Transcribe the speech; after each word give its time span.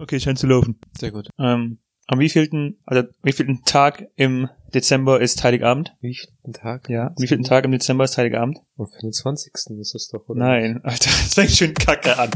Okay, 0.00 0.18
scheint 0.18 0.38
zu 0.38 0.46
laufen. 0.46 0.80
Sehr 0.96 1.10
gut. 1.10 1.28
Ähm, 1.38 1.78
am 2.06 2.18
wievielten, 2.20 2.78
also 2.86 3.06
wievielten 3.22 3.64
Tag 3.66 4.06
im 4.16 4.48
Dezember 4.72 5.20
ist 5.20 5.44
Heiligabend? 5.44 5.94
Wie 6.00 6.14
viel 6.14 6.54
Tag? 6.54 6.88
Ja. 6.88 7.08
Am 7.08 7.16
wievielten 7.18 7.44
Tag 7.44 7.66
im 7.66 7.72
Dezember 7.72 8.04
ist 8.04 8.16
Heiligabend? 8.16 8.60
Am 8.78 8.86
25. 8.86 9.52
ist 9.78 9.94
es 9.94 10.08
doch, 10.08 10.26
oder? 10.26 10.40
Nein, 10.40 10.80
Alter, 10.84 11.10
das 11.10 11.34
fängt 11.34 11.50
schon 11.50 11.74
kacke 11.74 12.18
an. 12.18 12.30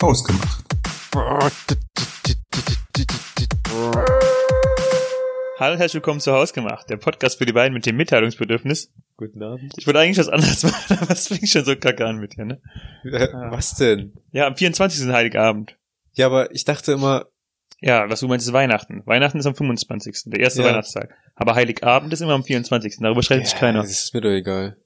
Ausgemacht. 0.00 0.64
Hallo 5.58 5.74
und 5.74 5.80
herzlich 5.80 5.94
willkommen 5.96 6.20
zu 6.20 6.32
Hausgemacht, 6.32 6.88
der 6.88 6.96
Podcast 6.96 7.36
für 7.36 7.44
die 7.44 7.52
beiden 7.52 7.74
mit 7.74 7.84
dem 7.84 7.96
Mitteilungsbedürfnis. 7.96 8.90
Guten 9.18 9.42
Abend. 9.42 9.74
Ich 9.76 9.86
wollte 9.86 10.00
eigentlich 10.00 10.16
was 10.16 10.30
anderes 10.30 10.62
machen, 10.62 10.98
aber 10.98 11.10
es 11.10 11.28
fängt 11.28 11.46
schon 11.46 11.66
so 11.66 11.76
kacke 11.76 12.06
an 12.06 12.16
mit 12.16 12.38
dir, 12.38 12.46
ne? 12.46 12.62
Äh, 13.04 13.28
was 13.50 13.74
denn? 13.74 14.14
Ja, 14.30 14.46
am 14.46 14.56
24. 14.56 15.02
ist 15.02 15.12
Heiligabend. 15.12 15.76
Ja, 16.14 16.26
aber 16.26 16.52
ich 16.54 16.64
dachte 16.64 16.92
immer, 16.92 17.26
Ja, 17.80 18.08
was 18.08 18.20
du 18.20 18.28
meinst, 18.28 18.46
ist 18.46 18.52
Weihnachten. 18.52 19.02
Weihnachten 19.06 19.38
ist 19.38 19.46
am 19.46 19.54
25. 19.56 20.24
Der 20.26 20.40
erste 20.40 20.62
Ja. 20.62 20.68
Weihnachtstag. 20.68 21.14
Aber 21.34 21.54
Heiligabend 21.56 22.12
ist 22.12 22.20
immer 22.20 22.34
am 22.34 22.44
24. 22.44 22.98
Darüber 23.00 23.22
streitet 23.22 23.46
sich 23.48 23.58
keiner. 23.58 23.80
das 23.82 23.90
ist 23.90 24.14
mir 24.14 24.20
doch 24.20 24.30
egal. 24.30 24.76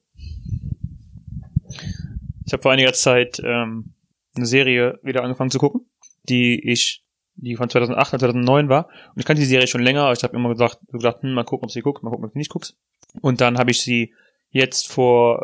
Ich 2.45 2.53
habe 2.53 2.61
vor 2.63 2.71
einiger 2.71 2.93
Zeit 2.93 3.39
ähm, 3.43 3.93
eine 4.35 4.45
Serie 4.45 4.99
wieder 5.03 5.23
angefangen 5.23 5.51
zu 5.51 5.59
gucken, 5.59 5.81
die 6.23 6.59
ich, 6.71 7.03
die 7.35 7.55
von 7.55 7.69
2008 7.69 8.13
und 8.13 8.19
2009 8.19 8.69
war. 8.69 8.87
Und 9.13 9.19
ich 9.19 9.25
kannte 9.25 9.41
die 9.41 9.47
Serie 9.47 9.67
schon 9.67 9.81
länger, 9.81 10.03
aber 10.03 10.13
ich 10.13 10.23
habe 10.23 10.35
immer 10.35 10.49
gesagt, 10.49 10.79
gesagt, 10.87 11.23
hm, 11.23 11.33
mal 11.33 11.43
gucken, 11.43 11.65
ob 11.65 11.71
sie 11.71 11.81
guckt, 11.81 12.03
mal 12.03 12.09
gucken, 12.09 12.25
ob 12.25 12.31
sie 12.31 12.39
nicht 12.39 12.49
guckst. 12.51 12.75
Und 13.21 13.41
dann 13.41 13.57
habe 13.57 13.71
ich 13.71 13.81
sie 13.81 14.13
jetzt 14.49 14.87
vor 14.87 15.41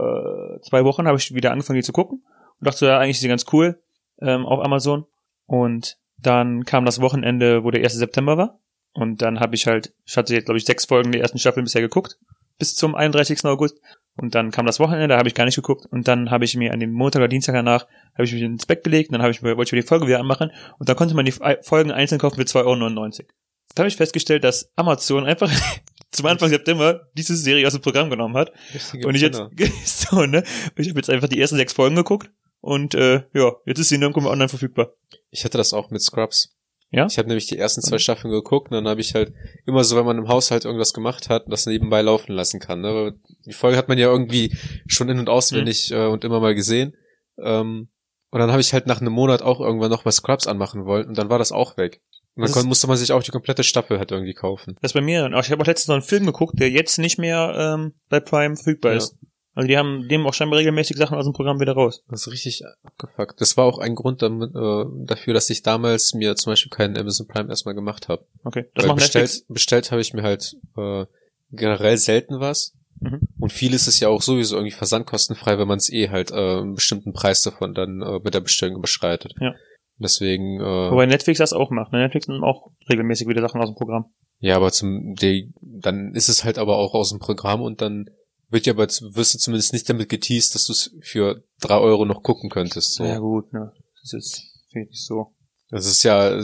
äh, 0.57 0.61
zwei 0.61 0.85
Wochen 0.85 1.07
habe 1.07 1.17
ich 1.17 1.33
wieder 1.35 1.51
angefangen, 1.51 1.77
die 1.77 1.83
zu 1.83 1.91
gucken 1.93 2.23
und 2.59 2.67
dachte 2.67 2.85
ja, 2.85 2.97
eigentlich 2.99 3.17
ist 3.17 3.21
sie 3.21 3.27
ganz 3.27 3.45
cool 3.51 3.79
ähm, 4.21 4.45
auf 4.45 4.63
Amazon. 4.63 5.05
Und 5.45 5.97
dann 6.17 6.63
kam 6.65 6.85
das 6.85 7.01
Wochenende, 7.01 7.63
wo 7.63 7.71
der 7.71 7.83
1. 7.83 7.93
September 7.93 8.37
war. 8.37 8.59
Und 8.93 9.21
dann 9.21 9.39
habe 9.39 9.55
ich 9.55 9.65
halt, 9.67 9.93
ich 10.05 10.15
hatte 10.17 10.33
jetzt, 10.33 10.45
glaube 10.45 10.57
ich, 10.57 10.65
sechs 10.65 10.85
Folgen 10.85 11.11
der 11.11 11.21
ersten 11.21 11.39
Staffel 11.39 11.63
bisher 11.63 11.81
geguckt, 11.81 12.17
bis 12.59 12.75
zum 12.75 12.95
31. 12.95 13.43
August. 13.45 13.79
Und 14.15 14.35
dann 14.35 14.51
kam 14.51 14.67
das 14.67 14.79
Wochenende, 14.79 15.07
da 15.07 15.17
habe 15.17 15.27
ich 15.27 15.33
gar 15.33 15.45
nicht 15.45 15.55
geguckt. 15.55 15.87
Und 15.87 16.07
dann 16.07 16.29
habe 16.29 16.45
ich 16.45 16.55
mir 16.55 16.71
an 16.71 16.79
dem 16.79 16.91
Montag 16.93 17.19
oder 17.19 17.27
Dienstag 17.27 17.53
danach, 17.55 17.87
habe 18.13 18.25
ich 18.25 18.33
mich 18.33 18.43
ins 18.43 18.67
Bett 18.67 18.83
gelegt, 18.83 19.09
und 19.09 19.13
dann 19.13 19.23
habe 19.23 19.31
ich 19.31 19.41
mir, 19.41 19.57
wollte 19.57 19.69
ich 19.69 19.71
mir 19.73 19.81
die 19.81 19.87
Folge 19.87 20.05
wieder 20.05 20.19
anmachen. 20.19 20.51
Und 20.77 20.87
dann 20.87 20.95
konnte 20.95 21.15
man 21.15 21.25
die 21.25 21.31
F- 21.31 21.65
Folgen 21.65 21.91
einzeln 21.91 22.19
kaufen 22.19 22.35
für 22.35 22.43
2,99 22.43 22.63
Euro. 22.65 23.27
Da 23.75 23.81
habe 23.81 23.87
ich 23.87 23.95
festgestellt, 23.97 24.43
dass 24.43 24.71
Amazon 24.75 25.25
einfach 25.25 25.49
zum 26.11 26.27
Anfang 26.27 26.49
September 26.49 27.07
diese 27.17 27.35
Serie 27.35 27.65
aus 27.65 27.73
dem 27.73 27.81
Programm 27.81 28.11
genommen 28.11 28.37
hat. 28.37 28.51
Richtige 28.71 29.07
Und 29.07 29.15
ich 29.15 29.21
jetzt, 29.23 29.41
so, 29.85 30.27
ne? 30.27 30.43
Ich 30.77 30.89
habe 30.89 30.99
jetzt 30.99 31.09
einfach 31.09 31.27
die 31.27 31.41
ersten 31.41 31.55
sechs 31.57 31.73
Folgen 31.73 31.95
geguckt. 31.95 32.29
Und 32.65 32.95
äh, 32.95 33.23
ja, 33.33 33.51
jetzt 33.65 33.79
ist 33.79 33.89
sie 33.89 33.97
nirgendwo 33.97 34.29
online 34.29 34.47
verfügbar. 34.47 34.93
Ich 35.31 35.43
hatte 35.43 35.57
das 35.57 35.73
auch 35.73 35.89
mit 35.91 36.01
Scrubs. 36.01 36.55
Ja? 36.91 37.07
Ich 37.07 37.17
habe 37.17 37.27
nämlich 37.27 37.45
die 37.47 37.57
ersten 37.57 37.81
zwei 37.81 37.95
Und? 37.95 37.99
Staffeln 38.01 38.31
geguckt 38.31 38.71
und 38.71 38.75
dann 38.75 38.87
habe 38.87 39.01
ich 39.01 39.13
halt 39.15 39.33
immer 39.65 39.83
so, 39.83 39.97
wenn 39.97 40.05
man 40.05 40.17
im 40.17 40.29
Haushalt 40.29 40.63
irgendwas 40.63 40.93
gemacht 40.93 41.27
hat, 41.27 41.43
das 41.49 41.65
nebenbei 41.65 42.01
laufen 42.01 42.31
lassen 42.31 42.61
kann. 42.61 42.79
Ne? 42.79 42.87
Aber 42.87 43.11
Die 43.45 43.51
Folge 43.51 43.77
hat 43.77 43.89
man 43.89 43.97
ja 43.97 44.07
irgendwie 44.07 44.55
schon 44.87 45.09
in- 45.09 45.19
und 45.19 45.27
auswendig 45.27 45.89
Mhm. 45.89 45.97
äh, 45.97 46.05
und 46.05 46.23
immer 46.23 46.39
mal 46.39 46.55
gesehen. 46.55 46.95
Ähm, 47.37 47.89
und 48.29 48.39
dann 48.39 48.51
habe 48.51 48.61
ich 48.61 48.71
halt 48.71 48.87
nach 48.87 49.01
einem 49.01 49.11
Monat 49.11 49.41
auch 49.41 49.59
irgendwann 49.59 49.91
noch 49.91 50.05
mal 50.05 50.11
Scrubs 50.13 50.47
anmachen 50.47 50.85
wollen 50.85 51.07
und 51.09 51.17
dann 51.17 51.29
war 51.29 51.39
das 51.39 51.51
auch 51.51 51.75
weg. 51.75 52.01
Und 52.35 52.55
dann 52.55 52.65
musste 52.65 52.87
man 52.87 52.95
sich 52.95 53.11
auch 53.11 53.21
die 53.23 53.31
komplette 53.31 53.63
Staffel 53.63 53.99
halt 53.99 54.11
irgendwie 54.11 54.33
kaufen. 54.33 54.75
Das 54.81 54.89
ist 54.91 54.93
bei 54.93 55.01
mir. 55.01 55.29
Ich 55.41 55.51
habe 55.51 55.61
auch 55.61 55.67
letztens 55.67 55.89
noch 55.89 55.95
einen 55.95 56.03
Film 56.03 56.25
geguckt, 56.27 56.59
der 56.59 56.69
jetzt 56.71 56.97
nicht 56.97 57.19
mehr 57.19 57.75
ähm, 57.75 57.93
bei 58.09 58.21
Prime 58.21 58.55
verfügbar 58.55 58.93
Ja. 58.93 58.97
ist. 58.99 59.17
Also 59.55 59.67
die 59.67 59.77
haben 59.77 60.07
dem 60.07 60.25
auch 60.25 60.33
scheinbar 60.33 60.59
regelmäßig 60.59 60.97
Sachen 60.97 61.17
aus 61.17 61.25
dem 61.25 61.33
Programm 61.33 61.59
wieder 61.59 61.73
raus. 61.73 62.03
Das 62.09 62.25
ist 62.25 62.33
richtig 62.33 62.63
abgefuckt. 62.83 63.39
Das 63.39 63.55
war 63.55 63.65
auch 63.65 63.77
ein 63.77 63.93
Grund 63.93 64.21
damit, 64.23 64.55
äh, 64.55 64.85
dafür, 65.05 65.33
dass 65.33 65.49
ich 65.49 65.61
damals 65.61 66.13
mir 66.15 66.35
zum 66.35 66.51
Beispiel 66.51 66.71
keinen 66.71 66.97
Amazon 66.97 67.27
Prime 67.27 67.49
erstmal 67.49 67.75
gemacht 67.75 68.09
habe. 68.09 68.25
Okay. 68.43 68.65
Das 68.73 68.83
Weil 68.83 68.89
macht 68.89 68.97
bestellt, 68.97 69.25
Netflix. 69.25 69.47
bestellt 69.47 69.91
habe 69.91 70.01
ich 70.01 70.13
mir 70.13 70.23
halt 70.23 70.55
äh, 70.75 71.05
generell 71.51 71.97
selten 71.97 72.39
was. 72.39 72.73
Mhm. 72.99 73.21
Und 73.39 73.53
viel 73.53 73.73
ist 73.73 73.87
es 73.87 73.99
ja 73.99 74.09
auch 74.09 74.21
sowieso 74.23 74.55
irgendwie 74.55 74.75
versandkostenfrei, 74.75 75.59
wenn 75.59 75.67
man 75.67 75.77
es 75.77 75.91
eh 75.91 76.09
halt 76.09 76.31
äh, 76.31 76.35
einen 76.35 76.73
bestimmten 76.73 77.13
Preis 77.13 77.43
davon 77.43 77.75
dann 77.75 78.01
äh, 78.01 78.19
mit 78.23 78.33
der 78.33 78.41
Bestellung 78.41 78.77
überschreitet. 78.77 79.35
Ja. 79.39 79.53
Deswegen, 79.97 80.59
äh, 80.59 80.91
Wobei 80.91 81.05
Netflix 81.05 81.37
das 81.37 81.53
auch 81.53 81.69
macht. 81.69 81.91
Ne? 81.91 81.99
Netflix 81.99 82.27
nimmt 82.27 82.43
auch 82.43 82.71
regelmäßig 82.89 83.27
wieder 83.27 83.41
Sachen 83.41 83.61
aus 83.61 83.69
dem 83.69 83.75
Programm. 83.75 84.05
ja, 84.39 84.55
aber 84.55 84.71
zum 84.71 85.13
die, 85.13 85.53
dann 85.61 86.15
ist 86.15 86.29
es 86.29 86.43
halt 86.43 86.57
aber 86.57 86.77
auch 86.77 86.95
aus 86.95 87.11
dem 87.11 87.19
Programm 87.19 87.61
und 87.61 87.81
dann 87.81 88.09
wird 88.53 88.65
ja 88.65 88.73
aber 88.73 88.87
wirst 88.87 89.33
du 89.33 89.39
zumindest 89.39 89.73
nicht 89.73 89.89
damit 89.89 90.09
geteased, 90.09 90.55
dass 90.55 90.65
du 90.65 90.73
es 90.73 90.95
für 91.01 91.43
drei 91.59 91.77
Euro 91.77 92.05
noch 92.05 92.23
gucken 92.23 92.49
könntest. 92.49 92.93
So. 92.93 93.03
Ja 93.03 93.19
gut, 93.19 93.51
ne. 93.51 93.73
Das 94.01 94.13
ist 94.13 94.53
finde 94.73 94.89
ich 94.91 95.05
so. 95.05 95.33
Das 95.69 95.85
ist 95.85 96.03
ja, 96.03 96.41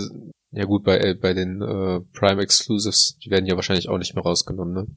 ja 0.52 0.66
gut, 0.66 0.84
bei, 0.84 1.00
äh, 1.00 1.14
bei 1.16 1.34
den 1.34 1.62
äh, 1.62 2.00
Prime 2.18 2.42
Exclusives, 2.42 3.18
die 3.24 3.30
werden 3.30 3.46
ja 3.46 3.56
wahrscheinlich 3.56 3.90
auch 3.90 3.98
nicht 3.98 4.16
mehr 4.16 4.24
rausgenommen, 4.24 4.74
ne? 4.74 4.88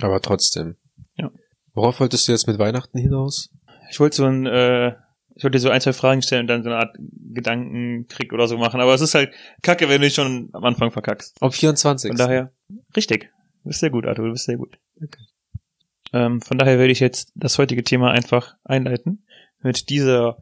Aber 0.00 0.20
trotzdem. 0.20 0.76
Ja. 1.16 1.30
Worauf 1.74 2.00
wolltest 2.00 2.26
du 2.26 2.32
jetzt 2.32 2.46
mit 2.46 2.58
Weihnachten 2.58 2.98
hinaus? 2.98 3.50
Ich 3.90 4.00
wollte 4.00 4.16
so 4.16 4.24
ein, 4.24 4.46
äh, 4.46 4.94
ich 5.34 5.44
wollte 5.44 5.56
dir 5.56 5.60
so 5.60 5.70
ein, 5.70 5.80
zwei 5.80 5.92
Fragen 5.92 6.22
stellen 6.22 6.42
und 6.42 6.46
dann 6.48 6.62
so 6.62 6.70
eine 6.70 6.78
Art 6.78 6.96
Gedankenkrieg 7.32 8.32
oder 8.32 8.48
so 8.48 8.56
machen. 8.58 8.80
Aber 8.80 8.94
es 8.94 9.00
ist 9.00 9.14
halt 9.14 9.32
kacke, 9.62 9.88
wenn 9.88 10.00
du 10.00 10.06
dich 10.06 10.14
schon 10.14 10.50
am 10.52 10.64
Anfang 10.64 10.90
verkackst. 10.90 11.36
Am 11.40 11.52
24. 11.52 12.10
Von 12.10 12.16
daher, 12.16 12.52
richtig. 12.96 13.30
Du 13.62 13.68
bist 13.68 13.80
sehr 13.80 13.90
gut, 13.90 14.06
Arthur, 14.06 14.26
du 14.26 14.32
bist 14.32 14.46
sehr 14.46 14.56
gut. 14.56 14.78
Ähm, 16.12 16.40
von 16.40 16.58
daher 16.58 16.78
werde 16.78 16.92
ich 16.92 17.00
jetzt 17.00 17.32
das 17.34 17.58
heutige 17.58 17.84
Thema 17.84 18.10
einfach 18.10 18.56
einleiten 18.64 19.24
mit 19.62 19.88
dieser 19.88 20.38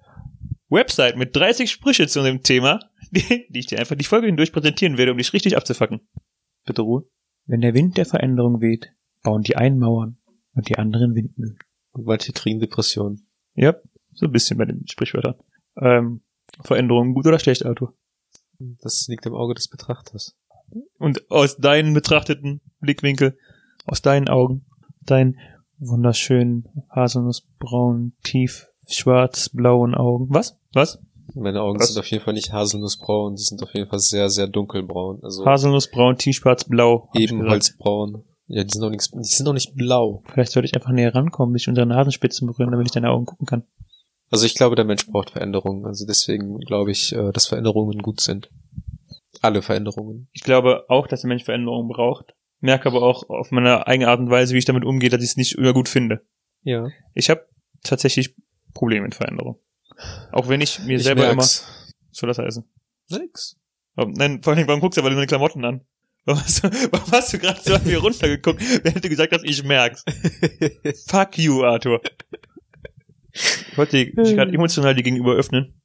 Website 0.69 1.17
mit 1.17 1.35
30 1.35 1.71
Sprüche 1.71 2.07
zu 2.07 2.23
dem 2.23 2.43
Thema, 2.43 2.81
die, 3.11 3.47
die 3.49 3.59
ich 3.59 3.67
dir 3.67 3.79
einfach 3.79 3.97
die 3.97 4.05
Folge 4.05 4.27
hindurch 4.27 4.53
präsentieren 4.53 4.99
werde, 4.99 5.13
um 5.13 5.19
dich 5.19 5.33
richtig 5.33 5.57
abzufacken. 5.57 6.01
Bitte 6.65 6.83
Ruhe. 6.83 7.05
Wenn 7.47 7.61
der 7.61 7.75
Wind 7.75 7.97
der 7.97 8.07
Veränderung 8.07 8.61
weht, 8.61 8.93
bauen 9.23 9.43
die 9.43 9.57
einen 9.57 9.79
Mauern 9.79 10.19
und 10.55 10.69
die 10.69 10.79
anderen 10.79 11.15
Windmühlen. 11.15 11.59
Manche 11.93 12.33
kriegen 12.33 12.61
Depressionen. 12.61 13.27
Ja, 13.55 13.75
so 14.13 14.27
ein 14.27 14.33
bisschen 14.33 14.59
bei 14.59 14.65
den 14.65 14.87
Sprichwörtern. 14.87 15.35
Ähm, 15.77 16.23
Veränderung 16.63 17.15
gut 17.15 17.27
oder 17.27 17.39
schlecht, 17.39 17.65
Arthur? 17.65 17.97
Das 18.59 19.07
liegt 19.09 19.27
im 19.27 19.35
Auge 19.35 19.55
des 19.55 19.69
Betrachters. 19.69 20.37
Und 20.99 21.31
aus 21.31 21.57
deinen 21.57 21.95
betrachteten 21.95 22.61
Blickwinkel, 22.81 23.37
aus 23.87 24.03
deinen 24.03 24.29
Augen, 24.29 24.67
deinen 25.01 25.39
wunderschönen 25.81 26.69
haselnussbraunen, 26.91 28.15
tief 28.23 28.67
schwarz-blauen 28.89 29.95
Augen. 29.95 30.27
Was? 30.31 30.59
Was? 30.73 30.99
Meine 31.35 31.63
Augen 31.63 31.79
Was? 31.79 31.89
sind 31.89 31.99
auf 32.01 32.11
jeden 32.11 32.25
Fall 32.25 32.35
nicht 32.35 32.53
haselnussbraun, 32.53 33.37
die 33.37 33.43
sind 33.43 33.63
auf 33.63 33.73
jeden 33.75 33.89
Fall 33.89 34.01
sehr, 34.01 34.29
sehr 34.31 34.47
dunkelbraun. 34.47 35.21
Also 35.23 35.45
Haselnussbraun, 35.47 36.17
tief 36.17 36.37
schwarz-blau. 36.37 37.09
hab 37.09 37.15
ich 37.15 37.23
gesagt. 37.23 37.33
ebenholzbraun. 37.33 38.25
Ja, 38.49 38.65
die 38.65 38.71
sind 38.73 38.83
auch 38.83 38.91
nicht, 38.91 39.13
die 39.15 39.23
sind 39.23 39.47
auch 39.47 39.53
nicht 39.53 39.77
blau. 39.77 40.25
Vielleicht 40.33 40.51
sollte 40.51 40.67
ich 40.67 40.75
einfach 40.75 40.91
näher 40.91 41.15
rankommen, 41.15 41.53
mich 41.53 41.69
unter 41.69 41.87
Nasenspitzen 41.87 42.49
berühren, 42.49 42.73
damit 42.73 42.89
ich 42.89 42.93
deine 42.93 43.11
Augen 43.11 43.27
gucken 43.27 43.47
kann. 43.47 43.63
Also 44.31 44.45
ich 44.45 44.55
glaube, 44.55 44.75
der 44.77 44.85
Mensch 44.85 45.07
braucht 45.07 45.31
Veränderungen. 45.31 45.87
Also 45.87 46.05
deswegen 46.05 46.59
glaube 46.59 46.91
ich, 46.91 47.13
äh, 47.15 47.31
dass 47.33 47.47
Veränderungen 47.47 47.99
gut 47.99 48.21
sind. 48.21 48.51
Alle 49.41 49.63
Veränderungen. 49.63 50.29
Ich 50.33 50.43
glaube 50.43 50.85
auch, 50.89 51.07
dass 51.07 51.21
der 51.23 51.29
Mensch 51.29 51.45
Veränderungen 51.45 51.89
braucht. 51.89 52.35
Merke 52.61 52.89
aber 52.89 53.03
auch 53.03 53.29
auf 53.29 53.51
meine 53.51 53.87
eigene 53.87 54.09
Art 54.09 54.21
und 54.21 54.31
Weise, 54.31 54.55
wie 54.55 54.59
ich 54.59 54.65
damit 54.67 54.85
umgehe, 54.85 55.09
dass 55.11 55.23
ich 55.23 55.31
es 55.31 55.37
nicht 55.37 55.57
immer 55.57 55.73
gut 55.73 55.89
finde. 55.89 56.27
Ja. 56.63 56.89
Ich 57.15 57.31
habe 57.31 57.47
tatsächlich 57.83 58.35
Probleme 58.75 59.05
mit 59.05 59.15
Veränderung. 59.15 59.59
Auch 60.33 60.49
wenn 60.49 60.61
ich 60.61 60.79
mir 60.81 60.97
Ich 60.97 61.05
selber 61.05 61.25
immer... 61.25 61.37
merk's. 61.37 61.67
Was 62.11 62.19
soll 62.19 62.29
das 62.29 62.39
heißen? 62.39 62.65
Nix. 63.11 63.57
Warum, 63.95 64.13
nein, 64.13 64.43
vor 64.43 64.53
allem, 64.55 64.67
warum 64.69 64.81
guckst 64.81 64.97
du 64.97 65.01
aber 65.03 65.11
deine 65.11 65.27
Klamotten 65.27 65.65
an? 65.65 65.81
Warum 66.27 66.43
hast 66.43 66.63
du, 66.63 66.69
warum 66.93 67.13
hast 67.13 67.33
du 67.33 67.39
gerade 67.39 67.59
so 67.63 67.75
an 67.75 67.83
mir 67.85 67.97
runtergeguckt, 67.99 68.61
während 68.85 69.03
du 69.03 69.09
gesagt 69.09 69.33
hast, 69.33 69.43
ich 69.43 69.65
merk's? 69.65 70.05
Fuck 71.09 71.39
you, 71.39 71.65
Arthur. 71.65 72.03
Ich 73.33 73.79
wollte 73.79 74.05
dich 74.05 74.15
gerade 74.15 74.53
emotional 74.53 74.95
dir 74.95 75.03
gegenüber 75.03 75.35
öffnen. 75.35 75.81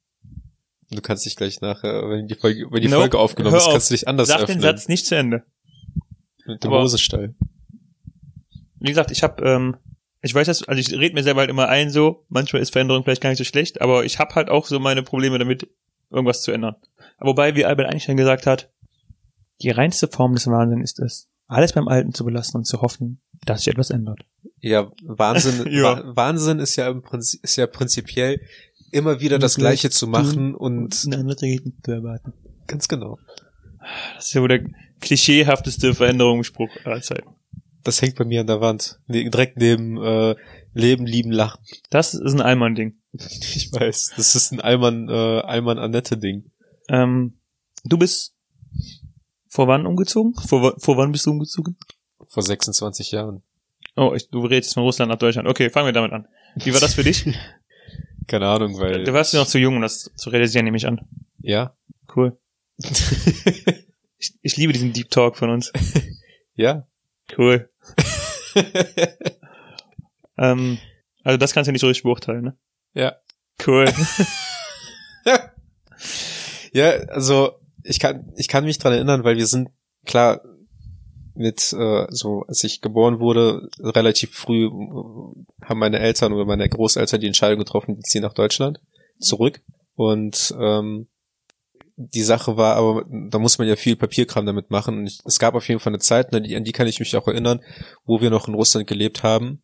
Du 0.90 1.00
kannst 1.00 1.24
dich 1.24 1.36
gleich 1.36 1.62
nachher, 1.62 2.08
wenn 2.10 2.26
die 2.26 2.34
Folge, 2.34 2.66
wenn 2.70 2.82
die 2.82 2.88
Nope. 2.88 3.00
Folge 3.00 3.18
aufgenommen 3.18 3.54
Hör 3.54 3.60
ist, 3.60 3.66
auf. 3.66 3.72
kannst 3.72 3.90
du 3.90 3.94
dich 3.94 4.06
anders 4.06 4.28
Sag 4.28 4.40
öffnen. 4.42 4.58
den 4.58 4.62
Satz 4.62 4.88
nicht 4.88 5.06
zu 5.06 5.16
Ende. 5.16 5.44
Mit 6.46 6.62
dem 6.64 6.72
Aber- 6.72 6.82
Hosestall. 6.82 7.34
Wie 8.78 8.88
gesagt, 8.88 9.10
ich 9.10 9.22
habe, 9.22 9.42
ähm, 9.48 9.76
ich 10.22 10.34
weiß 10.34 10.46
das, 10.46 10.62
also 10.68 10.78
ich 10.80 10.92
rede 10.98 11.14
mir 11.14 11.22
selber 11.22 11.40
halt 11.40 11.50
immer 11.50 11.68
ein 11.68 11.90
so, 11.90 12.24
manchmal 12.28 12.62
ist 12.62 12.70
Veränderung 12.72 13.04
vielleicht 13.04 13.22
gar 13.22 13.30
nicht 13.30 13.38
so 13.38 13.44
schlecht, 13.44 13.80
aber 13.80 14.04
ich 14.04 14.18
habe 14.18 14.34
halt 14.34 14.48
auch 14.48 14.66
so 14.66 14.78
meine 14.78 15.02
Probleme 15.02 15.38
damit, 15.38 15.68
irgendwas 16.10 16.42
zu 16.42 16.52
ändern. 16.52 16.76
Wobei, 17.18 17.54
wie 17.56 17.64
Albert 17.64 17.92
Einstein 17.92 18.16
gesagt 18.16 18.46
hat, 18.46 18.70
die 19.62 19.70
reinste 19.70 20.08
Form 20.08 20.34
des 20.34 20.46
Wahnsinns 20.46 20.92
ist 20.92 21.00
es, 21.00 21.28
alles 21.48 21.72
beim 21.72 21.88
Alten 21.88 22.12
zu 22.12 22.24
belassen 22.24 22.58
und 22.58 22.64
zu 22.64 22.82
hoffen, 22.82 23.20
dass 23.44 23.60
sich 23.62 23.68
etwas 23.72 23.90
ändert. 23.90 24.20
Ja, 24.60 24.90
Wahnsinn, 25.02 25.66
Ja. 25.72 25.82
Wa- 26.04 26.12
Wahnsinn 26.16 26.58
ist 26.58 26.76
ja 26.76 26.88
im 26.88 27.02
Prinzip, 27.02 27.42
ist 27.42 27.56
ja 27.56 27.66
prinzipiell 27.66 28.40
immer 28.92 29.20
wieder 29.20 29.38
das 29.38 29.56
Und 29.56 29.62
Gleiche 29.62 29.88
gleich 29.88 29.96
zu 29.98 30.06
machen 30.06 30.54
und 30.54 31.02
eine 31.06 31.16
andere 31.18 31.36
zu 31.36 31.90
erwarten. 31.90 32.32
ganz 32.66 32.86
genau. 32.88 33.18
Das 34.16 34.26
ist 34.26 34.34
ja 34.34 34.42
wohl 34.42 34.48
der 34.48 34.64
klischeehafteste 35.00 35.94
Veränderungsspruch 35.94 36.70
aller 36.84 37.02
Zeiten. 37.02 37.28
Das 37.82 38.02
hängt 38.02 38.16
bei 38.16 38.24
mir 38.24 38.40
an 38.40 38.46
der 38.48 38.60
Wand. 38.60 38.98
Ne, 39.06 39.28
direkt 39.30 39.58
neben 39.58 39.96
äh, 40.02 40.34
Leben, 40.74 41.06
Lieben, 41.06 41.30
Lachen. 41.30 41.60
Das 41.90 42.14
ist 42.14 42.32
ein 42.34 42.40
Allmann-Ding. 42.40 42.96
Ich 43.18 43.72
weiß. 43.72 44.12
Das 44.16 44.34
ist 44.34 44.52
ein 44.52 44.60
Allmann, 44.60 45.08
äh, 45.08 45.12
Allmann 45.12 45.78
Annette 45.78 46.18
Ding. 46.18 46.50
Ähm, 46.88 47.38
du 47.84 47.96
bist 47.96 48.34
Vor 49.48 49.68
wann 49.68 49.86
umgezogen? 49.86 50.34
Vor, 50.34 50.74
vor 50.78 50.96
wann 50.96 51.12
bist 51.12 51.24
du 51.26 51.30
umgezogen? 51.30 51.76
Vor 52.26 52.42
26 52.42 53.12
Jahren. 53.12 53.42
Oh, 53.96 54.12
ich, 54.14 54.28
du 54.28 54.44
redest 54.44 54.74
von 54.74 54.82
Russland 54.82 55.10
nach 55.10 55.18
Deutschland. 55.18 55.48
Okay, 55.48 55.70
fangen 55.70 55.86
wir 55.86 55.92
damit 55.92 56.12
an. 56.12 56.26
Wie 56.56 56.72
war 56.74 56.80
das 56.80 56.94
für 56.94 57.04
dich? 57.04 57.24
Keine 58.26 58.48
Ahnung, 58.48 58.78
weil. 58.78 59.04
du 59.04 59.12
warst 59.12 59.32
ja 59.32 59.40
noch 59.40 59.46
zu 59.46 59.58
jung, 59.58 59.76
um 59.76 59.82
das 59.82 60.10
zu 60.16 60.30
realisieren, 60.30 60.64
nehme 60.64 60.76
ich 60.76 60.86
an. 60.86 61.00
ja. 61.40 61.74
Cool. 62.14 62.38
Ich, 64.26 64.38
ich 64.42 64.56
liebe 64.56 64.72
diesen 64.72 64.92
Deep 64.92 65.10
Talk 65.10 65.36
von 65.36 65.50
uns. 65.50 65.72
ja. 66.54 66.86
Cool. 67.36 67.70
Ähm, 70.38 70.76
also 71.24 71.38
das 71.38 71.54
kannst 71.54 71.68
du 71.68 71.72
nicht 71.72 71.80
so 71.80 71.86
richtig 71.86 72.02
beurteilen, 72.02 72.44
ne? 72.44 72.58
ja. 72.92 73.16
Cool. 73.66 73.86
Ja, 76.72 76.90
also 77.08 77.52
ich 77.84 78.00
kann 78.00 78.30
ich 78.36 78.48
kann 78.48 78.66
mich 78.66 78.76
dran 78.76 78.92
erinnern, 78.92 79.24
weil 79.24 79.38
wir 79.38 79.46
sind 79.46 79.70
klar 80.04 80.42
mit 81.34 81.72
äh, 81.72 82.06
so 82.10 82.42
als 82.48 82.62
ich 82.64 82.82
geboren 82.82 83.18
wurde 83.18 83.70
relativ 83.80 84.34
früh 84.34 84.66
äh, 84.66 85.64
haben 85.64 85.78
meine 85.78 85.98
Eltern 85.98 86.34
oder 86.34 86.44
meine 86.44 86.68
Großeltern 86.68 87.22
die 87.22 87.28
Entscheidung 87.28 87.58
getroffen, 87.58 87.96
die 87.96 88.02
ziehen 88.02 88.20
nach 88.20 88.34
Deutschland 88.34 88.78
zurück 89.18 89.62
und 89.94 90.54
ähm, 90.60 91.08
die 91.96 92.22
Sache 92.22 92.56
war 92.56 92.76
aber, 92.76 93.04
da 93.08 93.38
muss 93.38 93.58
man 93.58 93.66
ja 93.66 93.76
viel 93.76 93.96
Papierkram 93.96 94.46
damit 94.46 94.70
machen. 94.70 94.98
Und 94.98 95.06
ich, 95.06 95.20
es 95.24 95.38
gab 95.38 95.54
auf 95.54 95.66
jeden 95.68 95.80
Fall 95.80 95.92
eine 95.92 95.98
Zeit, 95.98 96.34
an 96.34 96.42
die, 96.42 96.54
an 96.54 96.64
die 96.64 96.72
kann 96.72 96.86
ich 96.86 97.00
mich 97.00 97.16
auch 97.16 97.26
erinnern, 97.26 97.60
wo 98.04 98.20
wir 98.20 98.30
noch 98.30 98.48
in 98.48 98.54
Russland 98.54 98.86
gelebt 98.86 99.22
haben. 99.22 99.62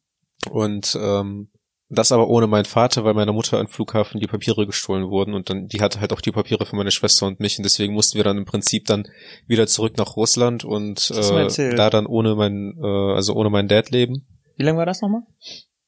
Und 0.51 0.99
ähm, 1.01 1.51
das 1.93 2.11
aber 2.11 2.29
ohne 2.29 2.47
meinen 2.47 2.65
Vater, 2.65 3.05
weil 3.05 3.13
meiner 3.13 3.35
Mutter 3.35 3.59
am 3.59 3.69
Flughafen 3.69 4.19
die 4.19 4.27
Papiere 4.27 4.67
gestohlen 4.67 5.11
wurden 5.11 5.35
und 5.35 5.51
dann, 5.51 5.67
die 5.69 5.81
hatte 5.83 6.01
halt 6.01 6.13
auch 6.13 6.23
die 6.23 6.33
Papiere 6.33 6.65
für 6.65 6.75
meine 6.75 6.91
Schwester 6.91 7.27
und 7.27 7.39
mich 7.39 7.59
und 7.59 7.65
deswegen 7.65 7.93
mussten 7.93 8.17
wir 8.17 8.25
dann 8.25 8.39
im 8.39 8.47
Prinzip 8.47 8.87
dann 8.87 9.07
wieder 9.47 9.67
zurück 9.67 9.99
nach 9.99 10.17
Russland 10.17 10.65
und 10.65 11.11
äh, 11.11 11.75
da 11.77 11.91
dann 11.91 12.07
ohne 12.07 12.35
mein, 12.35 12.79
äh, 12.83 13.15
also 13.15 13.35
ohne 13.35 13.51
meinen 13.51 13.69
Dad 13.69 13.91
leben. 13.91 14.27
Wie 14.57 14.63
lange 14.63 14.79
war 14.79 14.87
das 14.87 15.03
nochmal? 15.03 15.23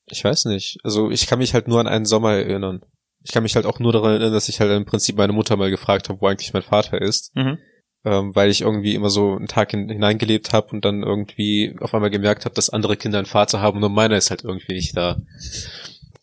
Ich 0.06 0.23
weiß 0.23 0.44
nicht. 0.44 0.79
Also 0.85 1.11
ich 1.11 1.26
kann 1.26 1.38
mich 1.38 1.55
halt 1.55 1.69
nur 1.69 1.81
an 1.81 1.87
einen 1.87 2.05
Sommer 2.05 2.35
erinnern. 2.35 2.85
Ich 3.26 3.32
kann 3.32 3.42
mich 3.42 3.56
halt 3.56 3.66
auch 3.66 3.80
nur 3.80 3.92
daran 3.92 4.10
erinnern, 4.12 4.32
dass 4.32 4.48
ich 4.48 4.60
halt 4.60 4.70
im 4.70 4.84
Prinzip 4.84 5.16
meine 5.16 5.32
Mutter 5.32 5.56
mal 5.56 5.70
gefragt 5.70 6.08
habe, 6.08 6.20
wo 6.20 6.26
eigentlich 6.28 6.52
mein 6.52 6.62
Vater 6.62 7.00
ist, 7.00 7.34
Mhm. 7.34 7.58
ähm, 8.04 8.34
weil 8.36 8.50
ich 8.50 8.60
irgendwie 8.60 8.94
immer 8.94 9.08
so 9.10 9.34
einen 9.34 9.48
Tag 9.48 9.70
hin, 9.70 9.88
hineingelebt 9.88 10.52
habe 10.52 10.68
und 10.72 10.84
dann 10.84 11.02
irgendwie 11.02 11.74
auf 11.80 11.94
einmal 11.94 12.10
gemerkt 12.10 12.44
habe, 12.44 12.54
dass 12.54 12.70
andere 12.70 12.96
Kinder 12.96 13.18
einen 13.18 13.26
Vater 13.26 13.60
haben, 13.60 13.80
nur 13.80 13.88
meiner 13.88 14.16
ist 14.16 14.30
halt 14.30 14.44
irgendwie 14.44 14.74
nicht 14.74 14.96
da. 14.96 15.22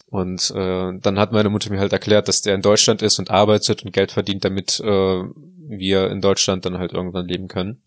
Und 0.07 0.51
äh, 0.55 0.91
dann 0.99 1.19
hat 1.19 1.31
meine 1.31 1.49
Mutter 1.49 1.71
mir 1.71 1.79
halt 1.79 1.93
erklärt, 1.93 2.27
dass 2.27 2.41
der 2.41 2.53
in 2.55 2.61
Deutschland 2.61 3.01
ist 3.01 3.17
und 3.17 3.31
arbeitet 3.31 3.83
und 3.83 3.93
Geld 3.93 4.11
verdient, 4.11 4.43
damit 4.43 4.79
äh, 4.81 5.23
wir 5.69 6.09
in 6.11 6.21
Deutschland 6.21 6.65
dann 6.65 6.77
halt 6.77 6.91
irgendwann 6.91 7.27
leben 7.27 7.47
können. 7.47 7.81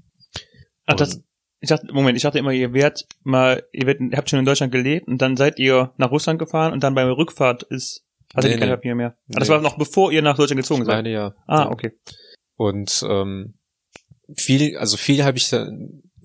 Ach, 0.86 0.94
das, 0.94 1.20
ich 1.60 1.68
dachte, 1.68 1.92
Moment, 1.92 2.16
ich 2.16 2.22
dachte 2.22 2.38
immer, 2.38 2.52
ihr 2.52 2.72
werdet 2.72 3.06
mal, 3.22 3.62
ihr 3.72 3.86
werdet, 3.86 4.10
ihr 4.10 4.16
habt 4.16 4.30
schon 4.30 4.38
in 4.38 4.44
Deutschland 4.46 4.72
gelebt 4.72 5.06
und 5.06 5.20
dann 5.20 5.36
seid 5.36 5.58
ihr 5.58 5.92
nach 5.98 6.10
Russland 6.10 6.38
gefahren 6.38 6.72
und 6.72 6.82
dann 6.82 6.94
beim 6.94 7.10
Rückfahrt 7.10 7.62
ist, 7.64 8.03
hattet 8.34 8.44
Nee, 8.50 8.54
ihr 8.56 8.58
kein 8.58 8.68
nee. 8.68 8.74
Papier 8.74 8.94
mehr. 8.94 9.16
Ah, 9.34 9.38
das 9.38 9.48
Nee. 9.48 9.54
war 9.54 9.60
noch 9.60 9.76
bevor 9.78 10.12
ihr 10.12 10.22
nach 10.22 10.36
Deutschland 10.36 10.60
gezogen 10.60 10.84
seid. 10.84 10.94
meine 10.96 11.10
ja. 11.10 11.34
Ah, 11.46 11.68
okay. 11.70 11.92
Und 12.56 13.04
ähm, 13.08 13.54
viel, 14.36 14.76
also 14.78 14.96
viel 14.96 15.24
habe 15.24 15.38
ich 15.38 15.50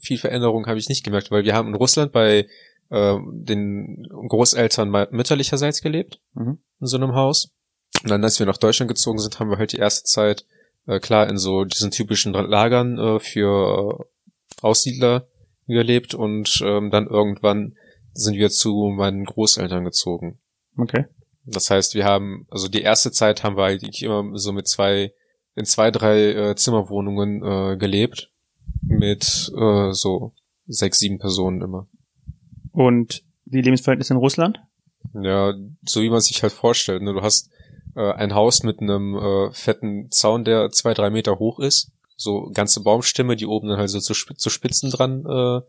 viel 0.02 0.18
Veränderung 0.18 0.66
habe 0.68 0.80
ich 0.80 0.88
nicht 0.90 1.04
gemerkt, 1.04 1.32
weil 1.32 1.44
wir 1.44 1.54
haben 1.54 1.68
in 1.70 1.76
Russland 1.76 2.12
bei 2.12 2.48
äh, 2.90 3.18
den 3.32 4.08
Großeltern 4.10 4.90
mütterlicherseits 5.12 5.82
gelebt, 5.82 6.22
Mhm. 6.34 6.60
in 6.80 6.88
so 6.88 6.98
einem 6.98 7.14
Haus. 7.16 7.52
Und 8.04 8.10
dann, 8.10 8.24
als 8.24 8.40
wir 8.40 8.46
nach 8.46 8.58
Deutschland 8.58 8.90
gezogen 8.90 9.20
sind, 9.20 9.40
haben 9.40 9.50
wir 9.50 9.58
halt 9.58 9.74
die 9.74 9.78
erste 9.78 10.04
Zeit 10.06 10.46
äh, 10.88 11.00
klar 11.00 11.28
in 11.30 11.38
so 11.38 11.66
diesen 11.66 11.92
typischen 11.92 12.32
Lagern 12.34 12.98
äh, 12.98 13.20
für 13.20 14.00
äh, 14.00 14.04
Aussiedler 14.62 15.28
gelebt 15.68 16.14
und 16.16 16.62
ähm, 16.66 16.90
dann 16.92 17.08
irgendwann 17.08 17.76
sind 18.14 18.36
wir 18.38 18.50
zu 18.50 18.88
meinen 18.96 19.26
Großeltern 19.26 19.84
gezogen. 19.84 20.40
Okay. 20.78 21.06
Das 21.46 21.70
heißt, 21.70 21.96
wir 21.96 22.06
haben, 22.06 22.46
also 22.50 22.68
die 22.68 22.82
erste 22.82 23.12
Zeit 23.12 23.44
haben 23.44 23.58
wir 23.58 23.66
eigentlich 23.66 24.04
immer 24.04 24.38
so 24.38 24.52
mit 24.52 24.68
zwei, 24.68 25.14
in 25.56 25.66
zwei, 25.66 25.92
drei 25.92 26.34
äh, 26.34 26.56
Zimmerwohnungen 26.56 27.44
äh, 27.44 27.78
gelebt. 27.78 28.32
Mit 28.82 29.52
äh, 29.58 29.92
so 29.92 30.34
sechs, 30.68 31.00
sieben 31.00 31.20
Personen 31.20 31.62
immer. 31.62 31.88
Und 32.72 33.24
die 33.46 33.62
Lebensverhältnisse 33.62 34.14
in 34.14 34.20
Russland? 34.20 34.60
Ja, 35.14 35.54
so 35.84 36.02
wie 36.02 36.10
man 36.10 36.22
sich 36.22 36.44
halt 36.44 36.54
vorstellt. 36.54 37.02
Ne? 37.02 37.14
Du 37.14 37.22
hast 37.22 37.50
äh, 37.96 38.12
ein 38.14 38.36
Haus 38.36 38.64
mit 38.64 38.80
einem 38.80 39.16
äh, 39.16 39.52
fetten 39.54 40.12
Zaun, 40.12 40.44
der 40.44 40.70
zwei, 40.70 40.94
drei 40.94 41.10
Meter 41.10 41.40
hoch 41.40 41.60
ist. 41.60 41.92
So 42.16 42.52
ganze 42.54 42.84
Baumstämme, 42.84 43.36
die 43.36 43.46
oben 43.46 43.70
dann 43.70 43.78
halt 43.78 43.90
so 43.90 44.00
zu, 44.00 44.14
zu 44.14 44.50
Spitzen 44.50 44.92
dran 44.92 45.26
äh, 45.26 45.62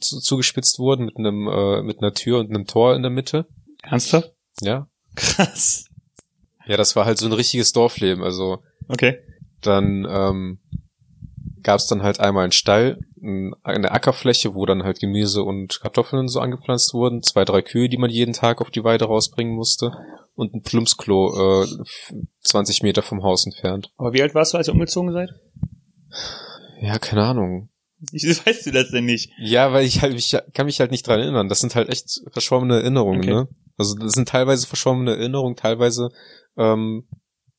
zu, 0.00 0.20
zugespitzt 0.20 0.78
wurden, 0.78 1.06
mit 1.06 1.16
einem 1.16 1.48
äh, 1.48 1.82
mit 1.82 2.00
einer 2.00 2.14
Tür 2.14 2.38
und 2.38 2.50
einem 2.50 2.66
Tor 2.66 2.94
in 2.94 3.02
der 3.02 3.10
Mitte. 3.10 3.46
Ernsthaft? 3.82 4.32
Ja. 4.60 4.88
Krass. 5.18 5.84
Ja, 6.66 6.76
das 6.76 6.96
war 6.96 7.04
halt 7.06 7.18
so 7.18 7.26
ein 7.26 7.32
richtiges 7.32 7.72
Dorfleben. 7.72 8.22
Also 8.22 8.62
Okay. 8.88 9.18
Dann 9.60 10.06
ähm, 10.08 10.58
gab 11.62 11.78
es 11.80 11.86
dann 11.88 12.02
halt 12.02 12.20
einmal 12.20 12.44
einen 12.44 12.52
Stall, 12.52 12.98
ein- 13.22 13.52
eine 13.64 13.90
Ackerfläche, 13.90 14.54
wo 14.54 14.64
dann 14.66 14.82
halt 14.84 15.00
Gemüse 15.00 15.42
und 15.42 15.80
Kartoffeln 15.80 16.20
und 16.20 16.28
so 16.28 16.40
angepflanzt 16.40 16.94
wurden, 16.94 17.22
zwei, 17.22 17.44
drei 17.44 17.60
Kühe, 17.62 17.88
die 17.88 17.96
man 17.98 18.10
jeden 18.10 18.32
Tag 18.32 18.60
auf 18.60 18.70
die 18.70 18.84
Weide 18.84 19.06
rausbringen 19.06 19.54
musste 19.54 19.92
und 20.36 20.54
ein 20.54 20.62
Plumpsklo 20.62 21.62
äh, 21.62 21.64
f- 21.82 22.14
20 22.44 22.82
Meter 22.82 23.02
vom 23.02 23.22
Haus 23.24 23.44
entfernt. 23.44 23.90
Aber 23.98 24.12
wie 24.12 24.22
alt 24.22 24.34
warst 24.34 24.54
du, 24.54 24.58
als 24.58 24.68
ihr 24.68 24.74
umgezogen 24.74 25.12
seid? 25.12 25.30
Ja, 26.80 26.98
keine 26.98 27.24
Ahnung. 27.24 27.68
Wieso 28.12 28.46
weißt 28.46 28.66
du 28.66 28.70
das 28.70 28.90
denn 28.90 29.04
nicht? 29.06 29.30
Ja, 29.40 29.72
weil 29.72 29.84
ich 29.84 30.00
halt, 30.02 30.14
ich 30.14 30.36
kann 30.54 30.66
mich 30.66 30.78
halt 30.80 30.92
nicht 30.92 31.06
dran 31.06 31.18
erinnern. 31.20 31.48
Das 31.48 31.60
sind 31.60 31.74
halt 31.74 31.88
echt 31.88 32.20
verschwommene 32.32 32.76
Erinnerungen, 32.76 33.20
Okay. 33.20 33.32
ne? 33.34 33.48
Also 33.78 33.94
das 33.94 34.12
sind 34.12 34.28
teilweise 34.28 34.66
verschwommene 34.66 35.12
Erinnerungen, 35.16 35.56
teilweise 35.56 36.10
ähm, 36.56 37.04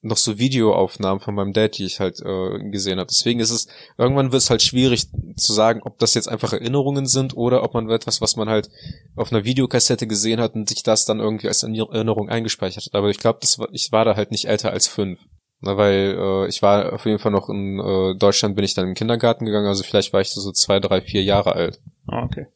noch 0.02 0.18
so 0.18 0.38
Videoaufnahmen 0.38 1.20
von 1.20 1.36
meinem 1.36 1.52
Dad, 1.52 1.78
die 1.78 1.86
ich 1.86 2.00
halt 2.00 2.22
äh, 2.22 2.70
gesehen 2.70 3.00
habe. 3.00 3.10
Deswegen 3.10 3.40
ist 3.40 3.52
es, 3.52 3.68
irgendwann 3.98 4.32
wird 4.32 4.42
es 4.42 4.50
halt 4.50 4.62
schwierig 4.62 5.08
zu 5.36 5.54
sagen, 5.54 5.82
ob 5.84 5.98
das 6.00 6.14
jetzt 6.14 6.30
einfach 6.30 6.54
Erinnerungen 6.54 7.06
sind 7.06 7.36
oder 7.36 7.64
ob 7.64 7.74
man 7.74 7.90
etwas, 7.90 8.22
was 8.22 8.36
man 8.36 8.48
halt 8.48 8.70
auf 9.16 9.32
einer 9.32 9.44
Videokassette 9.44 10.08
gesehen 10.08 10.40
hat 10.40 10.56
und 10.56 10.70
sich 10.70 10.84
das 10.84 11.06
dann 11.06 11.20
irgendwie 11.20 11.48
als 11.48 11.64
Erinnerung 11.64 12.30
eingespeichert 12.30 12.86
hat. 12.86 12.96
Aber 12.96 13.10
ich 13.10 13.20
glaube, 13.20 13.40
ich 13.72 13.92
war 13.92 14.06
da 14.06 14.16
halt 14.16 14.32
nicht 14.32 14.46
älter 14.46 14.72
als 14.72 14.88
fünf. 14.88 15.20
Na, 15.62 15.76
weil 15.76 16.16
äh, 16.18 16.48
ich 16.48 16.62
war 16.62 16.94
auf 16.94 17.06
jeden 17.06 17.20
Fall 17.20 17.34
noch 17.34 17.50
in 17.50 17.80
äh, 17.80 18.16
Deutschland, 18.18 18.56
bin 18.56 18.64
ich 18.64 18.76
dann 18.76 18.88
im 18.88 18.94
Kindergarten 18.94 19.46
gegangen, 19.46 19.68
also 19.68 19.84
vielleicht 19.84 20.14
war 20.14 20.22
ich 20.22 20.30
so 20.30 20.52
zwei, 20.54 20.80
drei, 20.80 21.02
vier 21.02 21.22
Jahre 21.22 21.54
alt. 21.54 21.82
Ah, 22.08 22.24
okay. 22.24 22.48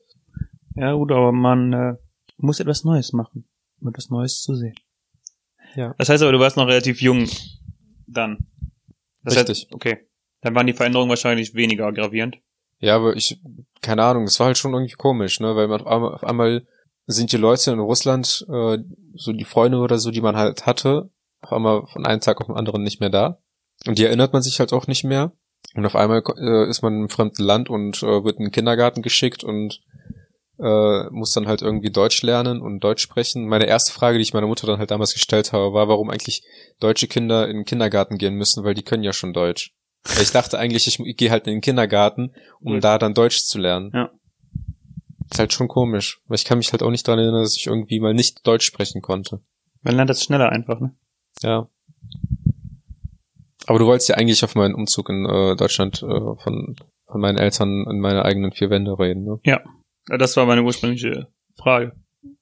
Ja 0.75 0.93
gut, 0.93 1.11
aber 1.11 1.33
man 1.33 1.73
äh, 1.73 1.93
muss 2.37 2.61
etwas 2.61 2.85
Neues 2.85 3.11
machen, 3.11 3.45
um 3.83 3.89
etwas 3.89 4.09
Neues 4.09 4.41
zu 4.41 4.55
sehen. 4.55 4.75
Ja. 5.75 5.93
Das 5.97 6.09
heißt 6.09 6.23
aber, 6.23 6.31
du 6.31 6.39
warst 6.39 6.57
noch 6.57 6.67
relativ 6.67 7.01
jung 7.01 7.27
dann. 8.07 8.47
Das 9.23 9.35
Richtig. 9.35 9.63
Heißt, 9.63 9.73
okay. 9.73 10.07
Dann 10.41 10.55
waren 10.55 10.67
die 10.67 10.73
Veränderungen 10.73 11.09
wahrscheinlich 11.09 11.53
weniger 11.53 11.91
gravierend. 11.91 12.37
Ja, 12.79 12.95
aber 12.95 13.15
ich, 13.15 13.39
keine 13.81 14.03
Ahnung, 14.03 14.25
es 14.25 14.39
war 14.39 14.47
halt 14.47 14.57
schon 14.57 14.73
irgendwie 14.73 14.93
komisch, 14.93 15.39
ne, 15.39 15.55
weil 15.55 15.67
man 15.67 15.81
auf 15.81 15.87
einmal, 15.87 16.13
auf 16.13 16.23
einmal 16.23 16.67
sind 17.05 17.31
die 17.31 17.37
Leute 17.37 17.71
in 17.71 17.79
Russland, 17.79 18.45
äh, 18.49 18.77
so 19.15 19.31
die 19.31 19.45
Freunde 19.45 19.77
oder 19.77 19.97
so, 19.97 20.11
die 20.11 20.21
man 20.21 20.35
halt 20.35 20.65
hatte, 20.65 21.09
auf 21.41 21.53
einmal 21.53 21.85
von 21.87 22.05
einem 22.05 22.21
Tag 22.21 22.41
auf 22.41 22.47
den 22.47 22.57
anderen 22.57 22.83
nicht 22.83 22.99
mehr 22.99 23.09
da. 23.09 23.39
Und 23.85 23.97
die 23.97 24.05
erinnert 24.05 24.33
man 24.33 24.41
sich 24.41 24.59
halt 24.59 24.73
auch 24.73 24.87
nicht 24.87 25.03
mehr. 25.03 25.31
Und 25.75 25.85
auf 25.85 25.95
einmal 25.95 26.23
äh, 26.37 26.69
ist 26.69 26.81
man 26.81 27.01
im 27.01 27.09
fremden 27.09 27.43
Land 27.43 27.69
und 27.69 28.03
äh, 28.03 28.23
wird 28.23 28.37
in 28.37 28.45
den 28.45 28.51
Kindergarten 28.51 29.01
geschickt 29.01 29.43
und 29.43 29.81
äh, 30.59 31.09
muss 31.09 31.31
dann 31.31 31.47
halt 31.47 31.61
irgendwie 31.61 31.91
Deutsch 31.91 32.21
lernen 32.21 32.61
und 32.61 32.79
Deutsch 32.83 33.01
sprechen. 33.01 33.47
Meine 33.47 33.65
erste 33.65 33.91
Frage, 33.91 34.17
die 34.17 34.21
ich 34.23 34.33
meiner 34.33 34.47
Mutter 34.47 34.67
dann 34.67 34.79
halt 34.79 34.91
damals 34.91 35.13
gestellt 35.13 35.53
habe, 35.53 35.73
war, 35.73 35.87
warum 35.87 36.09
eigentlich 36.09 36.43
deutsche 36.79 37.07
Kinder 37.07 37.47
in 37.47 37.57
den 37.57 37.65
Kindergarten 37.65 38.17
gehen 38.17 38.35
müssen, 38.35 38.63
weil 38.63 38.73
die 38.73 38.83
können 38.83 39.03
ja 39.03 39.13
schon 39.13 39.33
Deutsch. 39.33 39.73
Ich 40.21 40.31
dachte 40.31 40.59
eigentlich, 40.59 40.87
ich, 40.87 41.17
gehe 41.17 41.31
halt 41.31 41.47
in 41.47 41.53
den 41.53 41.61
Kindergarten, 41.61 42.33
um 42.59 42.73
Gut. 42.73 42.83
da 42.83 42.97
dann 42.97 43.13
Deutsch 43.13 43.43
zu 43.43 43.57
lernen. 43.57 43.91
Ja. 43.93 44.11
Ist 45.31 45.39
halt 45.39 45.53
schon 45.53 45.69
komisch. 45.69 46.21
Weil 46.27 46.35
ich 46.35 46.45
kann 46.45 46.57
mich 46.57 46.71
halt 46.73 46.83
auch 46.83 46.91
nicht 46.91 47.07
daran 47.07 47.19
erinnern, 47.19 47.43
dass 47.43 47.55
ich 47.55 47.67
irgendwie 47.67 47.99
mal 47.99 48.13
nicht 48.13 48.45
Deutsch 48.45 48.65
sprechen 48.65 49.01
konnte. 49.01 49.41
Man 49.81 49.95
lernt 49.95 50.09
das 50.09 50.23
schneller 50.23 50.49
einfach, 50.49 50.79
ne? 50.79 50.93
Ja. 51.41 51.69
Aber 53.65 53.79
du 53.79 53.85
wolltest 53.85 54.09
ja 54.09 54.15
eigentlich 54.15 54.43
auf 54.43 54.55
meinen 54.55 54.75
Umzug 54.75 55.09
in 55.09 55.25
äh, 55.25 55.55
Deutschland 55.55 56.03
äh, 56.03 56.35
von, 56.35 56.75
von 57.05 57.21
meinen 57.21 57.37
Eltern 57.37 57.85
in 57.89 57.99
meine 57.99 58.25
eigenen 58.25 58.51
vier 58.51 58.69
Wände 58.69 58.99
reden, 58.99 59.23
ne? 59.23 59.39
Ja, 59.45 59.61
Das 60.07 60.35
war 60.37 60.45
meine 60.45 60.63
ursprüngliche 60.63 61.27
Frage. 61.55 61.93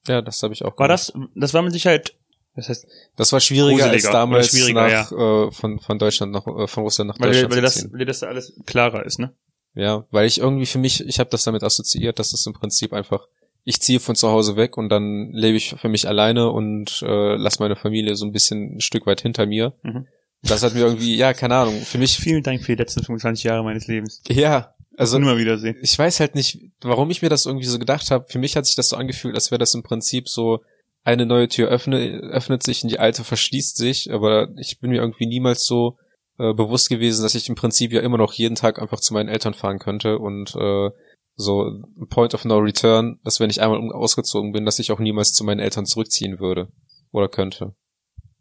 Ja, 0.08 0.22
das 0.22 0.41
habe 0.44 0.53
ich 0.53 0.63
auch 0.63 0.77
War 0.77 0.88
gemacht. 0.88 0.91
das, 0.91 1.13
das 1.36 1.53
war 1.53 1.62
mit 1.62 1.74
Sicherheit, 1.74 2.15
das 2.56 2.70
heißt, 2.70 2.88
Das 3.15 3.32
war 3.32 3.39
schwieriger 3.39 3.86
als 3.89 4.03
damals 4.03 4.50
schwieriger, 4.50 4.88
nach, 4.88 5.12
äh, 5.12 5.51
von, 5.51 5.80
von 5.80 6.00
Deutschland 6.00 6.32
nach, 6.32 6.46
äh, 6.48 6.68
von 6.68 6.84
Russland 6.84 7.10
nach 7.10 7.20
weil, 7.20 7.32
Deutschland 7.32 7.53
weil, 7.53 7.62
das, 7.62 7.91
weil 7.91 8.06
das 8.06 8.20
da 8.20 8.27
alles 8.27 8.53
klarer 8.65 9.06
ist, 9.06 9.20
ne? 9.20 9.34
Ja, 9.74 10.06
weil 10.12 10.27
ich 10.27 10.39
irgendwie 10.39 10.65
für 10.65 10.80
mich, 10.80 11.06
ich 11.08 11.20
habe 11.20 11.30
das 11.30 11.46
damit 11.46 11.63
assoziiert, 11.63 12.20
dass 12.20 12.34
es 12.34 12.46
im 12.46 12.53
Prinzip 12.53 12.91
einfach, 12.94 13.27
ich 13.63 13.82
ziehe 13.82 14.00
von 14.00 14.15
zu 14.15 14.30
Hause 14.30 14.58
weg 14.58 14.77
und 14.77 14.89
dann 14.89 15.32
lebe 15.32 15.56
ich 15.56 15.75
für 15.80 15.88
mich 15.88 16.08
alleine 16.08 16.51
und 16.51 17.01
äh, 17.03 17.36
lasse 17.36 17.62
meine 17.63 17.77
Familie 17.77 18.15
so 18.15 18.25
ein 18.25 18.34
bisschen 18.34 18.75
ein 18.77 18.82
Stück 18.82 19.06
weit 19.06 19.22
hinter 19.22 19.46
mir. 19.46 19.74
Mhm. 19.84 20.08
Das 20.44 20.63
hat 20.63 20.74
mir 20.74 20.82
irgendwie, 20.82 21.15
ja, 21.15 21.34
keine 21.34 21.56
Ahnung, 21.56 21.80
für 21.82 22.00
mich, 22.00 22.18
Vielen 22.18 22.44
Dank 22.44 22.62
für 22.62 22.75
die 22.75 22.82
letzten 22.82 23.03
25 23.03 23.44
Jahre 23.44 23.63
meines 23.63 23.88
Lebens. 23.88 24.22
ja, 24.27 24.74
also 24.98 25.18
immer 25.18 25.38
wiedersehen. 25.38 25.78
ich 25.82 25.98
weiß 25.98 26.20
halt 26.20 26.36
nicht, 26.36 26.60
warum 26.82 27.10
ich 27.10 27.22
mir 27.22 27.30
das 27.30 27.46
irgendwie 27.46 27.66
so 27.68 27.80
gedacht 27.80 28.12
habe. 28.12 28.26
Für 28.28 28.40
mich 28.40 28.56
hat 28.56 28.66
sich 28.66 28.76
das 28.76 28.90
so 28.90 28.98
angefühlt, 28.98 29.36
als 29.36 29.52
wäre 29.52 29.60
das 29.60 29.74
im 29.74 29.84
Prinzip 29.84 30.28
so, 30.28 30.60
eine 31.04 31.26
neue 31.26 31.48
Tür 31.48 31.70
öffne, 31.70 32.20
öffnet 32.32 32.64
sich 32.64 32.84
und 32.84 32.92
die 32.92 33.00
alte 33.00 33.24
verschließt 33.24 33.78
sich, 33.78 34.12
aber 34.12 34.50
ich 34.58 34.80
bin 34.80 34.92
mir 34.92 35.02
irgendwie 35.02 35.26
niemals 35.26 35.66
so 35.66 35.98
äh, 36.38 36.54
bewusst 36.54 36.90
gewesen, 36.90 37.24
dass 37.24 37.36
ich 37.36 37.50
im 37.50 37.56
Prinzip 37.56 37.92
ja 37.92 38.02
immer 38.02 38.18
noch 38.18 38.34
jeden 38.34 38.56
Tag 38.56 38.80
einfach 38.80 39.00
zu 39.00 39.14
meinen 39.14 39.30
Eltern 39.30 39.54
fahren 39.54 39.80
könnte 39.80 40.20
und 40.20 40.56
äh, 40.56 40.90
so 41.36 41.72
Point 42.10 42.36
of 42.36 42.46
No 42.46 42.58
Return, 42.58 43.20
dass 43.24 43.40
wenn 43.40 43.50
ich 43.50 43.62
einmal 43.62 43.80
ausgezogen 43.92 44.52
bin, 44.52 44.66
dass 44.66 44.80
ich 44.80 44.92
auch 44.92 45.00
niemals 45.00 45.34
zu 45.34 45.44
meinen 45.44 45.60
Eltern 45.60 45.86
zurückziehen 45.86 46.40
würde 46.40 46.68
oder 47.12 47.30
könnte. 47.30 47.74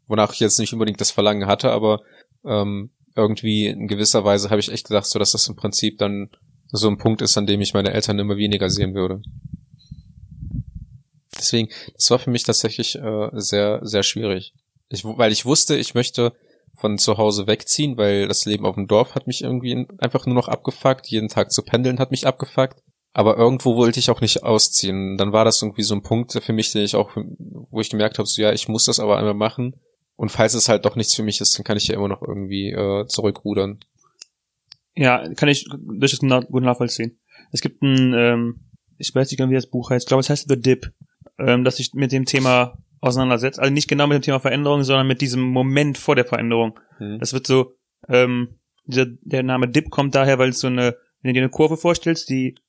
Wonach 0.07 0.33
ich 0.33 0.39
jetzt 0.39 0.59
nicht 0.59 0.73
unbedingt 0.73 1.01
das 1.01 1.09
Verlangen 1.09 1.47
hatte, 1.47 1.71
aber 1.71 2.01
ähm, 2.45 2.91
irgendwie 3.15 3.67
in 3.67 3.87
gewisser 3.87 4.23
Weise 4.23 4.49
habe 4.49 4.59
ich 4.59 4.71
echt 4.71 4.87
gedacht, 4.87 5.05
so 5.05 5.19
dass 5.19 5.31
das 5.31 5.47
im 5.47 5.55
Prinzip 5.55 5.97
dann 5.97 6.29
so 6.71 6.87
ein 6.87 6.97
Punkt 6.97 7.21
ist, 7.21 7.37
an 7.37 7.45
dem 7.45 7.61
ich 7.61 7.73
meine 7.73 7.91
Eltern 7.91 8.19
immer 8.19 8.37
weniger 8.37 8.69
sehen 8.69 8.93
würde. 8.93 9.21
Deswegen, 11.37 11.69
das 11.95 12.11
war 12.11 12.19
für 12.19 12.29
mich 12.29 12.43
tatsächlich 12.43 12.95
äh, 12.95 13.29
sehr, 13.33 13.79
sehr 13.83 14.03
schwierig. 14.03 14.53
Ich, 14.89 15.03
weil 15.03 15.31
ich 15.31 15.45
wusste, 15.45 15.75
ich 15.75 15.95
möchte 15.95 16.33
von 16.75 16.97
zu 16.97 17.17
Hause 17.17 17.47
wegziehen, 17.47 17.97
weil 17.97 18.27
das 18.27 18.45
Leben 18.45 18.65
auf 18.65 18.75
dem 18.75 18.87
Dorf 18.87 19.15
hat 19.15 19.27
mich 19.27 19.41
irgendwie 19.41 19.87
einfach 19.97 20.25
nur 20.25 20.35
noch 20.35 20.47
abgefuckt. 20.47 21.07
Jeden 21.07 21.29
Tag 21.29 21.51
zu 21.51 21.63
pendeln 21.63 21.99
hat 21.99 22.11
mich 22.11 22.27
abgefuckt. 22.27 22.81
Aber 23.13 23.37
irgendwo 23.37 23.75
wollte 23.75 23.99
ich 23.99 24.09
auch 24.09 24.21
nicht 24.21 24.43
ausziehen. 24.43 25.17
Dann 25.17 25.33
war 25.33 25.43
das 25.43 25.61
irgendwie 25.61 25.83
so 25.83 25.95
ein 25.95 26.01
Punkt 26.01 26.31
für 26.31 26.53
mich, 26.53 26.71
den 26.71 26.83
ich 26.83 26.95
auch, 26.95 27.11
wo 27.15 27.81
ich 27.81 27.89
gemerkt 27.89 28.19
habe, 28.19 28.27
so 28.27 28.41
ja, 28.41 28.53
ich 28.53 28.67
muss 28.67 28.85
das 28.85 28.99
aber 28.99 29.17
einmal 29.17 29.33
machen. 29.33 29.75
Und 30.21 30.29
falls 30.29 30.53
es 30.53 30.69
halt 30.69 30.85
doch 30.85 30.95
nichts 30.95 31.15
für 31.15 31.23
mich 31.23 31.41
ist, 31.41 31.57
dann 31.57 31.63
kann 31.63 31.77
ich 31.77 31.87
ja 31.87 31.95
immer 31.95 32.07
noch 32.07 32.21
irgendwie 32.21 32.69
äh, 32.69 33.07
zurückrudern. 33.07 33.79
Ja, 34.93 35.27
kann 35.33 35.49
ich 35.49 35.65
durchaus 35.67 36.19
gut 36.19 36.61
nachvollziehen. 36.61 37.19
Es 37.51 37.59
gibt 37.59 37.81
ein, 37.81 38.13
ähm, 38.13 38.59
ich 38.99 39.15
weiß 39.15 39.31
nicht 39.31 39.39
genau, 39.39 39.49
wie 39.49 39.55
das 39.55 39.71
Buch 39.71 39.89
heißt, 39.89 40.03
ich 40.05 40.07
glaube, 40.07 40.21
es 40.21 40.29
heißt 40.29 40.47
The 40.47 40.61
Dip, 40.61 40.93
ähm, 41.39 41.63
das 41.63 41.77
sich 41.77 41.95
mit 41.95 42.11
dem 42.11 42.25
Thema 42.25 42.77
auseinandersetzt. 42.99 43.59
Also 43.59 43.73
nicht 43.73 43.87
genau 43.87 44.05
mit 44.05 44.13
dem 44.13 44.21
Thema 44.21 44.39
Veränderung, 44.39 44.83
sondern 44.83 45.07
mit 45.07 45.21
diesem 45.21 45.41
Moment 45.41 45.97
vor 45.97 46.15
der 46.15 46.25
Veränderung. 46.25 46.79
Hm. 46.99 47.17
Das 47.17 47.33
wird 47.33 47.47
so, 47.47 47.73
ähm, 48.07 48.59
dieser, 48.85 49.07
der 49.23 49.41
Name 49.41 49.69
Dip 49.69 49.89
kommt 49.89 50.13
daher, 50.13 50.37
weil 50.37 50.49
es 50.49 50.59
so 50.59 50.67
eine, 50.67 50.97
wenn 51.23 51.29
du 51.29 51.33
dir 51.33 51.41
eine 51.41 51.49
Kurve 51.49 51.77
vorstellst, 51.77 52.29
die, 52.29 52.59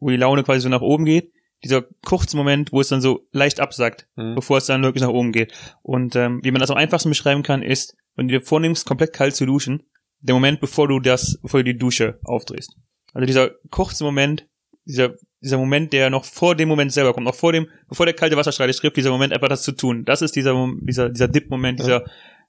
wo 0.00 0.10
die 0.10 0.16
Laune 0.16 0.42
quasi 0.42 0.58
so 0.58 0.68
nach 0.68 0.82
oben 0.82 1.04
geht, 1.04 1.30
dieser 1.64 1.82
kurze 2.04 2.36
Moment, 2.36 2.72
wo 2.72 2.80
es 2.80 2.88
dann 2.88 3.00
so 3.00 3.26
leicht 3.32 3.60
absackt, 3.60 4.06
Hm. 4.16 4.34
bevor 4.34 4.58
es 4.58 4.66
dann 4.66 4.82
wirklich 4.82 5.02
nach 5.02 5.10
oben 5.10 5.32
geht. 5.32 5.52
Und 5.82 6.14
ähm, 6.16 6.40
wie 6.42 6.50
man 6.50 6.60
das 6.60 6.70
am 6.70 6.76
einfachsten 6.76 7.08
beschreiben 7.08 7.42
kann, 7.42 7.62
ist, 7.62 7.96
wenn 8.14 8.28
du 8.28 8.32
dir 8.38 8.40
vornimmst, 8.44 8.86
komplett 8.86 9.12
kalt 9.12 9.34
zu 9.36 9.46
duschen, 9.46 9.82
der 10.20 10.34
Moment, 10.34 10.60
bevor 10.60 10.88
du 10.88 11.00
das, 11.00 11.38
bevor 11.42 11.60
du 11.60 11.64
die 11.72 11.78
Dusche 11.78 12.18
aufdrehst. 12.24 12.76
Also 13.12 13.26
dieser 13.26 13.50
kurze 13.70 14.04
Moment, 14.04 14.46
dieser, 14.84 15.14
dieser 15.40 15.58
Moment, 15.58 15.92
der 15.92 16.10
noch 16.10 16.24
vor 16.24 16.54
dem 16.54 16.68
Moment 16.68 16.92
selber 16.92 17.12
kommt, 17.12 17.26
noch 17.26 17.34
vor 17.34 17.52
dem, 17.52 17.68
bevor 17.88 18.06
der 18.06 18.14
kalte 18.14 18.36
Wasserstrahl 18.36 18.68
dich 18.68 18.76
trifft, 18.78 18.96
dieser 18.96 19.10
Moment 19.10 19.32
einfach 19.32 19.48
das 19.48 19.62
zu 19.62 19.72
tun. 19.72 20.04
Das 20.04 20.22
ist 20.22 20.36
dieser, 20.36 20.54
dieser, 20.80 21.08
dieser 21.10 21.28
Dip-Moment, 21.28 21.80
Ja. 21.80 21.84
dieser, 21.84 22.04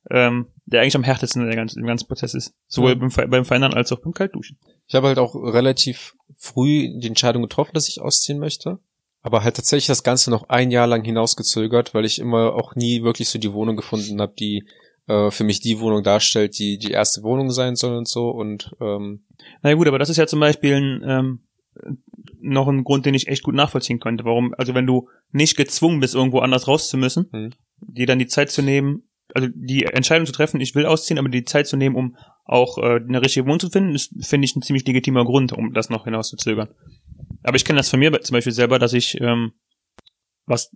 ähm, 0.10 0.48
der 0.66 0.82
eigentlich 0.82 0.96
am 0.96 1.04
härtesten 1.04 1.42
in 1.42 1.48
der 1.48 1.58
ganzen, 1.58 1.80
im 1.80 1.86
ganzen 1.88 2.08
Prozess 2.08 2.34
ist. 2.34 2.54
Sowohl 2.68 2.92
Ja. 2.92 2.96
beim, 2.96 3.30
beim 3.30 3.46
Verändern 3.46 3.74
als 3.74 3.92
auch 3.92 4.00
beim 4.00 4.14
Kaltduschen. 4.14 4.58
Ich 4.88 4.96
habe 4.96 5.08
halt 5.08 5.18
auch 5.20 5.36
relativ 5.36 6.16
früh 6.38 6.98
die 7.00 7.08
Entscheidung 7.08 7.42
getroffen, 7.42 7.72
dass 7.74 7.90
ich 7.90 8.00
ausziehen 8.02 8.40
möchte. 8.40 8.80
Aber 9.28 9.44
halt 9.44 9.58
tatsächlich 9.58 9.88
das 9.88 10.04
Ganze 10.04 10.32
noch 10.32 10.48
ein 10.48 10.72
Jahr 10.72 10.88
lang 10.88 11.04
hinausgezögert, 11.04 11.94
weil 11.94 12.06
ich 12.06 12.20
immer 12.20 12.54
auch 12.56 12.76
nie 12.76 13.04
wirklich 13.04 13.28
so 13.28 13.38
die 13.38 13.52
Wohnung 13.52 13.76
gefunden 13.76 14.22
habe, 14.22 14.34
die 14.40 14.66
äh, 15.08 15.32
für 15.32 15.44
mich 15.44 15.60
die 15.60 15.82
Wohnung 15.82 16.02
darstellt, 16.02 16.58
die 16.58 16.78
die 16.78 16.92
erste 16.92 17.24
Wohnung 17.24 17.52
sein 17.52 17.76
soll 17.76 17.98
und 17.98 18.08
so. 18.08 18.30
Und 18.30 18.74
ähm, 18.80 19.26
Na 19.62 19.72
ja, 19.72 19.76
gut, 19.76 19.90
aber 19.90 20.00
das 20.00 20.08
ist 20.08 20.16
ja 20.16 20.28
zum 20.28 20.40
Beispiel 20.40 20.76
ein, 20.76 21.04
ähm, 21.06 21.40
noch 22.40 22.70
ein 22.70 22.86
Grund, 22.86 23.06
den 23.06 23.16
ich 23.16 23.28
echt 23.28 23.44
gut 23.44 23.54
nachvollziehen 23.54 24.00
könnte. 24.00 24.24
Warum, 24.24 24.56
also 24.58 24.74
wenn 24.74 24.88
du 24.88 25.10
nicht 25.34 25.58
gezwungen 25.58 26.00
bist, 26.00 26.16
irgendwo 26.16 26.40
anders 26.40 26.70
raus 26.70 26.88
zu 26.88 26.96
müssen, 26.96 27.28
Hm. 27.34 27.50
dir 27.82 28.06
dann 28.06 28.20
die 28.20 28.28
Zeit 28.28 28.50
zu 28.50 28.62
nehmen, 28.62 29.10
also 29.36 29.50
die 29.54 29.84
Entscheidung 29.84 30.26
zu 30.26 30.32
treffen, 30.32 30.62
ich 30.62 30.74
will 30.74 30.86
ausziehen, 30.86 31.20
aber 31.20 31.28
die 31.28 31.44
Zeit 31.44 31.68
zu 31.68 31.76
nehmen, 31.76 31.98
um 31.98 32.16
auch 32.46 32.78
äh, 32.78 33.02
eine 33.06 33.22
richtige 33.22 33.46
Wohnung 33.46 33.60
zu 33.60 33.70
finden, 33.70 33.94
ist, 33.94 34.14
finde 34.22 34.46
ich, 34.46 34.56
ein 34.56 34.62
ziemlich 34.62 34.88
legitimer 34.88 35.26
Grund, 35.26 35.52
um 35.52 35.74
das 35.74 35.90
noch 35.90 36.06
hinauszuzögern. 36.06 36.70
Aber 37.48 37.56
ich 37.56 37.64
kenne 37.64 37.78
das 37.78 37.90
von 37.90 38.00
mir 38.00 38.12
zum 38.20 38.34
Beispiel 38.34 38.52
selber, 38.52 38.78
dass 38.78 38.92
ich 38.92 39.22
ähm, 39.22 39.54
was, 40.48 40.70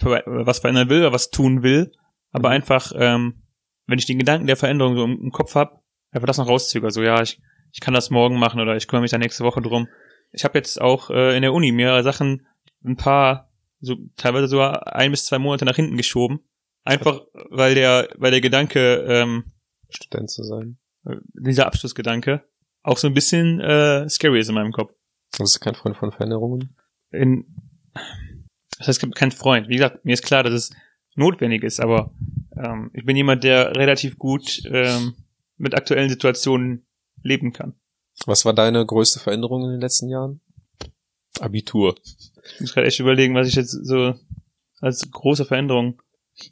was 0.00 0.58
verändern 0.58 0.88
will 0.88 1.02
oder 1.02 1.12
was 1.12 1.30
tun 1.30 1.62
will, 1.62 1.92
aber 2.32 2.48
Mhm. 2.48 2.54
einfach, 2.56 2.92
ähm, 2.96 3.42
wenn 3.86 4.00
ich 4.00 4.06
den 4.06 4.18
Gedanken 4.18 4.48
der 4.48 4.56
Veränderung 4.56 4.96
so 4.96 5.04
im, 5.04 5.20
im 5.22 5.30
Kopf 5.30 5.54
habe, 5.54 5.78
einfach 6.10 6.26
das 6.26 6.38
noch 6.38 6.48
rauszögere. 6.48 6.90
So, 6.90 7.00
ja, 7.04 7.22
ich, 7.22 7.40
ich 7.72 7.78
kann 7.78 7.94
das 7.94 8.10
morgen 8.10 8.40
machen 8.40 8.60
oder 8.60 8.74
ich 8.74 8.88
kümmere 8.88 9.02
mich 9.02 9.12
da 9.12 9.18
nächste 9.18 9.44
Woche 9.44 9.62
drum. 9.62 9.86
Ich 10.32 10.42
habe 10.42 10.58
jetzt 10.58 10.80
auch 10.80 11.10
äh, 11.10 11.36
in 11.36 11.42
der 11.42 11.52
Uni 11.52 11.70
mehrere 11.70 12.02
Sachen, 12.02 12.44
ein 12.84 12.96
paar, 12.96 13.48
so 13.78 13.94
teilweise 14.16 14.48
sogar 14.48 14.92
ein 14.92 15.12
bis 15.12 15.26
zwei 15.26 15.38
Monate 15.38 15.64
nach 15.64 15.76
hinten 15.76 15.96
geschoben. 15.96 16.40
Einfach, 16.82 17.20
weil 17.50 17.76
der, 17.76 18.08
weil 18.16 18.32
der 18.32 18.40
Gedanke, 18.40 19.04
ähm, 19.06 19.52
Student 19.90 20.28
zu 20.28 20.42
sein. 20.42 20.78
dieser 21.34 21.68
Abschlussgedanke, 21.68 22.42
auch 22.82 22.96
so 22.96 23.06
ein 23.06 23.14
bisschen 23.14 23.60
äh, 23.60 24.08
scary 24.08 24.40
ist 24.40 24.48
in 24.48 24.56
meinem 24.56 24.72
Kopf. 24.72 24.92
Du 25.32 25.44
bist 25.44 25.60
kein 25.60 25.74
Freund 25.74 25.96
von 25.96 26.12
Veränderungen. 26.12 26.76
In, 27.10 27.46
das 28.78 28.88
heißt, 28.88 28.88
es 28.88 28.98
gibt 29.00 29.14
keinen 29.14 29.32
Freund. 29.32 29.68
Wie 29.68 29.76
gesagt, 29.76 30.04
mir 30.04 30.14
ist 30.14 30.22
klar, 30.24 30.42
dass 30.42 30.52
es 30.52 30.70
notwendig 31.14 31.62
ist, 31.62 31.80
aber 31.80 32.12
ähm, 32.56 32.90
ich 32.94 33.04
bin 33.04 33.16
jemand, 33.16 33.44
der 33.44 33.76
relativ 33.76 34.18
gut 34.18 34.62
ähm, 34.66 35.14
mit 35.56 35.74
aktuellen 35.74 36.08
Situationen 36.08 36.86
leben 37.22 37.52
kann. 37.52 37.74
Was 38.26 38.44
war 38.44 38.54
deine 38.54 38.84
größte 38.84 39.20
Veränderung 39.20 39.64
in 39.64 39.70
den 39.70 39.80
letzten 39.80 40.08
Jahren? 40.08 40.40
Abitur. 41.38 41.94
Ich 42.54 42.60
muss 42.60 42.74
gerade 42.74 42.86
echt 42.86 43.00
überlegen, 43.00 43.34
was 43.34 43.48
ich 43.48 43.54
jetzt 43.54 43.70
so 43.70 44.14
als 44.80 45.10
große 45.10 45.44
Veränderung. 45.44 46.02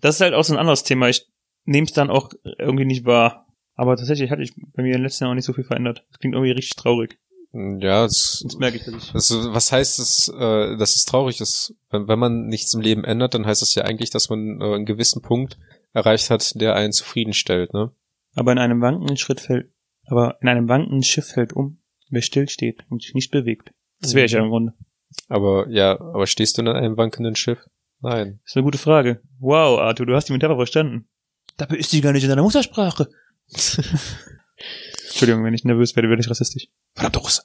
Das 0.01 0.17
ist 0.17 0.21
halt 0.21 0.35
auch 0.35 0.45
so 0.45 0.55
ein 0.55 0.59
anderes 0.59 0.83
Thema. 0.83 1.09
Ich 1.09 1.27
nehme 1.65 1.87
es 1.87 1.93
dann 1.93 2.11
auch 2.11 2.31
irgendwie 2.59 2.85
nicht 2.85 3.05
wahr. 3.05 3.47
Aber 3.75 3.97
tatsächlich 3.97 4.31
hatte 4.31 4.43
ich 4.43 4.55
bei 4.57 4.83
mir 4.83 4.89
in 4.89 4.99
den 4.99 5.03
letzten 5.03 5.25
Jahren 5.25 5.33
auch 5.33 5.37
nicht 5.37 5.45
so 5.45 5.53
viel 5.53 5.65
verändert. 5.65 6.05
Das 6.11 6.19
klingt 6.19 6.35
irgendwie 6.35 6.53
richtig 6.53 6.77
traurig. 6.77 7.19
Ja, 7.53 8.05
es, 8.05 8.43
Das 8.45 8.59
merke 8.59 8.77
ich, 8.77 8.85
dass 8.85 8.95
ich. 8.95 9.13
das, 9.13 9.31
was 9.31 9.73
heißt 9.73 9.99
es, 9.99 10.29
äh, 10.29 10.77
dass 10.77 10.97
es 10.97 11.07
traurig 11.07 11.41
ist? 11.41 11.75
Wenn, 11.91 12.07
wenn 12.07 12.19
man 12.19 12.47
nichts 12.47 12.75
im 12.75 12.81
Leben 12.81 13.05
ändert, 13.05 13.35
dann 13.35 13.47
heißt 13.47 13.63
das 13.63 13.75
ja 13.75 13.85
eigentlich, 13.85 14.11
dass 14.11 14.29
man 14.29 14.61
äh, 14.61 14.75
einen 14.75 14.85
gewissen 14.85 15.23
Punkt 15.23 15.59
erreicht 15.93 16.31
hat, 16.31 16.61
der 16.61 16.75
einen 16.75 16.93
zufriedenstellt, 16.93 17.73
ne? 17.73 17.93
Aber 18.35 18.53
in 18.53 18.59
einem 18.59 18.83
wankenden 18.83 19.17
Schritt 19.17 19.41
fällt, 19.41 19.73
aber 20.07 20.37
in 20.43 20.49
einem 20.49 20.69
wankenden 20.69 21.03
Schiff 21.03 21.27
fällt 21.27 21.55
um, 21.55 21.81
wer 22.11 22.23
still 22.23 22.49
steht 22.49 22.85
und 22.91 23.03
sich 23.03 23.15
nicht 23.15 23.31
bewegt. 23.31 23.73
Das 24.01 24.15
wäre 24.15 24.27
ich 24.27 24.33
ja 24.33 24.43
im 24.43 24.51
Grunde. 24.51 24.75
Aber 25.29 25.67
ja, 25.71 25.99
aber 25.99 26.27
stehst 26.27 26.59
du 26.59 26.63
in 26.63 26.69
einem 26.69 26.97
wankenden 26.97 27.35
Schiff? 27.35 27.59
Nein. 28.01 28.41
Das 28.43 28.53
ist 28.53 28.57
eine 28.57 28.65
gute 28.65 28.79
Frage. 28.79 29.23
Wow, 29.41 29.81
Arthur, 29.81 30.07
du 30.07 30.15
hast 30.15 30.29
die 30.29 30.33
Metapher 30.33 30.57
verstanden. 30.57 31.09
Dabei 31.57 31.77
ist 31.77 31.91
sie 31.91 32.01
gar 32.01 32.13
nicht 32.13 32.23
in 32.23 32.29
deiner 32.29 32.43
Muttersprache. 32.43 33.09
Entschuldigung, 35.09 35.45
wenn 35.45 35.55
ich 35.55 35.65
nervös 35.65 35.97
werde, 35.97 36.09
werde 36.09 36.21
ich 36.23 36.31
rassistisch. 36.31 36.69
Verdammt 36.95 37.23
Russe. 37.25 37.43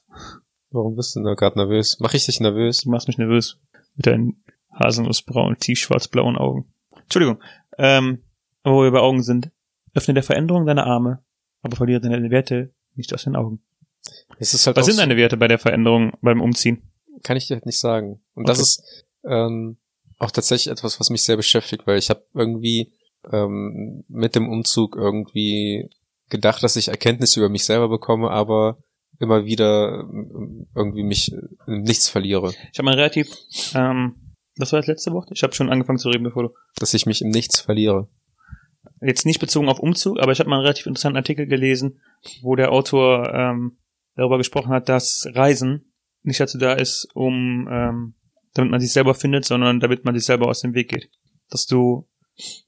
Warum 0.71 0.95
bist 0.95 1.15
du 1.15 1.23
da 1.23 1.33
gerade 1.35 1.57
nervös? 1.57 1.97
Mach 1.99 2.13
ich 2.13 2.25
dich 2.25 2.39
nervös? 2.39 2.77
Du 2.79 2.89
machst 2.89 3.07
mich 3.07 3.17
nervös. 3.17 3.59
Mit 3.95 4.07
deinen 4.07 4.43
haselnussbraunen, 4.73 5.57
tiefschwarz-blauen 5.59 6.37
Augen. 6.37 6.73
Entschuldigung. 7.03 7.41
Ähm, 7.77 8.23
aber 8.63 8.75
wo 8.75 8.83
wir 8.83 8.91
bei 8.91 8.99
Augen 8.99 9.21
sind. 9.23 9.51
Öffne 9.93 10.15
der 10.15 10.23
Veränderung 10.23 10.65
deine 10.65 10.85
Arme, 10.85 11.23
aber 11.61 11.75
verliere 11.75 12.01
deine 12.01 12.31
Werte 12.31 12.73
nicht 12.95 13.13
aus 13.13 13.23
den 13.25 13.35
Augen. 13.35 13.61
Es 14.39 14.53
ist 14.55 14.65
halt 14.65 14.75
Was 14.75 14.85
sind 14.87 14.95
so- 14.95 15.01
deine 15.01 15.17
Werte 15.17 15.37
bei 15.37 15.47
der 15.47 15.59
Veränderung, 15.59 16.13
beim 16.21 16.41
Umziehen? 16.41 16.81
kann 17.21 17.37
ich 17.37 17.47
dir 17.47 17.53
halt 17.53 17.65
nicht 17.67 17.79
sagen. 17.79 18.21
Und 18.33 18.49
das 18.49 18.57
Okay. 18.57 18.63
ist 18.63 19.05
ähm, 19.23 19.77
auch 20.17 20.31
tatsächlich 20.31 20.71
etwas, 20.71 20.99
was 20.99 21.09
mich 21.11 21.21
sehr 21.23 21.37
beschäftigt, 21.37 21.85
weil 21.87 21.97
ich 21.99 22.09
habe 22.09 22.25
irgendwie 22.33 22.91
ähm, 23.31 24.03
mit 24.09 24.35
dem 24.35 24.49
Umzug 24.49 24.95
irgendwie 24.97 25.89
gedacht, 26.33 26.61
dass 26.63 26.75
ich 26.75 26.89
Erkenntnisse 26.89 27.39
über 27.39 27.49
mich 27.49 27.63
selber 27.63 27.87
bekomme, 27.87 28.29
aber 28.29 28.77
immer 29.19 29.45
wieder 29.45 30.01
ähm, 30.01 30.67
irgendwie 30.75 31.03
mich 31.03 31.31
in 31.67 31.81
nichts 31.83 32.09
verliere. 32.09 32.53
Ich 32.71 32.79
habe 32.79 32.85
mal 32.85 32.95
relativ, 32.95 33.29
ähm, 33.75 34.35
das 34.57 34.73
war 34.73 34.79
das 34.79 34.87
letzte 34.87 35.11
Wort? 35.11 35.29
Ich 35.31 35.43
habe 35.43 35.53
schon 35.53 35.69
angefangen 35.69 35.99
zu 35.99 36.09
reden, 36.09 36.23
bevor 36.23 36.43
du. 36.43 36.49
Dass 36.77 36.93
ich 36.93 37.05
mich 37.05 37.21
im 37.21 37.29
Nichts 37.29 37.61
verliere. 37.61 38.09
Jetzt 39.01 39.25
nicht 39.25 39.39
bezogen 39.39 39.69
auf 39.69 39.79
Umzug, 39.79 40.19
aber 40.19 40.31
ich 40.31 40.39
habe 40.39 40.49
mal 40.49 40.57
einen 40.57 40.65
relativ 40.65 40.87
interessanten 40.87 41.17
Artikel 41.17 41.45
gelesen, 41.45 42.01
wo 42.41 42.55
der 42.55 42.71
Autor 42.71 43.33
ähm, 43.33 43.77
darüber 44.15 44.37
gesprochen 44.37 44.71
hat, 44.71 44.89
dass 44.89 45.27
Reisen 45.33 45.93
nicht 46.23 46.39
dazu 46.39 46.57
da 46.57 46.73
ist, 46.73 47.07
um 47.13 47.67
ähm, 47.71 48.15
damit 48.53 48.71
man 48.71 48.79
sich 48.79 48.93
selber 48.93 49.13
findet, 49.13 49.45
sondern 49.45 49.79
damit 49.79 50.05
man 50.05 50.15
sich 50.15 50.25
selber 50.25 50.47
aus 50.47 50.61
dem 50.61 50.73
Weg 50.73 50.89
geht. 50.89 51.09
Dass 51.49 51.65
du, 51.65 52.07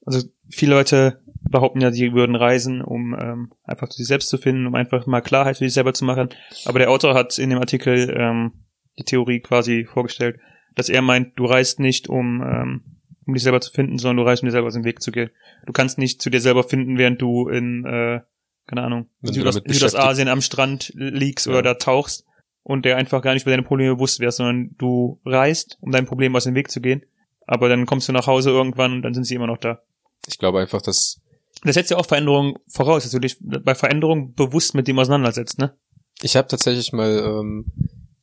also 0.04 0.26
viele 0.48 0.74
Leute 0.74 1.22
behaupten 1.50 1.80
ja, 1.80 1.92
sie 1.92 2.12
würden 2.12 2.36
reisen, 2.36 2.82
um 2.82 3.14
ähm, 3.18 3.52
einfach 3.64 3.88
zu 3.88 3.98
sich 3.98 4.06
selbst 4.06 4.28
zu 4.28 4.38
finden, 4.38 4.66
um 4.66 4.74
einfach 4.74 5.06
mal 5.06 5.20
Klarheit 5.20 5.58
für 5.58 5.64
sich 5.64 5.74
selber 5.74 5.94
zu 5.94 6.04
machen. 6.04 6.30
Aber 6.64 6.78
der 6.78 6.90
Autor 6.90 7.14
hat 7.14 7.38
in 7.38 7.50
dem 7.50 7.58
Artikel 7.58 8.14
ähm, 8.16 8.52
die 8.98 9.04
Theorie 9.04 9.40
quasi 9.40 9.84
vorgestellt, 9.84 10.38
dass 10.74 10.88
er 10.88 11.02
meint, 11.02 11.38
du 11.38 11.44
reist 11.44 11.80
nicht, 11.80 12.08
um 12.08 12.42
ähm, 12.42 12.82
um 13.26 13.34
dich 13.34 13.42
selber 13.42 13.60
zu 13.60 13.72
finden, 13.72 13.98
sondern 13.98 14.18
du 14.18 14.22
reist, 14.22 14.42
um 14.42 14.46
dir 14.46 14.52
selber 14.52 14.68
aus 14.68 14.74
dem 14.74 14.84
Weg 14.84 15.02
zu 15.02 15.10
gehen. 15.10 15.30
Du 15.66 15.72
kannst 15.72 15.98
nicht 15.98 16.22
zu 16.22 16.30
dir 16.30 16.40
selber 16.40 16.62
finden, 16.62 16.96
während 16.96 17.20
du 17.20 17.48
in, 17.48 17.84
äh, 17.84 18.20
keine 18.66 18.82
Ahnung, 18.82 19.08
Südos 19.22 19.56
Südostasien 19.66 20.28
am 20.28 20.40
Strand 20.40 20.92
liegst 20.94 21.46
Ja. 21.46 21.52
oder 21.52 21.62
da 21.62 21.74
tauchst 21.74 22.24
und 22.62 22.84
der 22.84 22.96
einfach 22.96 23.22
gar 23.22 23.34
nicht 23.34 23.42
über 23.42 23.50
deine 23.50 23.62
Probleme 23.64 23.94
bewusst 23.94 24.20
wärst, 24.20 24.38
sondern 24.38 24.70
du 24.78 25.20
reist, 25.24 25.76
um 25.80 25.90
deinen 25.90 26.06
Problemen 26.06 26.36
aus 26.36 26.44
dem 26.44 26.54
Weg 26.54 26.70
zu 26.70 26.80
gehen. 26.80 27.02
Aber 27.46 27.68
dann 27.68 27.86
kommst 27.86 28.08
du 28.08 28.12
nach 28.12 28.26
Hause 28.26 28.50
irgendwann 28.50 28.92
und 28.92 29.02
dann 29.02 29.14
sind 29.14 29.24
sie 29.24 29.34
immer 29.34 29.46
noch 29.46 29.58
da. 29.58 29.80
Ich 30.28 30.38
glaube 30.38 30.60
einfach, 30.60 30.82
dass 30.82 31.20
Das 31.62 31.74
setzt 31.74 31.90
ja 31.90 31.96
auch 31.96 32.06
Veränderungen 32.06 32.54
voraus, 32.68 33.02
dass 33.02 33.12
du 33.12 33.18
dich 33.18 33.38
bei 33.40 33.74
Veränderungen 33.74 34.34
bewusst 34.34 34.74
mit 34.74 34.86
dem 34.88 34.98
auseinandersetzt, 34.98 35.58
ne? 35.58 35.76
ich 36.22 36.36
habe 36.36 36.48
tatsächlich 36.48 36.92
mal 36.92 37.18
ähm, 37.18 37.66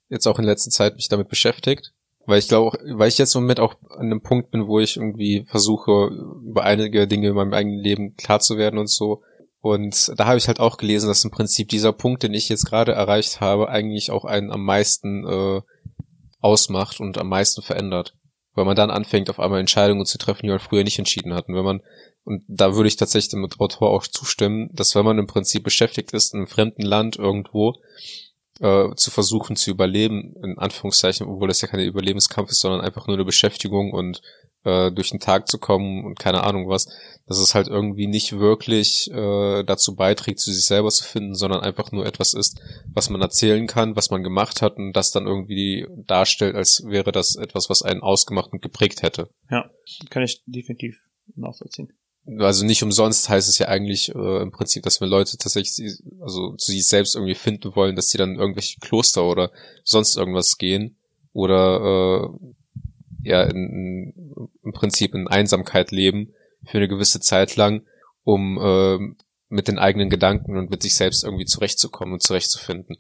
jetzt 0.09 0.27
auch 0.27 0.39
in 0.39 0.45
letzter 0.45 0.71
Zeit 0.71 0.95
mich 0.95 1.09
damit 1.09 1.29
beschäftigt, 1.29 1.93
weil 2.25 2.39
ich 2.39 2.47
glaube, 2.47 2.77
weil 2.95 3.09
ich 3.09 3.17
jetzt 3.17 3.35
im 3.35 3.41
Moment 3.41 3.59
auch 3.59 3.75
an 3.89 4.07
einem 4.07 4.21
Punkt 4.21 4.51
bin, 4.51 4.67
wo 4.67 4.79
ich 4.79 4.97
irgendwie 4.97 5.45
versuche, 5.47 6.09
über 6.45 6.63
einige 6.63 7.07
Dinge 7.07 7.29
in 7.29 7.35
meinem 7.35 7.53
eigenen 7.53 7.79
Leben 7.79 8.15
klar 8.15 8.39
zu 8.39 8.57
werden 8.57 8.79
und 8.79 8.89
so. 8.89 9.21
Und 9.59 10.11
da 10.17 10.25
habe 10.25 10.37
ich 10.37 10.47
halt 10.47 10.59
auch 10.59 10.77
gelesen, 10.77 11.07
dass 11.07 11.23
im 11.23 11.31
Prinzip 11.31 11.69
dieser 11.69 11.93
Punkt, 11.93 12.23
den 12.23 12.33
ich 12.33 12.49
jetzt 12.49 12.65
gerade 12.65 12.91
erreicht 12.91 13.39
habe, 13.39 13.69
eigentlich 13.69 14.11
auch 14.11 14.25
einen 14.25 14.51
am 14.51 14.63
meisten 14.63 15.25
äh, 15.25 15.61
ausmacht 16.39 16.99
und 16.99 17.17
am 17.17 17.29
meisten 17.29 17.61
verändert. 17.61 18.15
Weil 18.55 18.65
man 18.65 18.75
dann 18.75 18.91
anfängt, 18.91 19.29
auf 19.29 19.39
einmal 19.39 19.61
Entscheidungen 19.61 20.05
zu 20.05 20.17
treffen, 20.17 20.43
die 20.43 20.49
man 20.49 20.59
früher 20.59 20.83
nicht 20.83 20.99
entschieden 20.99 21.33
hat. 21.33 21.47
Und 21.47 21.55
wenn 21.55 21.63
man, 21.63 21.81
und 22.23 22.43
da 22.47 22.75
würde 22.75 22.87
ich 22.87 22.95
tatsächlich 22.95 23.31
dem 23.31 23.45
Autor 23.45 23.89
auch 23.91 24.07
zustimmen, 24.07 24.69
dass 24.73 24.95
wenn 24.95 25.05
man 25.05 25.19
im 25.19 25.27
Prinzip 25.27 25.63
beschäftigt 25.63 26.13
ist, 26.13 26.33
in 26.33 26.39
einem 26.39 26.47
fremden 26.47 26.83
Land 26.83 27.17
irgendwo, 27.17 27.75
äh, 28.59 28.95
zu 28.95 29.11
versuchen 29.11 29.55
zu 29.55 29.71
überleben, 29.71 30.35
in 30.43 30.57
Anführungszeichen, 30.57 31.27
obwohl 31.27 31.47
das 31.47 31.61
ja 31.61 31.67
keine 31.67 31.83
Überlebenskampf 31.83 32.51
ist, 32.51 32.59
sondern 32.59 32.81
einfach 32.81 33.07
nur 33.07 33.17
eine 33.17 33.25
Beschäftigung 33.25 33.91
und 33.91 34.21
äh, 34.63 34.91
durch 34.91 35.09
den 35.09 35.19
Tag 35.19 35.47
zu 35.47 35.57
kommen 35.57 36.05
und 36.05 36.19
keine 36.19 36.43
Ahnung 36.43 36.69
was, 36.69 36.87
dass 37.27 37.39
es 37.39 37.55
halt 37.55 37.67
irgendwie 37.67 38.07
nicht 38.07 38.37
wirklich 38.39 39.09
äh, 39.11 39.63
dazu 39.63 39.95
beiträgt, 39.95 40.39
zu 40.39 40.51
sich 40.51 40.65
selber 40.65 40.89
zu 40.89 41.03
finden, 41.03 41.35
sondern 41.35 41.61
einfach 41.61 41.91
nur 41.91 42.05
etwas 42.05 42.33
ist, 42.33 42.61
was 42.93 43.09
man 43.09 43.21
erzählen 43.21 43.67
kann, 43.67 43.95
was 43.95 44.09
man 44.09 44.23
gemacht 44.23 44.61
hat 44.61 44.77
und 44.77 44.93
das 44.93 45.11
dann 45.11 45.27
irgendwie 45.27 45.87
darstellt, 46.05 46.55
als 46.55 46.83
wäre 46.85 47.11
das 47.11 47.35
etwas, 47.35 47.69
was 47.69 47.81
einen 47.81 48.01
ausgemacht 48.01 48.53
und 48.53 48.61
geprägt 48.61 49.01
hätte. 49.01 49.29
Kann 50.09 50.23
ich 50.23 50.41
definitiv 50.45 50.97
nachvollziehen. 51.35 51.91
Also 52.25 52.65
nicht 52.65 52.83
umsonst 52.83 53.27
heißt 53.27 53.49
es 53.49 53.57
ja 53.57 53.67
eigentlich 53.67 54.15
äh, 54.15 54.41
im 54.41 54.51
Prinzip, 54.51 54.83
dass 54.83 55.01
wenn 55.01 55.09
Leute 55.09 55.37
tatsächlich 55.37 55.73
sie- 55.73 55.97
also 56.21 56.55
zu 56.55 56.71
sich 56.71 56.87
selbst 56.87 57.15
irgendwie 57.15 57.35
finden 57.35 57.75
wollen, 57.75 57.95
dass 57.97 58.07
die 58.07 58.17
dann 58.17 58.35
irgendwelche 58.37 58.79
Kloster 58.79 59.25
oder 59.25 59.51
sonst 59.83 60.15
irgendwas 60.15 60.57
gehen 60.57 60.95
oder 61.33 62.29
äh, 62.31 63.27
ja 63.29 63.43
in, 63.43 64.13
in, 64.15 64.49
im 64.63 64.71
Prinzip 64.71 65.13
in 65.13 65.27
Einsamkeit 65.27 65.91
leben 65.91 66.33
für 66.65 66.77
eine 66.77 66.87
gewisse 66.87 67.19
Zeit 67.19 67.57
lang, 67.57 67.83
um 68.23 68.57
äh, 68.57 68.97
mit 69.49 69.67
den 69.67 69.77
eigenen 69.77 70.09
Gedanken 70.09 70.57
und 70.57 70.69
mit 70.69 70.81
sich 70.81 70.95
selbst 70.95 71.25
irgendwie 71.25 71.45
zurechtzukommen 71.45 72.13
und 72.13 72.23
zurechtzufinden. 72.23 72.97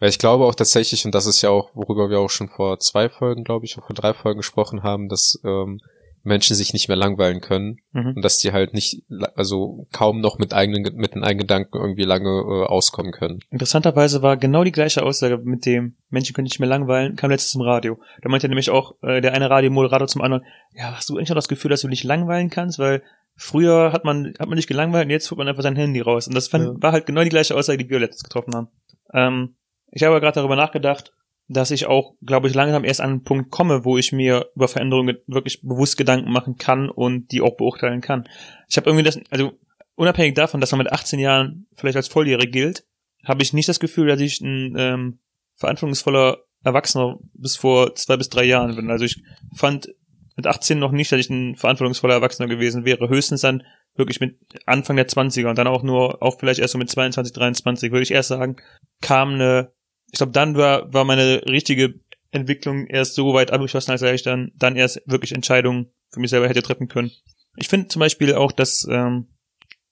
Weil 0.00 0.10
ich 0.10 0.18
glaube 0.18 0.44
auch 0.44 0.54
tatsächlich, 0.54 1.06
und 1.06 1.14
das 1.14 1.24
ist 1.24 1.40
ja 1.40 1.48
auch, 1.48 1.70
worüber 1.74 2.10
wir 2.10 2.20
auch 2.20 2.28
schon 2.28 2.48
vor 2.48 2.78
zwei 2.78 3.08
Folgen, 3.08 3.42
glaube 3.42 3.64
ich, 3.64 3.78
oder 3.78 3.86
vor 3.86 3.96
drei 3.96 4.12
Folgen 4.12 4.40
gesprochen 4.40 4.82
haben, 4.82 5.08
dass 5.08 5.40
ähm, 5.44 5.80
Menschen 6.26 6.54
sich 6.56 6.72
nicht 6.72 6.88
mehr 6.88 6.96
langweilen 6.96 7.40
können 7.40 7.78
Mhm. 7.92 8.14
und 8.16 8.22
dass 8.22 8.38
die 8.38 8.52
halt 8.52 8.74
nicht, 8.74 9.02
also 9.34 9.86
kaum 9.92 10.20
noch 10.20 10.38
mit 10.38 10.52
eigenen, 10.52 10.82
mit 10.96 11.14
den 11.14 11.22
eigenen 11.24 11.46
Gedanken 11.46 11.78
irgendwie 11.78 12.04
lange 12.04 12.28
äh, 12.28 12.66
auskommen 12.66 13.12
können. 13.12 13.40
Interessanterweise 13.50 14.20
war 14.22 14.36
genau 14.36 14.64
die 14.64 14.72
gleiche 14.72 15.02
Aussage 15.02 15.38
mit 15.38 15.64
dem 15.64 15.96
Menschen 16.10 16.34
können 16.34 16.44
nicht 16.44 16.60
mehr 16.60 16.68
langweilen, 16.68 17.16
kam 17.16 17.30
letztens 17.30 17.54
im 17.54 17.62
Radio. 17.62 17.98
Da 18.22 18.28
meinte 18.28 18.48
nämlich 18.48 18.70
auch 18.70 18.94
äh, 19.02 19.20
der 19.20 19.32
eine 19.34 19.48
Radiomoderator 19.48 20.08
zum 20.08 20.22
anderen, 20.22 20.44
ja, 20.74 20.94
hast 20.96 21.08
du 21.08 21.16
eigentlich 21.16 21.30
noch 21.30 21.36
das 21.36 21.48
Gefühl, 21.48 21.70
dass 21.70 21.80
du 21.80 21.88
dich 21.88 22.04
langweilen 22.04 22.50
kannst, 22.50 22.78
weil 22.78 23.02
früher 23.36 23.92
hat 23.92 24.04
man 24.04 24.34
hat 24.38 24.48
man 24.48 24.56
dich 24.56 24.66
gelangweilt 24.66 25.04
und 25.06 25.10
jetzt 25.10 25.30
holt 25.30 25.38
man 25.38 25.48
einfach 25.48 25.62
sein 25.62 25.76
Handy 25.76 26.00
raus. 26.00 26.26
Und 26.26 26.34
das 26.34 26.48
fand, 26.48 26.64
Ja. 26.64 26.74
war 26.82 26.92
halt 26.92 27.06
genau 27.06 27.22
die 27.22 27.28
gleiche 27.30 27.54
Aussage, 27.54 27.78
die 27.82 27.88
wir 27.90 27.98
letztens 28.00 28.24
getroffen 28.24 28.54
haben. 28.54 28.68
Ähm, 29.12 29.56
ich 29.90 30.02
habe 30.02 30.12
aber 30.14 30.20
gerade 30.20 30.34
darüber 30.36 30.56
nachgedacht, 30.56 31.12
dass 31.48 31.70
ich 31.70 31.86
auch, 31.86 32.14
glaube 32.22 32.48
ich, 32.48 32.54
langsam 32.54 32.84
erst 32.84 33.00
an 33.00 33.10
einen 33.10 33.22
Punkt 33.22 33.50
komme, 33.50 33.84
wo 33.84 33.98
ich 33.98 34.12
mir 34.12 34.50
über 34.56 34.68
Veränderungen 34.68 35.18
wirklich 35.26 35.62
bewusst 35.62 35.96
Gedanken 35.96 36.30
machen 36.30 36.56
kann 36.56 36.90
und 36.90 37.30
die 37.30 37.40
auch 37.40 37.56
beurteilen 37.56 38.00
kann. 38.00 38.28
Ich 38.68 38.76
habe 38.76 38.88
irgendwie 38.90 39.04
das, 39.04 39.20
also 39.30 39.52
unabhängig 39.94 40.34
davon, 40.34 40.60
dass 40.60 40.72
man 40.72 40.78
mit 40.78 40.92
18 40.92 41.18
Jahren 41.18 41.66
vielleicht 41.74 41.96
als 41.96 42.08
volljährig 42.08 42.52
gilt, 42.52 42.84
habe 43.24 43.42
ich 43.42 43.52
nicht 43.52 43.68
das 43.68 43.80
Gefühl, 43.80 44.08
dass 44.08 44.20
ich 44.20 44.40
ein 44.40 44.74
ähm, 44.76 45.18
verantwortungsvoller 45.56 46.38
Erwachsener 46.64 47.18
bis 47.34 47.56
vor 47.56 47.94
zwei 47.94 48.16
bis 48.16 48.28
drei 48.28 48.44
Jahren 48.44 48.74
bin. 48.74 48.90
Also 48.90 49.04
ich 49.04 49.22
fand 49.54 49.88
mit 50.36 50.46
18 50.46 50.78
noch 50.78 50.92
nicht, 50.92 51.10
dass 51.10 51.20
ich 51.20 51.30
ein 51.30 51.54
verantwortungsvoller 51.54 52.14
Erwachsener 52.14 52.48
gewesen 52.48 52.84
wäre. 52.84 53.08
Höchstens 53.08 53.40
dann 53.40 53.62
wirklich 53.94 54.20
mit 54.20 54.38
Anfang 54.66 54.96
der 54.96 55.08
20er 55.08 55.48
und 55.48 55.56
dann 55.56 55.66
auch 55.66 55.82
nur, 55.82 56.22
auch 56.22 56.38
vielleicht 56.38 56.60
erst 56.60 56.72
so 56.72 56.78
mit 56.78 56.90
22, 56.90 57.32
23, 57.32 57.90
würde 57.90 58.02
ich 58.02 58.10
erst 58.10 58.28
sagen, 58.28 58.56
kam 59.00 59.34
eine, 59.34 59.72
ich 60.10 60.18
glaube, 60.18 60.32
dann 60.32 60.56
war, 60.56 60.92
war 60.92 61.04
meine 61.04 61.42
richtige 61.46 61.94
Entwicklung 62.30 62.86
erst 62.86 63.14
so 63.14 63.34
weit 63.34 63.50
abgeschlossen, 63.50 63.90
als 63.90 64.02
ich 64.02 64.22
dann, 64.22 64.52
dann 64.56 64.76
erst 64.76 65.02
wirklich 65.06 65.32
Entscheidungen 65.32 65.92
für 66.10 66.20
mich 66.20 66.30
selber 66.30 66.48
hätte 66.48 66.62
treffen 66.62 66.88
können. 66.88 67.10
Ich 67.56 67.68
finde 67.68 67.88
zum 67.88 68.00
Beispiel 68.00 68.34
auch, 68.34 68.52
dass, 68.52 68.86
ähm, 68.90 69.28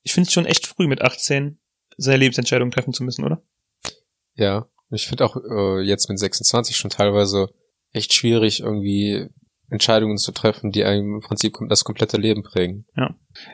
ich 0.03 0.13
finde 0.13 0.29
es 0.29 0.33
schon 0.33 0.47
echt 0.47 0.67
früh 0.67 0.87
mit 0.87 1.03
18 1.03 1.59
seine 1.97 2.19
Lebensentscheidungen 2.19 2.73
treffen 2.73 2.93
zu 2.93 3.05
müssen, 3.05 3.25
oder? 3.25 3.43
Ja, 4.35 4.69
ich 4.91 5.07
finde 5.07 5.25
auch 5.25 5.37
äh, 5.37 5.81
jetzt 5.83 6.09
mit 6.09 6.19
26 6.19 6.77
schon 6.77 6.91
teilweise 6.91 7.49
echt 7.93 8.13
schwierig, 8.13 8.61
irgendwie 8.61 9.29
Entscheidungen 9.71 10.19
zu 10.19 10.33
treffen, 10.33 10.73
die 10.73 10.85
einem 10.85 11.15
im 11.15 11.21
Prinzip 11.21 11.57
das 11.69 11.85
komplette 11.85 12.17
Leben 12.17 12.43
prägen. 12.43 12.87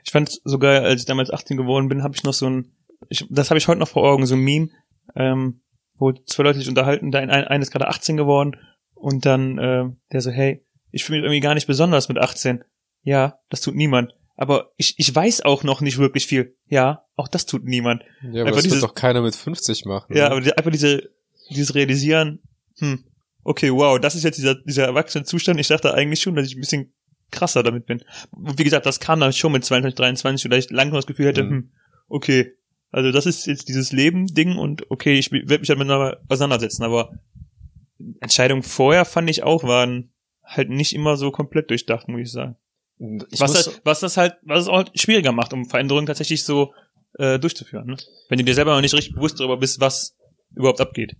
Ich 0.05 0.11
fand 0.11 0.40
sogar, 0.44 0.83
als 0.83 1.03
ich 1.03 1.07
damals 1.07 1.31
18 1.31 1.57
geworden 1.57 1.88
bin, 1.88 2.03
habe 2.03 2.16
ich 2.16 2.25
noch 2.25 2.35
so 2.35 2.46
ein, 2.46 2.73
ich, 3.09 3.27
das 3.31 3.51
habe 3.51 3.59
ich 3.59 3.68
heute 3.68 3.81
noch 3.81 3.88
vor 3.88 4.11
Augen, 4.11 4.27
so 4.27 4.35
ein 4.35 4.40
Meme, 4.40 4.70
ähm, 5.14 5.62
wo 6.00 6.12
zwei 6.12 6.42
Leute 6.42 6.58
sich 6.58 6.68
unterhalten, 6.68 7.12
da 7.12 7.20
ein, 7.20 7.30
ein 7.30 7.62
ist 7.62 7.70
gerade 7.70 7.86
18 7.86 8.16
geworden 8.16 8.56
und 8.94 9.24
dann 9.26 9.58
äh, 9.58 9.84
der 10.12 10.20
so, 10.20 10.30
hey, 10.32 10.64
ich 10.90 11.04
fühle 11.04 11.20
mich 11.20 11.26
irgendwie 11.26 11.40
gar 11.40 11.54
nicht 11.54 11.68
besonders 11.68 12.08
mit 12.08 12.18
18. 12.18 12.64
Ja, 13.04 13.38
das 13.48 13.60
tut 13.60 13.76
niemand. 13.76 14.12
Aber 14.36 14.72
ich, 14.76 14.94
ich 14.98 15.14
weiß 15.14 15.42
auch 15.42 15.62
noch 15.62 15.80
nicht 15.82 15.98
wirklich 15.98 16.26
viel. 16.26 16.56
Ja, 16.66 17.04
auch 17.14 17.28
das 17.28 17.46
tut 17.46 17.64
niemand. 17.64 18.02
Ja, 18.22 18.28
aber 18.28 18.40
Einfach 18.40 18.54
das 18.56 18.62
dieses- 18.64 18.80
wird 18.80 18.90
doch 18.90 18.94
keiner 18.94 19.20
mit 19.22 19.36
50 19.36 19.84
machen. 19.84 20.16
Ja, 20.16 20.24
ne? 20.24 20.30
aber 20.32 20.40
die- 20.40 20.56
einfach 20.56 20.70
diese, 20.72 21.10
dieses 21.50 21.74
Realisieren, 21.74 22.40
hm, 22.78 23.04
okay, 23.44 23.70
wow, 23.70 23.98
das 24.00 24.14
ist 24.14 24.24
jetzt 24.24 24.38
dieser, 24.38 24.54
dieser 24.56 24.86
erwachsene 24.86 25.24
Zustand. 25.24 25.60
Ich 25.60 25.68
dachte 25.68 25.92
eigentlich 25.94 26.20
schon, 26.22 26.34
dass 26.34 26.46
ich 26.46 26.56
ein 26.56 26.60
bisschen 26.60 26.92
krasser 27.30 27.62
damit 27.62 27.86
bin. 27.86 28.02
Und 28.30 28.58
wie 28.58 28.64
gesagt, 28.64 28.86
das 28.86 28.98
kam 28.98 29.20
dann 29.20 29.32
schon 29.32 29.52
mit 29.52 29.64
22, 29.64 29.94
23, 29.96 30.46
oder 30.46 30.56
ich 30.58 30.70
langsam 30.70 30.96
das 30.96 31.06
Gefühl 31.06 31.26
hätte, 31.26 31.44
Mhm. 31.44 31.50
hm, 31.50 31.70
okay, 32.08 32.54
also 32.90 33.12
das 33.12 33.26
ist 33.26 33.46
jetzt 33.46 33.68
dieses 33.68 33.92
Leben-Ding 33.92 34.57
und 34.57 34.90
okay, 34.90 35.18
ich 35.18 35.31
werde 35.31 35.59
mich 35.59 35.68
damit 35.68 35.87
mal 35.87 36.20
auseinandersetzen, 36.29 36.83
aber 36.83 37.12
Entscheidungen 38.20 38.62
vorher 38.62 39.05
fand 39.05 39.31
ich 39.31 39.42
auch, 39.42 39.64
waren 39.64 40.12
halt 40.42 40.70
nicht 40.70 40.94
immer 40.94 41.16
so 41.16 41.31
komplett 41.31 41.70
durchdacht, 41.70 42.09
muss 42.09 42.20
ich 42.20 42.33
sagen. 42.33 42.57
Ich 43.31 43.40
was, 43.40 43.53
das, 43.53 43.81
was 43.85 44.00
das 44.00 44.16
halt, 44.16 44.35
was 44.42 44.62
es 44.62 44.68
auch 44.68 44.85
schwieriger 44.94 45.33
macht, 45.33 45.53
um 45.53 45.64
Veränderungen 45.64 46.07
tatsächlich 46.07 46.44
so 46.44 46.74
äh, 47.18 47.38
durchzuführen. 47.38 47.87
Ne? 47.87 47.96
Wenn 48.29 48.38
du 48.38 48.44
dir 48.44 48.55
selber 48.55 48.74
noch 48.74 48.81
nicht 48.81 48.94
richtig 48.94 49.14
bewusst 49.14 49.40
darüber 49.40 49.57
bist, 49.57 49.81
was 49.81 50.16
überhaupt 50.55 50.81
abgeht. 50.81 51.16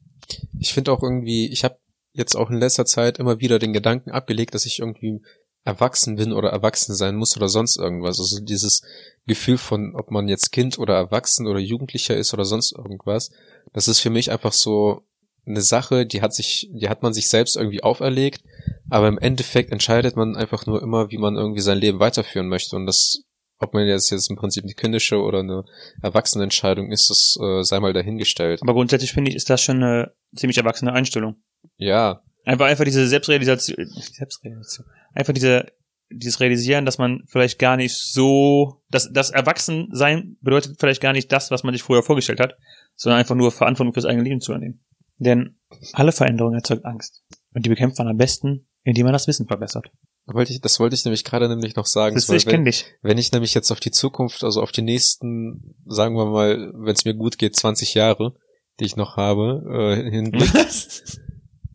ich 0.59 0.74
finde 0.74 0.92
auch 0.92 1.02
irgendwie, 1.02 1.48
ich 1.50 1.64
habe 1.64 1.78
jetzt 2.12 2.35
auch 2.35 2.50
in 2.50 2.59
letzter 2.59 2.85
Zeit 2.85 3.18
immer 3.18 3.40
wieder 3.40 3.59
den 3.59 3.72
Gedanken 3.72 4.11
abgelegt, 4.11 4.54
dass 4.54 4.66
ich 4.66 4.80
irgendwie 4.80 5.22
erwachsen 5.64 6.16
bin 6.16 6.32
oder 6.32 6.50
erwachsen 6.50 6.94
sein 6.94 7.16
muss 7.16 7.36
oder 7.36 7.48
sonst 7.48 7.76
irgendwas. 7.76 8.18
Also 8.18 8.40
dieses 8.40 8.82
Gefühl 9.26 9.58
von, 9.58 9.94
ob 9.94 10.10
man 10.10 10.28
jetzt 10.28 10.52
Kind 10.52 10.78
oder 10.78 10.94
Erwachsen 10.94 11.46
oder 11.46 11.58
Jugendlicher 11.58 12.16
ist 12.16 12.32
oder 12.32 12.44
sonst 12.44 12.72
irgendwas, 12.72 13.30
das 13.72 13.88
ist 13.88 14.00
für 14.00 14.10
mich 14.10 14.30
einfach 14.30 14.52
so 14.52 15.02
eine 15.46 15.62
Sache, 15.62 16.06
die 16.06 16.22
hat 16.22 16.34
sich, 16.34 16.70
die 16.72 16.88
hat 16.88 17.02
man 17.02 17.12
sich 17.12 17.28
selbst 17.28 17.56
irgendwie 17.56 17.82
auferlegt, 17.82 18.42
aber 18.88 19.08
im 19.08 19.18
Endeffekt 19.18 19.72
entscheidet 19.72 20.16
man 20.16 20.36
einfach 20.36 20.66
nur 20.66 20.82
immer, 20.82 21.10
wie 21.10 21.18
man 21.18 21.36
irgendwie 21.36 21.60
sein 21.60 21.78
Leben 21.78 21.98
weiterführen 21.98 22.48
möchte 22.48 22.76
und 22.76 22.86
das, 22.86 23.22
ob 23.58 23.74
man 23.74 23.86
jetzt 23.86 24.10
jetzt 24.10 24.30
im 24.30 24.36
Prinzip 24.36 24.64
eine 24.64 24.74
kindische 24.74 25.20
oder 25.20 25.40
eine 25.40 25.64
erwachsene 26.02 26.44
Entscheidung 26.44 26.90
ist, 26.90 27.10
das 27.10 27.38
äh, 27.42 27.62
sei 27.62 27.80
mal 27.80 27.92
dahingestellt. 27.92 28.60
Aber 28.62 28.74
grundsätzlich 28.74 29.12
finde 29.12 29.30
ich, 29.30 29.36
ist 29.36 29.50
das 29.50 29.62
schon 29.62 29.82
eine 29.82 30.12
ziemlich 30.34 30.58
erwachsene 30.58 30.92
Einstellung. 30.92 31.36
Ja, 31.76 32.22
Einfach, 32.44 32.66
einfach 32.66 32.84
diese 32.84 33.06
Selbstrealisation, 33.06 33.86
Selbstrealisation, 33.86 34.86
einfach 35.14 35.32
diese, 35.32 35.66
dieses 36.10 36.40
Realisieren, 36.40 36.84
dass 36.84 36.98
man 36.98 37.22
vielleicht 37.26 37.58
gar 37.58 37.76
nicht 37.76 37.94
so, 37.94 38.82
dass 38.90 39.12
das 39.12 39.30
Erwachsensein 39.30 40.36
bedeutet 40.40 40.76
vielleicht 40.78 41.00
gar 41.00 41.12
nicht 41.12 41.30
das, 41.32 41.50
was 41.50 41.62
man 41.62 41.74
sich 41.74 41.82
vorher 41.82 42.02
vorgestellt 42.02 42.40
hat, 42.40 42.56
sondern 42.96 43.20
einfach 43.20 43.34
nur 43.34 43.52
Verantwortung 43.52 43.92
fürs 43.92 44.06
eigene 44.06 44.24
Leben 44.24 44.40
zu 44.40 44.52
übernehmen. 44.52 44.80
Denn 45.18 45.58
alle 45.92 46.12
Veränderung 46.12 46.54
erzeugt 46.54 46.84
Angst. 46.84 47.22
Und 47.54 47.66
die 47.66 47.70
bekämpft 47.70 47.98
man 47.98 48.08
am 48.08 48.16
besten, 48.16 48.66
indem 48.84 49.04
man 49.04 49.12
das 49.12 49.26
Wissen 49.26 49.46
verbessert. 49.46 49.90
wollte 50.26 50.52
ich, 50.52 50.60
das 50.60 50.80
wollte 50.80 50.94
ich 50.94 51.04
nämlich 51.04 51.24
gerade 51.24 51.48
nämlich 51.48 51.76
noch 51.76 51.86
sagen. 51.86 52.14
Das 52.14 52.28
ich 52.28 52.46
wenn, 52.46 52.52
kenne 52.52 52.64
dich. 52.64 52.86
wenn 53.02 53.18
ich 53.18 53.32
nämlich 53.32 53.54
jetzt 53.54 53.70
auf 53.70 53.80
die 53.80 53.90
Zukunft, 53.90 54.42
also 54.44 54.62
auf 54.62 54.72
die 54.72 54.82
nächsten, 54.82 55.76
sagen 55.86 56.16
wir 56.16 56.26
mal, 56.26 56.72
wenn 56.74 56.94
es 56.94 57.04
mir 57.04 57.14
gut 57.14 57.38
geht, 57.38 57.54
20 57.54 57.94
Jahre, 57.94 58.34
die 58.78 58.84
ich 58.84 58.96
noch 58.96 59.16
habe, 59.16 59.62
äh, 59.70 60.10
hinblick, 60.10 60.50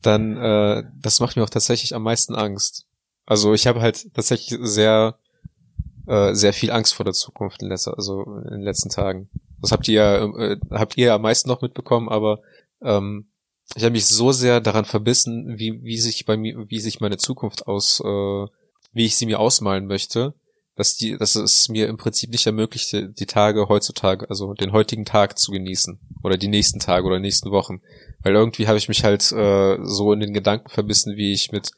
dann 0.02 0.38
äh, 0.38 0.84
das 1.00 1.20
macht 1.20 1.36
mir 1.36 1.44
auch 1.44 1.50
tatsächlich 1.50 1.94
am 1.94 2.04
meisten 2.04 2.36
Angst. 2.36 2.88
Also 3.26 3.54
ich 3.54 3.68
habe 3.68 3.82
halt 3.82 4.14
tatsächlich 4.14 4.60
sehr, 4.62 5.18
äh, 6.08 6.34
sehr 6.34 6.54
viel 6.54 6.72
Angst 6.72 6.94
vor 6.94 7.04
der 7.04 7.14
Zukunft 7.14 7.62
in 7.62 7.70
letzter, 7.70 7.98
also 7.98 8.24
in 8.46 8.52
den 8.52 8.62
letzten 8.62 8.90
Tagen. 8.90 9.30
Das 9.62 9.72
habt 9.72 9.88
ihr 9.88 9.96
ja, 9.96 10.26
äh, 10.26 10.58
habt 10.72 10.98
ihr 10.98 11.08
ja 11.08 11.16
am 11.16 11.24
meisten 11.24 11.50
noch 11.50 11.62
mitbekommen, 11.62 12.10
aber 12.10 12.42
ähm, 12.82 13.28
ich 13.76 13.84
habe 13.84 13.94
mich 13.94 14.06
so 14.06 14.32
sehr 14.32 14.62
daran 14.62 14.86
verbissen, 14.86 15.58
wie, 15.58 15.84
wie 15.84 15.98
sich 15.98 16.26
bei 16.26 16.38
mir, 16.38 16.70
wie 16.70 16.80
sich 16.80 17.00
meine 17.00 17.18
Zukunft 17.18 17.68
aus, 17.68 18.00
äh, 18.00 18.46
wie 18.94 19.06
ich 19.06 19.18
sie 19.18 19.26
mir 19.26 19.40
ausmalen 19.40 19.88
möchte, 19.88 20.36
dass 20.76 20.98
die, 20.98 21.18
dass 21.18 21.36
es 21.36 21.70
mir 21.70 21.88
im 21.88 21.98
Prinzip 21.98 22.30
nicht 22.32 22.46
ermöglicht, 22.46 22.92
die 22.94 23.26
Tage 23.26 23.68
heutzutage, 23.70 24.30
also 24.30 24.54
den 24.54 24.72
heutigen 24.72 25.06
Tag 25.06 25.40
zu 25.40 25.52
genießen 25.52 26.00
oder 26.22 26.38
die 26.38 26.48
nächsten 26.48 26.80
Tage 26.80 27.08
oder 27.08 27.20
nächsten 27.20 27.50
Wochen, 27.52 27.82
weil 28.22 28.36
irgendwie 28.36 28.68
habe 28.68 28.78
ich 28.78 28.88
mich 28.88 29.04
halt 29.04 29.32
äh, 29.32 29.78
so 29.84 30.14
in 30.14 30.20
den 30.20 30.34
Gedanken 30.34 30.70
verbissen, 30.70 31.16
wie 31.16 31.34
ich 31.34 31.52
mit 31.52 31.72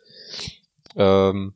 ähm, 0.97 1.53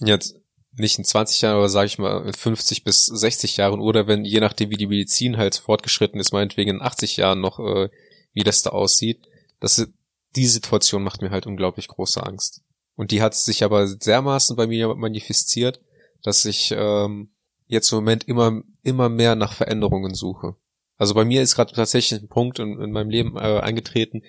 jetzt 0.00 0.36
nicht 0.72 0.98
in 0.98 1.04
20 1.04 1.42
Jahren, 1.42 1.56
aber 1.56 1.68
sage 1.68 1.86
ich 1.86 1.98
mal 1.98 2.26
in 2.26 2.32
50 2.32 2.84
bis 2.84 3.06
60 3.06 3.56
Jahren 3.56 3.80
oder 3.80 4.06
wenn 4.06 4.24
je 4.24 4.40
nachdem 4.40 4.70
wie 4.70 4.76
die 4.76 4.86
Medizin 4.86 5.36
halt 5.36 5.56
fortgeschritten 5.56 6.20
ist, 6.20 6.32
meinetwegen 6.32 6.70
in 6.70 6.82
80 6.82 7.16
Jahren 7.16 7.40
noch, 7.40 7.58
äh, 7.58 7.88
wie 8.32 8.44
das 8.44 8.62
da 8.62 8.70
aussieht, 8.70 9.26
das 9.60 9.88
die 10.36 10.46
Situation 10.46 11.02
macht 11.02 11.22
mir 11.22 11.30
halt 11.30 11.46
unglaublich 11.46 11.88
große 11.88 12.22
Angst. 12.22 12.62
Und 12.96 13.10
die 13.10 13.22
hat 13.22 13.34
sich 13.34 13.64
aber 13.64 13.94
dermaßen 13.94 14.56
bei 14.56 14.66
mir 14.66 14.94
manifestiert, 14.94 15.80
dass 16.22 16.44
ich 16.44 16.74
ähm, 16.76 17.30
jetzt 17.66 17.90
im 17.92 17.98
Moment 17.98 18.24
immer, 18.24 18.62
immer 18.82 19.08
mehr 19.08 19.36
nach 19.36 19.52
Veränderungen 19.52 20.14
suche. 20.14 20.56
Also 20.96 21.14
bei 21.14 21.24
mir 21.24 21.42
ist 21.42 21.54
gerade 21.54 21.72
tatsächlich 21.72 22.20
ein 22.20 22.28
Punkt 22.28 22.58
in, 22.58 22.80
in 22.80 22.90
meinem 22.90 23.10
Leben 23.10 23.36
äh, 23.36 23.60
eingetreten, 23.60 24.22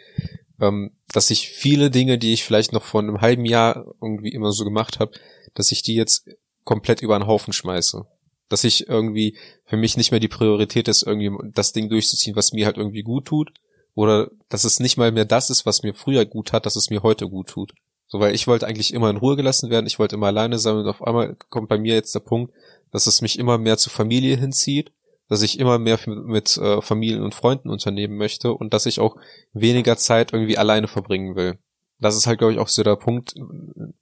ähm, 0.60 0.92
dass 1.12 1.30
ich 1.30 1.50
viele 1.50 1.90
Dinge, 1.90 2.18
die 2.18 2.34
ich 2.34 2.44
vielleicht 2.44 2.74
noch 2.74 2.84
vor 2.84 3.02
einem 3.02 3.22
halben 3.22 3.46
Jahr 3.46 3.86
irgendwie 4.02 4.34
immer 4.34 4.52
so 4.52 4.64
gemacht 4.64 5.00
habe, 5.00 5.12
dass 5.54 5.72
ich 5.72 5.82
die 5.82 5.96
jetzt 5.96 6.30
komplett 6.64 7.02
über 7.02 7.18
den 7.18 7.28
Haufen 7.28 7.54
schmeiße. 7.54 8.06
Dass 8.48 8.64
ich 8.64 8.88
irgendwie 8.88 9.38
für 9.66 9.78
mich 9.78 9.98
nicht 9.98 10.12
mehr 10.12 10.20
die 10.20 10.28
Priorität 10.28 10.88
ist, 10.88 11.04
irgendwie 11.04 11.32
das 11.54 11.72
Ding 11.72 11.90
durchzuziehen, 11.90 12.36
was 12.36 12.54
mir 12.54 12.66
halt 12.66 12.78
irgendwie 12.78 13.04
gut 13.04 13.26
tut. 13.26 13.52
Oder 13.96 14.30
dass 14.50 14.64
es 14.64 14.80
nicht 14.80 14.98
mal 14.98 15.12
mehr 15.12 15.26
das 15.26 15.50
ist, 15.50 15.66
was 15.66 15.84
mir 15.84 15.94
früher 15.94 16.26
gut 16.26 16.54
hat, 16.54 16.66
dass 16.66 16.76
es 16.76 16.90
mir 16.90 17.04
heute 17.04 17.28
gut 17.28 17.48
tut. 17.48 17.74
So, 18.08 18.20
weil 18.20 18.34
ich 18.34 18.48
wollte 18.48 18.66
eigentlich 18.66 18.94
immer 18.94 19.10
in 19.10 19.18
Ruhe 19.18 19.36
gelassen 19.36 19.70
werden, 19.70 19.86
ich 19.86 20.00
wollte 20.00 20.16
immer 20.16 20.28
alleine 20.28 20.58
sein 20.58 20.76
und 20.76 20.88
auf 20.88 21.04
einmal 21.04 21.36
kommt 21.50 21.70
bei 21.70 21.78
mir 21.78 21.94
jetzt 21.94 22.16
der 22.16 22.22
Punkt, 22.22 22.54
dass 22.92 23.06
es 23.06 23.22
mich 23.22 23.38
immer 23.38 23.60
mehr 23.60 23.78
zur 23.78 23.92
Familie 23.92 24.36
hinzieht, 24.36 24.92
dass 25.30 25.44
ich 25.44 25.60
immer 25.60 25.78
mehr 25.78 26.00
mit, 26.06 26.58
äh, 26.58 26.82
Familien 26.82 27.24
und 27.24 27.36
Freunden 27.36 27.70
unternehmen 27.70 28.18
möchte 28.18 28.54
und 28.54 28.74
dass 28.74 28.88
ich 28.88 29.00
auch 29.00 29.16
weniger 29.54 29.96
Zeit 29.96 30.34
irgendwie 30.34 30.58
alleine 30.58 30.88
verbringen 30.88 31.36
will. 31.36 31.60
Das 32.00 32.16
ist 32.16 32.28
halt, 32.28 32.40
glaube 32.40 32.54
ich, 32.54 32.60
auch 32.60 32.68
so 32.68 32.82
der 32.82 32.96
Punkt, 32.96 33.36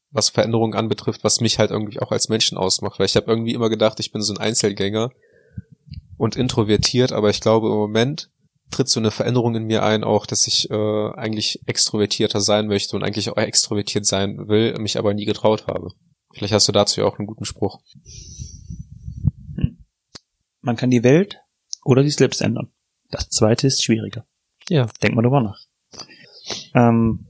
was 0.10 0.30
Veränderungen 0.30 0.74
anbetrifft, 0.74 1.24
was 1.24 1.42
mich 1.42 1.60
halt 1.60 1.72
irgendwie 1.72 2.00
auch 2.00 2.12
als 2.12 2.30
Menschen 2.30 2.58
ausmacht. 2.58 3.00
Weil 3.00 3.08
ich 3.08 3.16
habe 3.16 3.30
irgendwie 3.30 3.54
immer 3.54 3.70
gedacht, 3.70 4.00
ich 4.00 4.12
bin 4.12 4.22
so 4.22 4.34
ein 4.34 4.40
Einzelgänger 4.40 5.12
und 6.18 6.36
introvertiert, 6.36 7.12
aber 7.12 7.30
ich 7.30 7.42
glaube 7.42 7.68
im 7.68 7.74
Moment 7.74 8.30
tritt 8.70 8.90
so 8.90 9.00
eine 9.00 9.12
Veränderung 9.12 9.56
in 9.56 9.64
mir 9.64 9.84
ein, 9.84 10.04
auch, 10.04 10.26
dass 10.26 10.48
ich 10.48 10.70
äh, 10.70 11.12
eigentlich 11.14 11.62
extrovertierter 11.66 12.42
sein 12.42 12.68
möchte 12.68 12.96
und 12.96 13.04
eigentlich 13.04 13.30
auch 13.30 13.38
extrovertiert 13.38 14.06
sein 14.06 14.48
will, 14.48 14.78
mich 14.78 14.98
aber 14.98 15.14
nie 15.14 15.26
getraut 15.26 15.68
habe. 15.68 15.90
Vielleicht 16.34 16.54
hast 16.54 16.68
du 16.68 16.72
dazu 16.72 17.02
ja 17.02 17.08
auch 17.08 17.18
einen 17.18 17.28
guten 17.28 17.46
Spruch. 17.46 17.80
Man 20.62 20.76
kann 20.76 20.90
die 20.90 21.04
Welt 21.04 21.40
oder 21.84 22.04
sich 22.04 22.16
selbst 22.16 22.42
ändern. 22.42 22.72
Das 23.10 23.30
zweite 23.30 23.68
ist 23.68 23.84
schwieriger. 23.84 24.26
Ja. 24.70 24.88
Denk 25.02 25.16
mal 25.16 25.22
drüber 25.22 25.42
nach. 25.42 25.60
Ähm, 26.74 27.26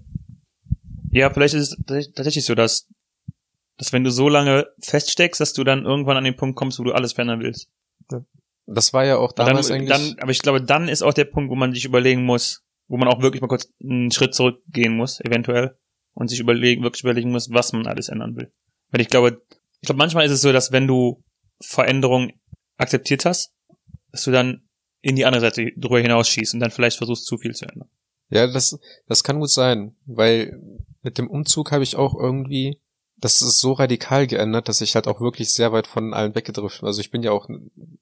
ja, 1.12 1.30
vielleicht 1.30 1.54
ist 1.54 1.74
es 1.74 2.14
tatsächlich 2.14 2.46
so, 2.46 2.56
dass, 2.56 2.88
dass 3.78 3.94
wenn 3.94 4.04
du 4.04 4.12
so 4.12 4.30
lange 4.30 4.68
feststeckst, 4.80 5.40
dass 5.40 5.54
du 5.54 5.64
dann 5.64 5.86
irgendwann 5.86 6.18
an 6.18 6.24
den 6.24 6.36
Punkt 6.36 6.56
kommst, 6.56 6.80
wo 6.80 6.84
du 6.84 6.94
alles 6.94 7.14
verändern 7.14 7.42
willst. 7.42 7.70
Das 8.66 8.92
war 8.92 9.06
ja 9.06 9.18
auch 9.18 9.32
damals 9.32 9.68
dann, 9.68 9.78
eigentlich. 9.78 9.90
Dann, 9.90 10.20
aber 10.20 10.32
ich 10.32 10.42
glaube, 10.42 10.62
dann 10.62 10.90
ist 10.90 11.02
auch 11.02 11.14
der 11.14 11.26
Punkt, 11.26 11.50
wo 11.50 11.56
man 11.56 11.74
sich 11.74 11.86
überlegen 11.86 12.26
muss, 12.26 12.64
wo 12.88 12.98
man 12.98 13.08
auch 13.08 13.22
wirklich 13.22 13.42
mal 13.42 13.48
kurz 13.48 13.72
einen 13.82 14.12
Schritt 14.12 14.36
zurückgehen 14.36 14.96
muss, 14.96 15.22
eventuell, 15.22 15.78
und 16.14 16.28
sich 16.28 16.40
überlegen, 16.40 16.84
wirklich 16.84 17.04
überlegen 17.04 17.32
muss, 17.32 17.50
was 17.52 17.72
man 17.72 17.88
alles 17.88 18.10
ändern 18.10 18.36
will. 18.36 18.52
Weil 18.92 19.02
ich 19.02 19.08
glaube, 19.08 19.42
ich 19.80 19.88
glaube, 19.88 20.00
manchmal 20.00 20.26
ist 20.26 20.32
es 20.34 20.42
so, 20.42 20.52
dass 20.52 20.72
wenn 20.72 20.88
du 20.88 21.24
Veränderungen 21.62 22.34
akzeptiert 22.78 23.26
hast, 23.26 23.54
dass 24.12 24.24
du 24.24 24.32
dann 24.32 24.68
in 25.02 25.16
die 25.16 25.26
andere 25.26 25.42
Seite 25.42 25.72
drüber 25.78 26.00
hinausschießt 26.00 26.54
und 26.54 26.60
dann 26.60 26.72
vielleicht 26.72 26.98
versuchst, 26.98 27.26
zu 27.26 27.38
viel 27.38 27.54
zu 27.54 27.66
ändern. 27.66 27.90
Ja, 28.30 28.48
das, 28.48 28.78
das 29.08 29.24
kann 29.24 29.40
gut 29.40 29.52
sein, 29.52 29.96
weil 30.06 30.62
mit 31.02 31.18
dem 31.18 31.30
Umzug 31.30 31.72
habe 31.72 31.84
ich 31.84 31.96
auch 31.96 32.16
irgendwie 32.16 32.82
das 33.20 33.42
ist 33.42 33.60
so 33.60 33.74
radikal 33.74 34.28
geändert, 34.28 34.70
dass 34.70 34.82
ich 34.82 34.94
halt 34.94 35.08
auch 35.08 35.20
wirklich 35.20 35.52
sehr 35.52 35.72
weit 35.72 35.88
von 35.88 36.14
allen 36.14 36.36
weggedriftet 36.36 36.82
bin. 36.82 36.88
Also 36.88 37.02
ich 37.02 37.10
bin 37.10 37.24
ja 37.24 37.32
auch, 37.32 37.50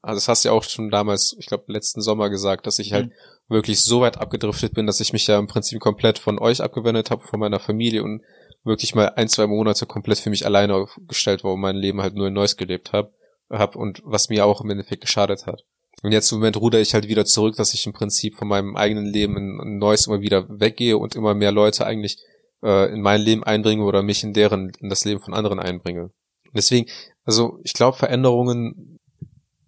also 0.01 0.17
das 0.17 0.27
hast 0.27 0.43
du 0.43 0.49
ja 0.49 0.53
auch 0.53 0.63
schon 0.63 0.89
damals, 0.89 1.35
ich 1.39 1.45
glaube 1.45 1.71
letzten 1.71 2.01
Sommer 2.01 2.29
gesagt, 2.29 2.67
dass 2.67 2.79
ich 2.79 2.91
halt 2.91 3.07
mhm. 3.07 3.11
wirklich 3.47 3.81
so 3.81 4.01
weit 4.01 4.17
abgedriftet 4.17 4.73
bin, 4.73 4.87
dass 4.87 4.99
ich 4.99 5.13
mich 5.13 5.25
ja 5.27 5.39
im 5.39 5.47
Prinzip 5.47 5.79
komplett 5.79 6.19
von 6.19 6.37
euch 6.37 6.61
abgewendet 6.61 7.11
habe, 7.11 7.25
von 7.25 7.39
meiner 7.39 7.59
Familie 7.59 8.03
und 8.03 8.23
wirklich 8.65 8.93
mal 8.93 9.13
ein, 9.15 9.29
zwei 9.29 9.47
Monate 9.47 9.85
komplett 9.85 10.19
für 10.19 10.29
mich 10.29 10.45
alleine 10.45 10.85
gestellt 11.07 11.43
war 11.43 11.53
und 11.53 11.61
mein 11.61 11.77
Leben 11.77 12.01
halt 12.01 12.15
nur 12.15 12.27
in 12.27 12.33
Neues 12.33 12.57
gelebt 12.57 12.91
habe 12.91 13.13
hab 13.49 13.75
und 13.75 14.01
was 14.03 14.29
mir 14.29 14.45
auch 14.45 14.61
im 14.61 14.69
Endeffekt 14.69 15.01
geschadet 15.01 15.45
hat. 15.45 15.63
Und 16.03 16.11
jetzt 16.11 16.31
im 16.31 16.39
Moment 16.39 16.57
ruder 16.57 16.79
ich 16.79 16.93
halt 16.93 17.07
wieder 17.07 17.25
zurück, 17.25 17.55
dass 17.55 17.73
ich 17.73 17.85
im 17.85 17.93
Prinzip 17.93 18.35
von 18.35 18.47
meinem 18.47 18.75
eigenen 18.75 19.05
Leben 19.05 19.37
in 19.37 19.77
Neues 19.77 20.07
immer 20.07 20.21
wieder 20.21 20.45
weggehe 20.49 20.97
und 20.97 21.15
immer 21.15 21.33
mehr 21.33 21.51
Leute 21.51 21.85
eigentlich 21.85 22.17
äh, 22.63 22.91
in 22.91 23.01
mein 23.01 23.21
Leben 23.21 23.43
einbringe 23.43 23.83
oder 23.83 24.03
mich 24.03 24.23
in 24.23 24.33
deren, 24.33 24.71
in 24.79 24.89
das 24.89 25.05
Leben 25.05 25.21
von 25.21 25.33
anderen 25.33 25.59
einbringe. 25.59 26.11
Deswegen, 26.53 26.89
also 27.23 27.59
ich 27.63 27.73
glaube, 27.73 27.97
Veränderungen 27.97 28.99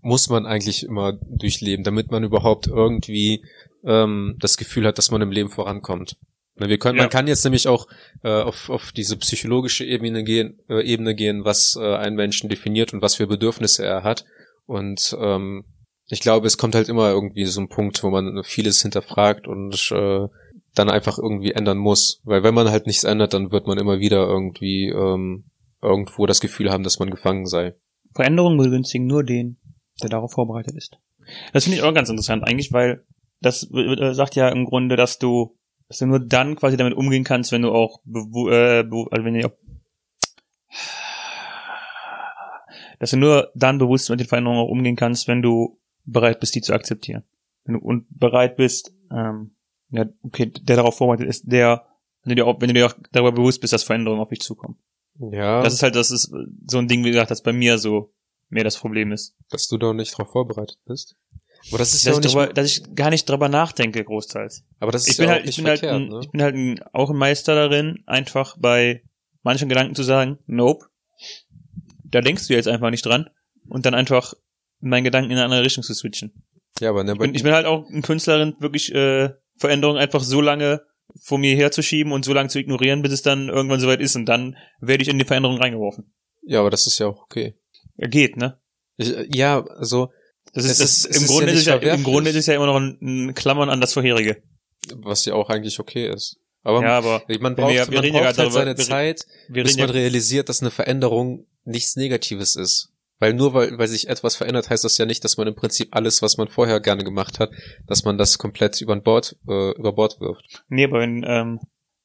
muss 0.01 0.29
man 0.29 0.45
eigentlich 0.45 0.83
immer 0.83 1.13
durchleben, 1.13 1.83
damit 1.83 2.11
man 2.11 2.23
überhaupt 2.23 2.67
irgendwie 2.67 3.43
ähm, 3.83 4.35
das 4.39 4.57
Gefühl 4.57 4.85
hat, 4.87 4.97
dass 4.97 5.11
man 5.11 5.21
im 5.21 5.31
Leben 5.31 5.49
vorankommt. 5.49 6.17
Wir 6.59 6.77
können, 6.77 6.97
ja. 6.97 7.03
Man 7.03 7.09
kann 7.09 7.27
jetzt 7.27 7.43
nämlich 7.43 7.67
auch 7.67 7.87
äh, 8.23 8.29
auf, 8.29 8.69
auf 8.69 8.91
diese 8.91 9.17
psychologische 9.17 9.85
Ebene 9.85 10.23
gehen, 10.23 10.59
äh, 10.69 10.81
Ebene 10.81 11.13
gehen, 11.15 11.45
was 11.45 11.77
äh, 11.79 11.95
einen 11.95 12.15
Menschen 12.15 12.49
definiert 12.49 12.93
und 12.93 13.01
was 13.01 13.15
für 13.15 13.27
Bedürfnisse 13.27 13.85
er 13.85 14.03
hat. 14.03 14.25
Und 14.65 15.15
ähm, 15.19 15.65
ich 16.07 16.21
glaube, 16.21 16.47
es 16.47 16.57
kommt 16.57 16.75
halt 16.75 16.89
immer 16.89 17.09
irgendwie 17.09 17.45
so 17.45 17.61
ein 17.61 17.69
Punkt, 17.69 18.01
wo 18.03 18.09
man 18.09 18.43
vieles 18.43 18.81
hinterfragt 18.81 19.47
und 19.47 19.91
äh, 19.91 20.27
dann 20.73 20.89
einfach 20.89 21.17
irgendwie 21.17 21.51
ändern 21.51 21.77
muss. 21.77 22.21
Weil 22.23 22.43
wenn 22.43 22.53
man 22.53 22.69
halt 22.69 22.87
nichts 22.87 23.03
ändert, 23.03 23.33
dann 23.33 23.51
wird 23.51 23.67
man 23.67 23.77
immer 23.77 23.99
wieder 23.99 24.25
irgendwie 24.27 24.87
ähm, 24.87 25.45
irgendwo 25.81 26.25
das 26.25 26.41
Gefühl 26.41 26.71
haben, 26.71 26.83
dass 26.83 26.99
man 26.99 27.09
gefangen 27.09 27.45
sei. 27.45 27.75
Veränderungen 28.13 28.57
begünstigen 28.57 29.05
nur 29.05 29.23
den, 29.23 29.57
der 30.01 30.09
darauf 30.09 30.31
vorbereitet 30.31 30.75
ist. 30.75 30.97
Das 31.53 31.65
finde 31.65 31.77
ich 31.77 31.83
auch 31.83 31.93
ganz 31.93 32.09
interessant 32.09 32.43
eigentlich, 32.43 32.71
weil 32.71 33.03
das 33.41 33.69
äh, 33.71 34.13
sagt 34.13 34.35
ja 34.35 34.49
im 34.49 34.65
Grunde, 34.65 34.95
dass 34.95 35.19
du, 35.19 35.56
dass 35.87 35.99
du 35.99 36.05
nur 36.05 36.19
dann 36.19 36.55
quasi 36.55 36.77
damit 36.77 36.93
umgehen 36.95 37.23
kannst, 37.23 37.51
wenn 37.51 37.61
du 37.61 37.71
auch, 37.71 38.01
äh, 38.05 38.79
also 38.79 39.23
wenn 39.23 39.33
du 39.33 39.45
auch, 39.45 39.53
dass 42.99 43.11
du 43.11 43.17
nur 43.17 43.51
dann 43.55 43.77
bewusst 43.77 44.09
mit 44.09 44.19
den 44.19 44.27
Veränderungen 44.27 44.61
auch 44.61 44.69
umgehen 44.69 44.95
kannst, 44.95 45.27
wenn 45.27 45.41
du 45.41 45.79
bereit 46.05 46.39
bist, 46.39 46.55
die 46.55 46.61
zu 46.61 46.73
akzeptieren. 46.73 47.23
Wenn 47.63 47.75
du 47.75 47.79
und 47.79 48.05
bereit 48.09 48.57
bist, 48.57 48.93
ähm, 49.11 49.51
ja, 49.89 50.05
okay, 50.23 50.47
der 50.47 50.75
darauf 50.75 50.97
vorbereitet 50.97 51.29
ist, 51.29 51.43
der, 51.45 51.85
wenn 52.23 52.31
du 52.31 52.35
dir 52.35 52.47
auch, 52.47 52.59
wenn 52.59 52.67
du 52.67 52.73
dir 52.73 52.87
auch 52.87 52.95
darüber 53.11 53.31
bewusst 53.31 53.61
bist, 53.61 53.73
dass 53.73 53.83
Veränderungen 53.83 54.21
auf 54.21 54.29
dich 54.29 54.41
zukommen. 54.41 54.77
Ja. 55.19 55.61
Das 55.61 55.73
ist 55.73 55.83
halt, 55.83 55.95
das 55.95 56.11
ist 56.11 56.31
so 56.67 56.77
ein 56.77 56.87
Ding, 56.87 57.03
wie 57.03 57.11
gesagt, 57.11 57.31
das 57.31 57.41
bei 57.41 57.53
mir 57.53 57.77
so 57.77 58.13
mehr 58.49 58.63
das 58.63 58.77
Problem 58.77 59.11
ist. 59.11 59.35
Dass 59.49 59.67
du 59.67 59.77
da 59.77 59.93
nicht 59.93 60.13
darauf 60.13 60.31
vorbereitet 60.31 60.79
bist. 60.85 61.15
Aber 61.69 61.77
das 61.77 61.93
ist 61.93 62.05
dass 62.05 62.15
ja 62.15 62.19
nicht, 62.19 62.33
drüber, 62.33 62.47
dass 62.47 62.65
ich 62.67 62.95
gar 62.95 63.09
nicht 63.09 63.27
drüber 63.29 63.49
nachdenke, 63.49 64.03
großteils. 64.03 64.63
Aber 64.79 64.91
das 64.91 65.03
ist 65.03 65.11
ich 65.11 65.17
bin 65.17 65.27
ja 65.27 65.31
halt, 65.33 65.49
ich 65.49 65.55
bin 65.57 65.67
halt 65.67 65.79
verkehrt, 65.79 66.01
halt, 66.01 66.09
ein, 66.09 66.13
ne? 66.13 66.19
ich 66.23 66.31
bin 66.31 66.41
halt 66.41 66.55
ein, 66.55 66.79
auch 66.93 67.09
ein 67.09 67.17
Meister 67.17 67.55
darin, 67.55 68.03
einfach 68.05 68.57
bei 68.59 69.03
manchen 69.43 69.69
Gedanken 69.69 69.95
zu 69.95 70.03
sagen, 70.03 70.39
nope, 70.45 70.85
da 72.03 72.21
denkst 72.21 72.47
du 72.47 72.53
jetzt 72.53 72.67
einfach 72.67 72.89
nicht 72.89 73.05
dran 73.05 73.29
und 73.69 73.85
dann 73.85 73.93
einfach 73.93 74.33
meinen 74.79 75.03
Gedanken 75.03 75.31
in 75.31 75.37
eine 75.37 75.45
andere 75.45 75.63
Richtung 75.63 75.83
zu 75.83 75.93
switchen. 75.93 76.31
Ja, 76.79 76.89
aber 76.89 77.03
ne, 77.03 77.13
ich, 77.13 77.17
bin, 77.17 77.35
ich 77.35 77.43
bin 77.43 77.53
halt 77.53 77.65
auch 77.65 77.89
ein 77.89 78.01
Künstlerin, 78.01 78.55
wirklich 78.59 78.93
äh, 78.93 79.31
Veränderungen 79.57 79.99
einfach 79.99 80.21
so 80.21 80.41
lange 80.41 80.81
vor 81.19 81.37
mir 81.37 81.55
herzuschieben 81.55 82.11
und 82.11 82.25
so 82.25 82.33
lange 82.33 82.49
zu 82.49 82.59
ignorieren, 82.59 83.01
bis 83.01 83.11
es 83.11 83.21
dann 83.21 83.49
irgendwann 83.49 83.79
soweit 83.79 84.01
ist 84.01 84.15
und 84.15 84.25
dann 84.25 84.57
werde 84.79 85.01
ich 85.01 85.09
in 85.09 85.17
die 85.17 85.25
Veränderung 85.25 85.57
reingeworfen. 85.57 86.13
Ja, 86.43 86.59
aber 86.59 86.69
das 86.69 86.87
ist 86.87 86.99
ja 86.99 87.07
auch 87.07 87.23
okay. 87.23 87.55
Ja, 87.97 88.07
geht, 88.07 88.37
ne? 88.37 88.59
Ich, 88.97 89.13
ja, 89.33 89.65
also 89.65 90.11
das 90.53 90.65
ist, 90.65 90.79
das, 90.79 91.05
ist, 91.05 91.05
im, 91.05 91.23
ist 91.23 91.27
Grunde 91.29 91.51
ja 91.51 91.57
ist 91.57 91.65
ja, 91.65 91.93
im 91.93 92.03
Grunde 92.03 92.29
ist 92.29 92.35
es 92.35 92.45
ja 92.45 92.55
immer 92.55 92.65
noch 92.67 92.75
ein, 92.77 92.97
ein 93.01 93.33
Klammern 93.33 93.69
an 93.69 93.81
das 93.81 93.93
vorherige. 93.93 94.41
Was 94.95 95.25
ja 95.25 95.33
auch 95.33 95.49
eigentlich 95.49 95.79
okay 95.79 96.09
ist. 96.09 96.39
Aber, 96.63 96.81
ja, 96.81 96.97
aber 96.97 97.23
man 97.39 97.55
braucht, 97.55 97.73
wir, 97.73 97.87
wir 97.89 98.01
man 98.01 98.11
braucht 98.11 98.25
halt 98.25 98.37
darüber, 98.39 98.51
seine 98.51 98.75
Zeit, 98.75 99.25
bis 99.47 99.77
man 99.77 99.89
realisiert, 99.89 100.49
dass 100.49 100.61
eine 100.61 100.71
Veränderung 100.71 101.45
nichts 101.63 101.95
Negatives 101.95 102.55
ist. 102.55 102.91
Weil 103.19 103.33
nur 103.33 103.53
weil, 103.53 103.77
weil 103.77 103.87
sich 103.87 104.09
etwas 104.09 104.35
verändert, 104.35 104.69
heißt 104.69 104.83
das 104.83 104.97
ja 104.97 105.05
nicht, 105.05 105.23
dass 105.23 105.37
man 105.37 105.47
im 105.47 105.55
Prinzip 105.55 105.89
alles, 105.91 106.21
was 106.21 106.37
man 106.37 106.47
vorher 106.47 106.79
gerne 106.79 107.03
gemacht 107.03 107.39
hat, 107.39 107.51
dass 107.87 108.03
man 108.03 108.17
das 108.17 108.37
komplett 108.37 108.79
über 108.81 108.95
Bord, 108.97 109.35
äh, 109.47 109.71
über 109.71 109.93
Bord 109.93 110.19
wirft. 110.19 110.63
Nee, 110.67 110.83
aber 110.85 110.99
wenn, 110.99 111.23
ähm, 111.27 111.59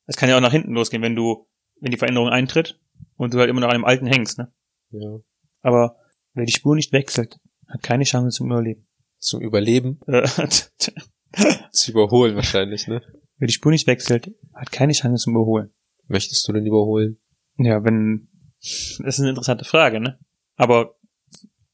es 0.07 0.17
kann 0.17 0.29
ja 0.29 0.37
auch 0.37 0.41
nach 0.41 0.53
hinten 0.53 0.73
losgehen, 0.73 1.03
wenn 1.03 1.17
du, 1.17 1.47
wenn 1.81 1.91
die 1.91 1.99
Veränderung 1.99 2.29
eintritt 2.29 2.79
und 3.17 3.35
du 3.35 3.39
halt 3.39 3.51
immer 3.51 3.61
noch 3.61 3.69
an 3.69 3.75
einem 3.75 3.85
alten 3.85 4.07
hängst, 4.07 4.39
ne? 4.39 4.53
Ja. 4.91 5.19
Aber 5.61 5.97
wer 6.35 6.47
die 6.47 6.53
Spur 6.53 6.77
nicht 6.77 6.93
wechselt, 6.93 7.39
hat 7.73 7.83
keine 7.83 8.05
Chance 8.05 8.37
zum 8.37 8.47
Überleben. 8.49 8.87
Zum 9.19 9.41
Überleben, 9.41 10.01
Äh, 10.07 10.29
zu 11.73 11.91
überholen 11.91 12.37
wahrscheinlich, 12.37 12.87
ne? 12.87 13.01
wer 13.39 13.47
die 13.47 13.55
Spur 13.55 13.73
nicht 13.73 13.87
wechselt, 13.87 14.31
hat 14.55 14.71
keine 14.71 14.93
Chance 14.93 15.25
zum 15.25 15.35
Überholen. 15.35 15.73
Möchtest 16.07 16.47
du 16.47 16.53
denn 16.53 16.67
überholen? 16.67 17.19
Ja, 17.57 17.83
wenn, 17.85 18.29
das 18.61 18.99
ist 18.99 19.21
eine 19.21 19.31
interessante 19.31 19.65
Frage, 19.65 20.01
ne? 20.01 20.19
Aber, 20.57 20.97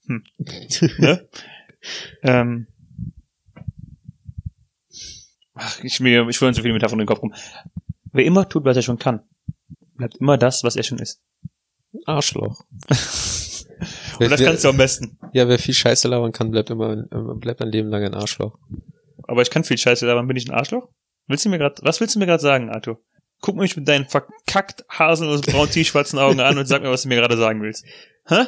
hm, 0.06 0.22
ne? 0.98 1.28
ähm, 2.22 2.68
ach, 5.54 5.82
ich, 5.82 6.00
mir, 6.00 6.28
ich 6.28 6.40
will 6.40 6.54
so 6.54 6.62
viele 6.62 6.74
Metaphern 6.74 7.00
in 7.00 7.06
den 7.06 7.08
Kopf 7.08 7.22
rum. 7.22 7.34
Wer 8.12 8.24
immer 8.24 8.48
tut, 8.48 8.64
was 8.64 8.76
er 8.76 8.82
schon 8.82 8.98
kann, 8.98 9.22
bleibt 9.94 10.16
immer 10.16 10.38
das, 10.38 10.62
was 10.62 10.76
er 10.76 10.84
schon 10.84 10.98
ist. 10.98 11.20
Arschloch. 12.06 12.62
Und 14.18 14.30
das 14.30 14.42
kannst 14.42 14.64
du 14.64 14.68
am 14.68 14.76
besten. 14.76 15.18
Ja, 15.32 15.48
wer 15.48 15.58
viel 15.58 15.74
Scheiße 15.74 16.08
labern 16.08 16.32
kann, 16.32 16.50
bleibt 16.50 16.70
immer, 16.70 16.96
bleibt 17.36 17.60
ein 17.60 17.70
Leben 17.70 17.88
lang 17.88 18.04
ein 18.04 18.14
Arschloch. 18.14 18.58
Aber 19.24 19.42
ich 19.42 19.50
kann 19.50 19.64
viel 19.64 19.78
Scheiße, 19.78 20.10
aber 20.10 20.22
bin 20.24 20.36
ich 20.36 20.48
ein 20.48 20.54
Arschloch? 20.54 20.88
Willst 21.26 21.44
du 21.44 21.50
mir 21.50 21.58
grad, 21.58 21.80
was 21.82 22.00
willst 22.00 22.14
du 22.14 22.18
mir 22.18 22.26
gerade 22.26 22.42
sagen, 22.42 22.70
Arthur? 22.70 23.00
Guck 23.40 23.56
mich 23.56 23.76
mit 23.76 23.86
deinen 23.86 24.06
verkackt 24.06 24.84
hasellos 24.88 25.42
braunen 25.42 25.70
tiefschwarzen 25.70 26.18
Augen 26.18 26.40
an 26.40 26.58
und 26.58 26.66
sag 26.66 26.82
mir, 26.82 26.90
was 26.90 27.02
du 27.02 27.08
mir 27.08 27.16
gerade 27.16 27.36
sagen 27.36 27.62
willst. 27.62 27.84
Hä? 28.26 28.46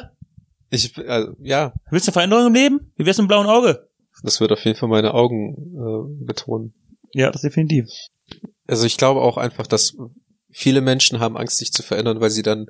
Ich, 0.69 0.97
äh, 0.97 1.27
ja, 1.39 1.73
Willst 1.91 2.07
du 2.07 2.09
eine 2.09 2.13
Veränderung 2.13 2.47
im 2.47 2.53
Leben? 2.53 2.93
Wie 2.97 3.05
wär's 3.05 3.17
mit 3.17 3.25
dem 3.25 3.27
blauen 3.27 3.47
Auge? 3.47 3.87
das 4.23 4.39
wird 4.39 4.51
auf 4.51 4.63
jeden 4.65 4.77
Fall 4.77 4.89
meine 4.89 5.13
Augen 5.13 5.55
äh, 5.75 6.25
betonen. 6.25 6.73
Ja, 7.13 7.31
das 7.31 7.41
definitiv. 7.41 7.87
Also 8.67 8.85
ich 8.85 8.97
glaube 8.97 9.21
auch 9.21 9.37
einfach, 9.37 9.67
dass 9.67 9.95
viele 10.49 10.81
Menschen 10.81 11.19
haben 11.19 11.37
Angst, 11.37 11.57
sich 11.57 11.71
zu 11.71 11.83
verändern, 11.83 12.19
weil 12.21 12.29
sie 12.29 12.43
dann 12.43 12.67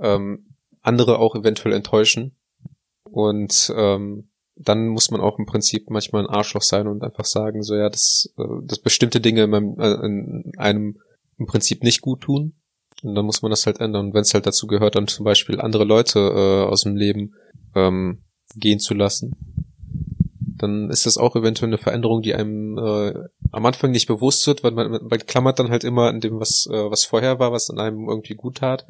ähm, 0.00 0.55
andere 0.86 1.18
auch 1.18 1.34
eventuell 1.34 1.74
enttäuschen. 1.74 2.36
Und 3.04 3.72
ähm, 3.76 4.28
dann 4.56 4.88
muss 4.88 5.10
man 5.10 5.20
auch 5.20 5.38
im 5.38 5.46
Prinzip 5.46 5.90
manchmal 5.90 6.24
ein 6.24 6.34
Arschloch 6.34 6.62
sein 6.62 6.86
und 6.86 7.02
einfach 7.02 7.24
sagen, 7.24 7.62
so 7.62 7.74
ja, 7.74 7.88
dass, 7.88 8.32
äh, 8.38 8.44
dass 8.64 8.78
bestimmte 8.78 9.20
Dinge 9.20 9.44
in, 9.44 9.50
meinem, 9.50 9.78
äh, 9.78 10.06
in 10.06 10.52
einem 10.56 10.98
im 11.38 11.46
Prinzip 11.46 11.82
nicht 11.82 12.00
gut 12.00 12.22
tun. 12.22 12.54
Und 13.02 13.14
dann 13.14 13.26
muss 13.26 13.42
man 13.42 13.50
das 13.50 13.66
halt 13.66 13.80
ändern. 13.80 14.06
Und 14.06 14.14
wenn 14.14 14.22
es 14.22 14.32
halt 14.32 14.46
dazu 14.46 14.66
gehört, 14.66 14.94
dann 14.94 15.06
zum 15.06 15.24
Beispiel 15.24 15.60
andere 15.60 15.84
Leute 15.84 16.18
äh, 16.18 16.64
aus 16.64 16.82
dem 16.82 16.96
Leben 16.96 17.34
ähm, 17.74 18.22
gehen 18.54 18.78
zu 18.78 18.94
lassen, 18.94 19.32
dann 20.38 20.88
ist 20.88 21.04
das 21.04 21.18
auch 21.18 21.36
eventuell 21.36 21.68
eine 21.68 21.78
Veränderung, 21.78 22.22
die 22.22 22.34
einem 22.34 22.78
äh, 22.78 23.12
am 23.52 23.66
Anfang 23.66 23.90
nicht 23.90 24.06
bewusst 24.06 24.46
wird, 24.46 24.64
weil 24.64 24.72
man, 24.72 24.90
man 24.90 25.18
klammert 25.26 25.58
dann 25.58 25.68
halt 25.68 25.84
immer 25.84 26.08
an 26.08 26.20
dem, 26.20 26.40
was, 26.40 26.66
äh, 26.72 26.90
was 26.90 27.04
vorher 27.04 27.38
war, 27.38 27.52
was 27.52 27.68
an 27.68 27.78
einem 27.78 28.08
irgendwie 28.08 28.34
gut 28.34 28.58
tat. 28.58 28.86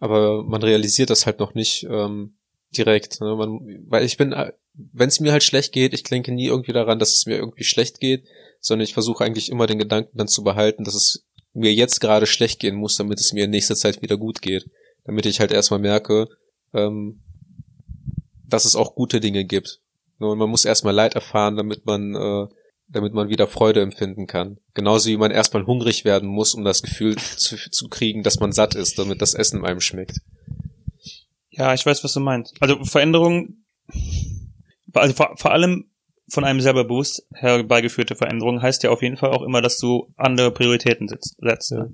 Aber 0.00 0.42
man 0.42 0.62
realisiert 0.62 1.10
das 1.10 1.26
halt 1.26 1.38
noch 1.38 1.54
nicht 1.54 1.86
ähm, 1.88 2.34
direkt. 2.76 3.20
Ne? 3.20 3.34
Man, 3.36 3.84
weil 3.86 4.04
ich 4.04 4.16
bin, 4.16 4.34
wenn 4.74 5.08
es 5.08 5.20
mir 5.20 5.32
halt 5.32 5.42
schlecht 5.42 5.72
geht, 5.72 5.94
ich 5.94 6.02
denke 6.02 6.32
nie 6.32 6.46
irgendwie 6.46 6.72
daran, 6.72 6.98
dass 6.98 7.12
es 7.12 7.26
mir 7.26 7.36
irgendwie 7.36 7.64
schlecht 7.64 8.00
geht, 8.00 8.24
sondern 8.60 8.84
ich 8.84 8.94
versuche 8.94 9.24
eigentlich 9.24 9.50
immer 9.50 9.66
den 9.66 9.78
Gedanken 9.78 10.16
dann 10.16 10.28
zu 10.28 10.42
behalten, 10.42 10.84
dass 10.84 10.94
es 10.94 11.24
mir 11.52 11.72
jetzt 11.72 12.00
gerade 12.00 12.26
schlecht 12.26 12.60
gehen 12.60 12.74
muss, 12.74 12.96
damit 12.96 13.20
es 13.20 13.32
mir 13.32 13.44
in 13.44 13.50
nächster 13.50 13.76
Zeit 13.76 14.02
wieder 14.02 14.16
gut 14.16 14.42
geht. 14.42 14.66
Damit 15.04 15.26
ich 15.26 15.40
halt 15.40 15.52
erstmal 15.52 15.80
merke, 15.80 16.28
ähm, 16.72 17.20
dass 18.46 18.64
es 18.64 18.76
auch 18.76 18.94
gute 18.94 19.20
Dinge 19.20 19.44
gibt. 19.44 19.80
Und 20.18 20.38
man 20.38 20.50
muss 20.50 20.64
erstmal 20.64 20.94
Leid 20.94 21.14
erfahren, 21.14 21.56
damit 21.56 21.86
man, 21.86 22.14
äh, 22.14 22.46
damit 22.94 23.12
man 23.12 23.28
wieder 23.28 23.48
Freude 23.48 23.82
empfinden 23.82 24.26
kann. 24.26 24.58
Genauso 24.72 25.10
wie 25.10 25.16
man 25.16 25.32
erstmal 25.32 25.66
hungrig 25.66 26.04
werden 26.04 26.28
muss, 26.28 26.54
um 26.54 26.64
das 26.64 26.80
Gefühl 26.80 27.16
zu, 27.16 27.56
zu 27.56 27.88
kriegen, 27.88 28.22
dass 28.22 28.38
man 28.38 28.52
satt 28.52 28.74
ist, 28.74 28.98
damit 28.98 29.20
das 29.20 29.34
Essen 29.34 29.64
einem 29.64 29.80
schmeckt. 29.80 30.20
Ja, 31.50 31.74
ich 31.74 31.84
weiß, 31.84 32.02
was 32.04 32.12
du 32.12 32.20
meinst. 32.20 32.54
Also 32.60 32.84
Veränderung, 32.84 33.64
also 34.92 35.14
vor, 35.14 35.36
vor 35.36 35.52
allem 35.52 35.90
von 36.28 36.44
einem 36.44 36.60
selber 36.60 36.84
bewusst 36.84 37.26
herbeigeführte 37.32 38.14
Veränderung 38.14 38.62
heißt 38.62 38.82
ja 38.84 38.90
auf 38.90 39.02
jeden 39.02 39.16
Fall 39.16 39.30
auch 39.30 39.42
immer, 39.42 39.60
dass 39.60 39.78
du 39.78 40.12
andere 40.16 40.52
Prioritäten 40.52 41.08
setzt. 41.08 41.36
setzt 41.38 41.72
Ja. 41.72 41.88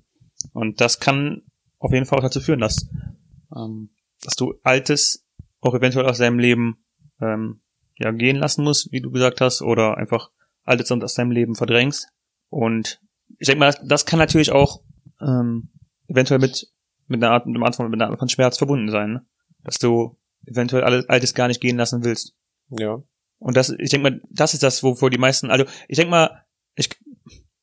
Und 0.53 0.81
das 0.81 1.01
kann 1.01 1.43
auf 1.79 1.93
jeden 1.93 2.07
Fall 2.07 2.19
auch 2.19 2.25
dazu 2.25 2.41
führen, 2.41 2.61
dass, 2.61 2.89
ähm, 3.57 3.91
dass 4.23 4.37
du 4.37 4.55
Altes 4.63 5.27
auch 5.61 5.75
eventuell 5.75 6.07
aus 6.07 6.19
deinem 6.19 6.39
Leben 6.39 6.85
ähm, 7.21 7.63
ja 7.99 8.11
gehen 8.13 8.37
lassen 8.37 8.65
musst, 8.65 8.93
wie 8.93 9.01
du 9.01 9.11
gesagt 9.11 9.41
hast, 9.41 9.63
oder 9.63 9.97
einfach 9.97 10.31
Altes 10.65 10.91
aus 10.91 11.15
deinem 11.15 11.31
Leben 11.31 11.55
verdrängst. 11.55 12.09
Und 12.49 13.01
ich 13.39 13.47
denke 13.47 13.61
mal, 13.61 13.67
das, 13.67 13.81
das 13.85 14.07
kann 14.07 14.19
natürlich 14.19 14.53
auch 14.53 14.83
ähm, 15.21 15.71
eventuell 16.09 16.39
mit 16.39 16.71
mit 17.11 17.23
einer 17.23 17.33
Art, 17.33 17.47
mit 17.47 17.57
einer 17.57 17.67
Art 17.67 18.19
von 18.19 18.29
Schmerz 18.29 18.57
verbunden 18.57 18.89
sein, 18.89 19.13
ne? 19.13 19.27
dass 19.65 19.79
du 19.79 20.17
eventuell 20.47 20.85
alles 20.85 21.09
Altes 21.09 21.35
gar 21.35 21.49
nicht 21.49 21.61
gehen 21.61 21.77
lassen 21.77 22.05
willst. 22.05 22.37
Ja. 22.71 23.03
Und 23.39 23.57
das, 23.57 23.71
ich 23.71 23.91
denke 23.91 24.11
mal, 24.11 24.21
das 24.31 24.55
ist 24.55 24.63
das, 24.63 24.83
wovor 24.83 25.11
die 25.11 25.19
meisten, 25.19 25.51
also 25.51 25.65
ich 25.89 25.97
denke 25.97 26.13
mal, 26.13 26.45
ich, 26.77 26.89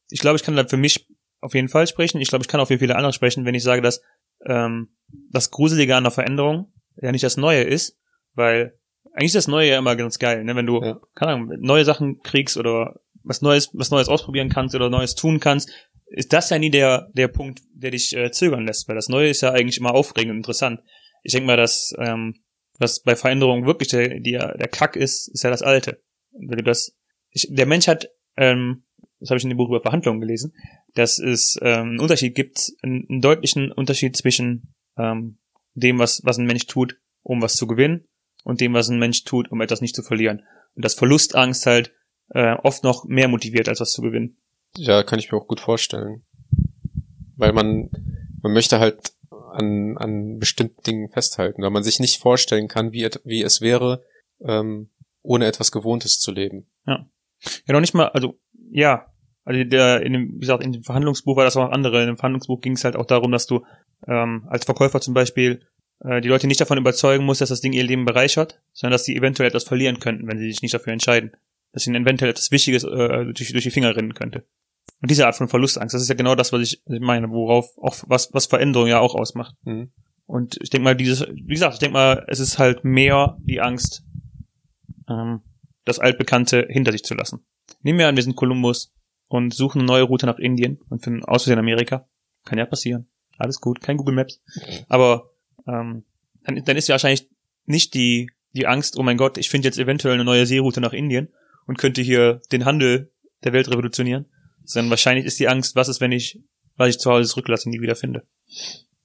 ich 0.10 0.20
glaube, 0.20 0.36
ich 0.36 0.44
kann 0.44 0.56
da 0.56 0.66
für 0.66 0.78
mich 0.78 1.08
auf 1.40 1.56
jeden 1.56 1.70
Fall 1.70 1.88
sprechen. 1.88 2.20
Ich 2.20 2.28
glaube, 2.28 2.44
ich 2.44 2.50
kann 2.50 2.60
auch 2.60 2.68
für 2.68 2.80
viele 2.80 2.98
andere 2.98 3.14
sprechen, 3.14 3.46
wenn 3.46 3.56
ich 3.56 3.64
sage, 3.64 3.82
dass 3.82 4.02
ähm, 4.46 4.90
das 5.32 5.50
Gruselige 5.50 5.96
an 5.96 6.04
der 6.04 6.12
Veränderung 6.12 6.74
ja 7.02 7.12
nicht 7.12 7.24
das 7.24 7.38
Neue 7.38 7.64
ist, 7.64 7.98
weil 8.34 8.78
eigentlich 9.14 9.28
ist 9.28 9.36
das 9.36 9.48
Neue 9.48 9.70
ja 9.70 9.78
immer 9.80 9.96
ganz 9.96 10.20
geil, 10.20 10.44
ne? 10.44 10.56
Wenn 10.56 10.66
du, 10.66 10.82
Ja. 10.82 11.00
keine 11.16 11.34
Ahnung, 11.34 11.54
neue 11.60 11.86
Sachen 11.86 12.22
kriegst 12.22 12.58
oder 12.58 13.00
was 13.24 13.42
Neues, 13.42 13.70
was 13.74 13.92
Neues 13.92 14.08
ausprobieren 14.10 14.50
kannst 14.50 14.76
oder 14.76 14.90
Neues 14.90 15.16
tun 15.16 15.40
kannst, 15.40 15.70
ist 16.08 16.32
das 16.32 16.50
ja 16.50 16.58
nie 16.60 16.70
der, 16.70 17.10
der 17.14 17.28
Punkt, 17.28 17.62
der 17.74 17.92
dich 17.92 18.16
äh, 18.16 18.32
zögern 18.32 18.66
lässt, 18.66 18.88
weil 18.88 18.96
das 18.96 19.10
Neue 19.10 19.30
ist 19.30 19.42
ja 19.42 19.52
eigentlich 19.52 19.78
immer 19.78 19.94
aufregend 19.94 20.32
und 20.32 20.38
interessant. 20.38 20.80
Ich 21.24 21.34
denke 21.34 21.48
mal, 21.48 21.58
dass 21.58 21.94
ähm, 22.00 22.36
was 22.80 23.02
bei 23.02 23.16
Veränderungen 23.16 23.66
wirklich 23.66 23.90
der, 23.90 24.20
die, 24.20 24.32
der 24.32 24.68
Kack 24.70 24.96
ist, 24.96 25.28
ist 25.28 25.44
ja 25.44 25.50
das 25.50 25.62
Alte. 25.62 26.02
Wenn 26.32 26.58
du 26.58 26.64
das, 26.64 26.96
ich, 27.32 27.48
der 27.50 27.66
Mensch 27.66 27.88
hat, 27.88 28.08
ähm, 28.38 28.86
das 29.20 29.30
habe 29.32 29.38
ich 29.38 29.44
in 29.44 29.50
dem 29.50 29.58
Buch 29.58 29.68
über 29.70 29.82
Verhandlungen 29.82 30.22
gelesen, 30.22 30.54
dass 30.94 31.20
es 31.20 31.58
ähm, 31.62 31.90
einen 31.90 32.00
Unterschied 32.00 32.36
gibt, 32.36 32.72
einen, 32.84 33.06
einen 33.10 33.22
deutlichen 33.22 33.72
Unterschied 33.72 34.16
zwischen 34.16 34.76
ähm, 34.98 35.40
dem, 35.74 36.00
was, 36.00 36.22
was 36.24 36.38
ein 36.38 36.46
Mensch 36.46 36.68
tut, 36.68 36.98
um 37.24 37.42
was 37.42 37.56
zu 37.56 37.68
gewinnen, 37.68 38.08
und 38.48 38.62
dem, 38.62 38.74
was 38.74 38.88
ein 38.88 38.98
Mensch 38.98 39.26
tut, 39.26 39.52
um 39.52 39.60
etwas 39.60 39.82
nicht 39.82 39.94
zu 39.94 40.04
verlieren. 40.04 40.44
Und 40.74 40.86
dass 40.86 40.94
Verlustangst 40.94 41.66
halt 41.66 41.94
äh, 42.30 42.56
oft 42.64 42.82
noch 42.82 43.04
mehr 43.04 43.28
motiviert, 43.28 43.68
als 43.68 43.82
was 43.82 43.92
zu 43.92 44.02
gewinnen. 44.02 44.38
Ja, 44.78 45.04
kann 45.04 45.20
ich 45.20 45.30
mir 45.30 45.38
auch 45.38 45.48
gut 45.48 45.60
vorstellen. 45.60 46.24
Weil 47.36 47.52
man, 47.52 47.90
man 48.42 48.54
möchte 48.54 48.80
halt 48.80 49.12
an, 49.52 49.98
an 49.98 50.40
bestimmten 50.40 50.82
Dingen 50.84 51.10
festhalten, 51.10 51.62
weil 51.62 51.72
man 51.72 51.84
sich 51.84 52.00
nicht 52.00 52.22
vorstellen 52.22 52.70
kann, 52.70 52.94
wie, 52.94 53.10
wie 53.26 53.44
es 53.44 53.60
wäre, 53.60 54.06
ähm, 54.40 54.92
ohne 55.24 55.46
etwas 55.46 55.74
Gewohntes 55.74 56.20
zu 56.22 56.32
leben. 56.32 56.68
Ja, 56.86 57.06
noch 57.68 57.82
nicht 57.82 57.96
mal, 57.96 58.08
also 58.08 58.40
ja, 58.72 59.12
also 59.44 59.62
der 59.66 60.04
in 60.04 60.14
dem, 60.14 60.36
wie 60.36 60.40
gesagt, 60.40 60.64
in 60.64 60.72
dem 60.72 60.84
Verhandlungsbuch 60.84 61.36
war 61.36 61.44
das 61.44 61.58
auch 61.58 61.70
andere. 61.70 62.00
In 62.00 62.08
dem 62.08 62.18
Verhandlungsbuch 62.18 62.62
ging 62.62 62.74
es 62.74 62.86
halt 62.86 62.96
auch 62.96 63.06
darum, 63.06 63.34
dass 63.34 63.46
du 63.46 63.66
ähm, 64.08 64.48
als 64.50 64.64
Verkäufer 64.64 65.02
zum 65.02 65.14
Beispiel 65.14 65.68
äh, 66.00 66.22
die 66.22 66.28
Leute 66.28 66.48
nicht 66.48 66.62
davon 66.62 66.78
überzeugen 66.78 67.26
musst, 67.26 67.42
dass 67.42 67.50
das 67.50 67.62
Ding 67.62 67.74
ihr 67.74 67.84
Leben 67.84 68.06
bereichert, 68.06 68.62
sondern 68.74 68.94
dass 68.94 69.06
sie 69.06 69.16
eventuell 69.16 69.50
etwas 69.50 69.64
verlieren 69.64 70.00
könnten, 70.00 70.28
wenn 70.28 70.38
sie 70.38 70.48
sich 70.48 70.62
nicht 70.62 70.74
dafür 70.74 70.94
entscheiden. 70.94 71.32
Dass 71.74 71.86
ihnen 71.86 72.04
eventuell 72.04 72.32
etwas 72.32 72.52
Wichtiges 72.52 72.84
äh, 72.84 73.26
durch, 73.26 73.52
durch 73.52 73.64
die 73.64 73.72
Finger 73.72 73.96
rinnen 73.96 74.14
könnte. 74.14 74.46
Und 75.02 75.12
diese 75.12 75.26
Art 75.26 75.36
von 75.36 75.48
Verlustangst, 75.48 75.94
das 75.94 76.02
ist 76.02 76.10
ja 76.10 76.16
genau 76.16 76.36
das, 76.36 76.54
was 76.54 76.62
ich, 76.62 76.82
meine, 76.88 77.30
worauf 77.30 77.78
auch 77.78 77.96
was, 78.08 78.34
was 78.34 78.48
Veränderung 78.48 78.88
ja 78.88 79.00
auch 79.00 79.16
ausmacht. 79.16 79.56
Mhm. 79.64 79.92
Und 80.26 80.58
ich 80.62 80.70
denke 80.70 80.84
mal, 80.84 80.96
dieses, 80.96 81.26
wie 81.28 81.54
gesagt, 81.54 81.74
ich 81.74 81.80
denke 81.80 81.94
mal, 81.94 82.26
es 82.28 82.40
ist 82.40 82.58
halt 82.58 82.84
mehr 82.84 83.38
die 83.42 83.62
Angst, 83.62 84.04
ähm, 85.08 85.42
das 85.86 86.00
Altbekannte 86.00 86.68
hinter 86.70 86.92
sich 86.92 87.04
zu 87.04 87.14
lassen. 87.14 87.46
Nehmen 87.82 88.00
wir 88.00 88.08
an, 88.08 88.16
wir 88.16 88.24
sind 88.24 88.36
Kolumbus 88.36 88.94
und 89.28 89.54
suchen 89.54 89.80
eine 89.80 89.88
neue 89.88 90.04
Route 90.04 90.26
nach 90.26 90.40
Indien 90.40 90.80
und 90.90 91.04
finden 91.04 91.24
aus 91.24 91.48
Amerika. 91.50 92.08
Kann 92.44 92.58
ja 92.58 92.66
passieren. 92.66 93.08
Alles 93.38 93.62
gut, 93.62 93.82
kein 93.82 93.98
Google 93.98 94.16
Maps. 94.16 94.42
Aber 94.90 95.32
ähm, 95.68 96.04
dann, 96.44 96.64
dann 96.64 96.78
ist 96.78 96.88
ja 96.88 96.94
wahrscheinlich 96.94 97.30
nicht 97.66 97.94
die, 97.94 98.30
die 98.54 98.68
Angst, 98.68 98.98
oh 98.98 99.04
mein 99.04 99.18
Gott, 99.18 99.38
ich 99.38 99.50
finde 99.50 99.68
jetzt 99.68 99.78
eventuell 99.78 100.14
eine 100.16 100.24
neue 100.24 100.46
Seeroute 100.46 100.82
nach 100.82 100.94
Indien 100.94 101.30
und 101.66 101.78
könnte 101.78 102.02
hier 102.02 102.42
den 102.52 102.66
Handel 102.66 103.12
der 103.44 103.54
Welt 103.54 103.70
revolutionieren. 103.70 104.26
Sondern 104.64 104.90
wahrscheinlich 104.90 105.26
ist 105.26 105.40
die 105.40 105.48
Angst, 105.48 105.76
was 105.76 105.88
ist, 105.88 106.02
wenn 106.02 106.12
ich, 106.12 106.42
was 106.76 106.90
ich 106.90 107.00
zu 107.00 107.10
Hause 107.12 107.30
zurücklasse, 107.30 107.70
nie 107.70 107.80
wieder 107.82 107.96
finde. 107.96 108.24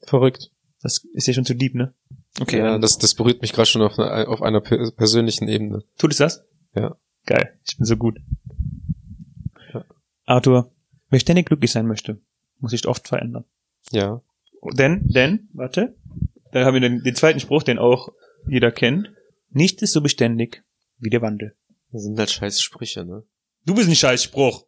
Verrückt. 0.01 0.51
Das 0.83 1.05
ist 1.13 1.29
ja 1.29 1.35
schon 1.35 1.45
zu 1.45 1.55
deep, 1.55 1.75
ne? 1.75 1.95
Okay, 2.41 2.59
ja, 2.59 2.79
das, 2.79 2.99
das 2.99 3.15
berührt 3.15 3.43
mich 3.43 3.53
gerade 3.53 3.67
schon 3.69 3.83
auf, 3.83 3.97
einer- 3.99 4.29
auf 4.29 4.43
einer 4.43 4.61
per 4.61 4.91
persönlichen 4.91 5.47
Ebene. 5.49 5.85
tut 5.99 6.11
es 6.13 6.17
das? 6.19 6.45
Ja. 6.75 6.97
Geil, 7.27 7.57
ich 7.69 7.77
bin 7.77 7.85
so 7.87 7.97
gut. 7.97 8.19
Ja. 9.73 9.85
Arthur, 10.25 10.73
wer 11.11 11.21
ständig 11.21 11.47
glücklich 11.47 11.71
sein 11.71 11.87
möchte, 11.87 12.19
muss 12.59 12.73
sich 12.73 12.87
oft 12.89 13.07
verändern. 13.07 13.45
Ja. 13.93 14.23
Denn, 14.73 15.07
denn, 15.09 15.49
warte, 15.53 15.95
da 16.53 16.65
haben 16.65 16.75
wir 16.75 16.81
den, 16.81 17.03
den 17.03 17.15
zweiten 17.15 17.41
Spruch, 17.41 17.63
den 17.63 17.79
auch 17.79 18.09
jeder 18.47 18.71
kennt. 18.71 19.11
Nichts 19.51 19.83
ist 19.83 19.93
so 19.93 20.01
beständig 20.01 20.63
wie 20.99 21.11
der 21.11 21.23
Wandel. 21.23 21.57
Das 21.91 22.03
sind 22.03 22.19
halt 22.19 22.31
scheiß 22.31 22.63
Sprüche, 22.63 23.05
ne? 23.05 23.25
Du 23.67 23.75
bist 23.75 23.89
ein 23.89 23.95
Scheißspruch. 23.95 24.65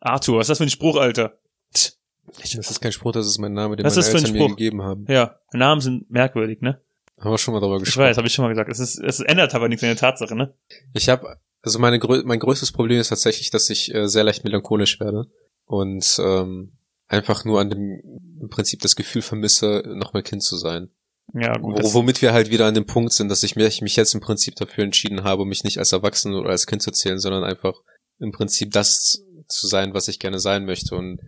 Arthur, 0.00 0.38
was 0.38 0.44
ist 0.44 0.50
das 0.50 0.58
für 0.58 0.64
ein 0.64 0.70
Spruch, 0.70 0.96
Alter? 0.96 1.38
Tch. 1.74 1.92
Das 2.36 2.54
ist 2.70 2.80
kein 2.80 2.92
Spruch, 2.92 3.12
das 3.12 3.26
ist 3.26 3.38
mein 3.38 3.52
Name, 3.52 3.76
den 3.76 3.84
Was 3.84 3.96
meine 3.96 4.06
Eltern 4.06 4.32
mir 4.32 4.38
Spruch? 4.38 4.48
gegeben 4.50 4.82
haben. 4.82 5.04
Ja, 5.08 5.40
Namen 5.52 5.80
sind 5.80 6.10
merkwürdig, 6.10 6.60
ne? 6.60 6.80
Haben 7.18 7.32
wir 7.32 7.38
schon 7.38 7.52
mal 7.54 7.60
darüber 7.60 7.76
Ich 7.78 7.84
gesprochen. 7.84 8.04
weiß, 8.06 8.16
habe 8.16 8.26
ich 8.28 8.32
schon 8.32 8.44
mal 8.44 8.48
gesagt. 8.50 8.70
Es, 8.70 8.78
ist, 8.78 8.98
es 8.98 9.20
ändert 9.20 9.54
aber 9.54 9.68
nichts 9.68 9.82
an 9.82 9.88
der 9.90 9.96
Tatsache, 9.96 10.34
ne? 10.34 10.54
Ich 10.94 11.08
habe, 11.08 11.36
also 11.62 11.78
meine 11.78 11.98
mein 12.24 12.38
größtes 12.38 12.72
Problem 12.72 12.98
ist 13.00 13.08
tatsächlich, 13.08 13.50
dass 13.50 13.68
ich 13.68 13.92
äh, 13.94 14.06
sehr 14.08 14.24
leicht 14.24 14.44
melancholisch 14.44 15.00
werde 15.00 15.26
und 15.66 16.18
ähm, 16.24 16.72
einfach 17.10 17.44
nur 17.44 17.60
an 17.60 17.68
dem 17.68 18.00
im 18.40 18.48
Prinzip 18.48 18.80
das 18.80 18.96
Gefühl 18.96 19.20
vermisse, 19.20 19.82
nochmal 19.86 20.22
Kind 20.22 20.42
zu 20.42 20.56
sein. 20.56 20.88
Ja, 21.34 21.56
gut. 21.58 21.78
Das- 21.78 21.92
womit 21.92 22.22
wir 22.22 22.32
halt 22.32 22.50
wieder 22.50 22.66
an 22.66 22.74
dem 22.74 22.86
Punkt 22.86 23.12
sind, 23.12 23.28
dass 23.28 23.42
ich 23.42 23.56
mich, 23.56 23.82
mich 23.82 23.96
jetzt 23.96 24.14
im 24.14 24.20
Prinzip 24.20 24.54
dafür 24.56 24.84
entschieden 24.84 25.24
habe, 25.24 25.44
mich 25.44 25.64
nicht 25.64 25.78
als 25.78 25.92
Erwachsenen 25.92 26.36
oder 26.36 26.50
als 26.50 26.66
Kind 26.66 26.82
zu 26.82 26.90
zählen, 26.90 27.18
sondern 27.18 27.44
einfach 27.44 27.74
im 28.18 28.32
Prinzip 28.32 28.70
das 28.72 29.22
zu 29.46 29.66
sein, 29.66 29.92
was 29.92 30.08
ich 30.08 30.18
gerne 30.18 30.38
sein 30.38 30.64
möchte. 30.64 30.94
Und 30.94 31.20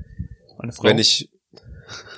wenn 0.81 0.99
ich 0.99 1.31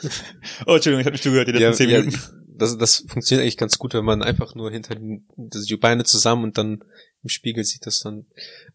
oh, 0.67 0.75
Entschuldigung, 0.75 1.01
ich 1.01 1.07
habe 1.07 1.13
nicht 1.13 1.25
zugehört, 1.25 1.49
die 1.49 1.53
letzten 1.53 1.65
ja, 1.65 1.73
zehn 1.73 1.91
ja, 1.91 1.99
Minuten. 2.01 2.21
das, 2.57 2.79
das 2.79 3.05
funktioniert 3.09 3.43
eigentlich 3.43 3.57
ganz 3.57 3.79
gut, 3.79 3.95
wenn 3.95 4.05
man 4.05 4.23
einfach 4.23 4.55
nur 4.55 4.71
hinter 4.71 4.95
den, 4.95 5.27
die 5.37 5.77
Beine 5.77 6.05
zusammen 6.05 6.45
und 6.45 6.59
dann 6.59 6.85
im 7.23 7.29
Spiegel 7.29 7.65
sieht 7.65 7.87
das 7.87 8.01
dann. 8.01 8.27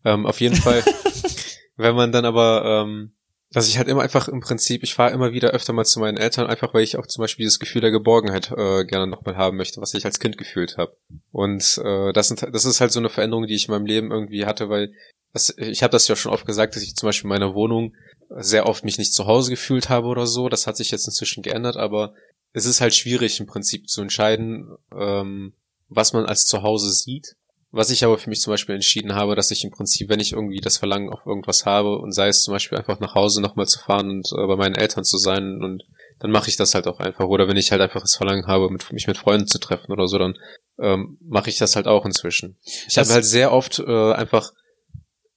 Ähm, 0.03 0.25
auf 0.25 0.41
jeden 0.41 0.55
Fall, 0.55 0.83
wenn 1.77 1.95
man 1.95 2.11
dann 2.11 2.25
aber, 2.25 2.83
ähm, 2.85 3.13
dass 3.51 3.67
ich 3.67 3.77
halt 3.77 3.87
immer 3.87 4.03
einfach 4.03 4.27
im 4.27 4.41
Prinzip, 4.41 4.83
ich 4.83 4.93
fahre 4.93 5.11
immer 5.11 5.31
wieder 5.31 5.51
öfter 5.51 5.73
mal 5.73 5.85
zu 5.85 5.99
meinen 5.99 6.17
Eltern, 6.17 6.47
einfach 6.47 6.73
weil 6.73 6.83
ich 6.83 6.97
auch 6.97 7.07
zum 7.07 7.21
Beispiel 7.23 7.45
dieses 7.45 7.59
Gefühl 7.59 7.81
der 7.81 7.91
Geborgenheit 7.91 8.51
äh, 8.51 8.85
gerne 8.85 9.07
nochmal 9.07 9.37
haben 9.37 9.57
möchte, 9.57 9.81
was 9.81 9.93
ich 9.95 10.05
als 10.05 10.19
Kind 10.19 10.37
gefühlt 10.37 10.77
habe. 10.77 10.95
Und 11.31 11.81
äh, 11.83 12.13
das, 12.13 12.27
sind, 12.27 12.45
das 12.53 12.65
ist 12.65 12.79
halt 12.79 12.91
so 12.91 12.99
eine 12.99 13.09
Veränderung, 13.09 13.47
die 13.47 13.55
ich 13.55 13.67
in 13.67 13.73
meinem 13.73 13.87
Leben 13.87 14.11
irgendwie 14.11 14.45
hatte, 14.45 14.69
weil 14.69 14.93
das, 15.33 15.53
ich 15.57 15.81
habe 15.81 15.91
das 15.91 16.07
ja 16.07 16.15
schon 16.15 16.31
oft 16.31 16.45
gesagt, 16.45 16.75
dass 16.75 16.83
ich 16.83 16.95
zum 16.95 17.07
Beispiel 17.07 17.25
in 17.25 17.29
meiner 17.29 17.55
Wohnung 17.55 17.95
sehr 18.29 18.67
oft 18.67 18.83
mich 18.83 18.99
nicht 18.99 19.13
zu 19.13 19.25
Hause 19.25 19.49
gefühlt 19.49 19.89
habe 19.89 20.07
oder 20.07 20.27
so. 20.27 20.49
Das 20.49 20.67
hat 20.67 20.77
sich 20.77 20.91
jetzt 20.91 21.07
inzwischen 21.07 21.41
geändert, 21.41 21.77
aber 21.77 22.13
es 22.53 22.65
ist 22.65 22.81
halt 22.81 22.95
schwierig 22.95 23.39
im 23.39 23.47
Prinzip 23.47 23.89
zu 23.89 24.01
entscheiden, 24.01 24.75
ähm, 24.95 25.53
was 25.87 26.13
man 26.13 26.25
als 26.25 26.45
Zuhause 26.45 26.91
sieht. 26.91 27.35
Was 27.71 27.91
ich 27.91 28.03
aber 28.03 28.17
für 28.17 28.29
mich 28.29 28.41
zum 28.41 28.51
Beispiel 28.51 28.75
entschieden 28.75 29.13
habe, 29.13 29.35
dass 29.35 29.51
ich 29.51 29.63
im 29.63 29.69
Prinzip, 29.69 30.09
wenn 30.09 30.19
ich 30.19 30.33
irgendwie 30.33 30.59
das 30.59 30.77
Verlangen 30.77 31.09
auf 31.09 31.25
irgendwas 31.25 31.65
habe 31.65 31.99
und 31.99 32.13
sei 32.13 32.27
es 32.27 32.41
zum 32.41 32.53
Beispiel 32.53 32.77
einfach 32.77 32.99
nach 32.99 33.13
Hause 33.13 33.41
nochmal 33.41 33.67
zu 33.67 33.79
fahren 33.79 34.09
und 34.09 34.27
äh, 34.31 34.47
bei 34.47 34.55
meinen 34.55 34.75
Eltern 34.75 35.03
zu 35.03 35.17
sein 35.17 35.61
und 35.61 35.83
dann 36.19 36.31
mache 36.31 36.49
ich 36.49 36.57
das 36.57 36.73
halt 36.73 36.87
auch 36.87 36.99
einfach. 36.99 37.25
Oder 37.25 37.47
wenn 37.47 37.57
ich 37.57 37.71
halt 37.71 37.81
einfach 37.81 38.01
das 38.01 38.15
Verlangen 38.15 38.47
habe, 38.47 38.69
mit, 38.69 38.91
mich 38.91 39.07
mit 39.07 39.17
Freunden 39.17 39.47
zu 39.47 39.59
treffen 39.59 39.91
oder 39.91 40.07
so, 40.07 40.17
dann 40.17 40.37
ähm, 40.79 41.17
mache 41.21 41.49
ich 41.49 41.57
das 41.57 41.75
halt 41.75 41.87
auch 41.87 42.05
inzwischen. 42.05 42.57
Ich 42.87 42.97
habe 42.97 43.09
halt 43.09 43.25
sehr 43.25 43.51
oft 43.51 43.79
äh, 43.79 44.13
einfach 44.13 44.51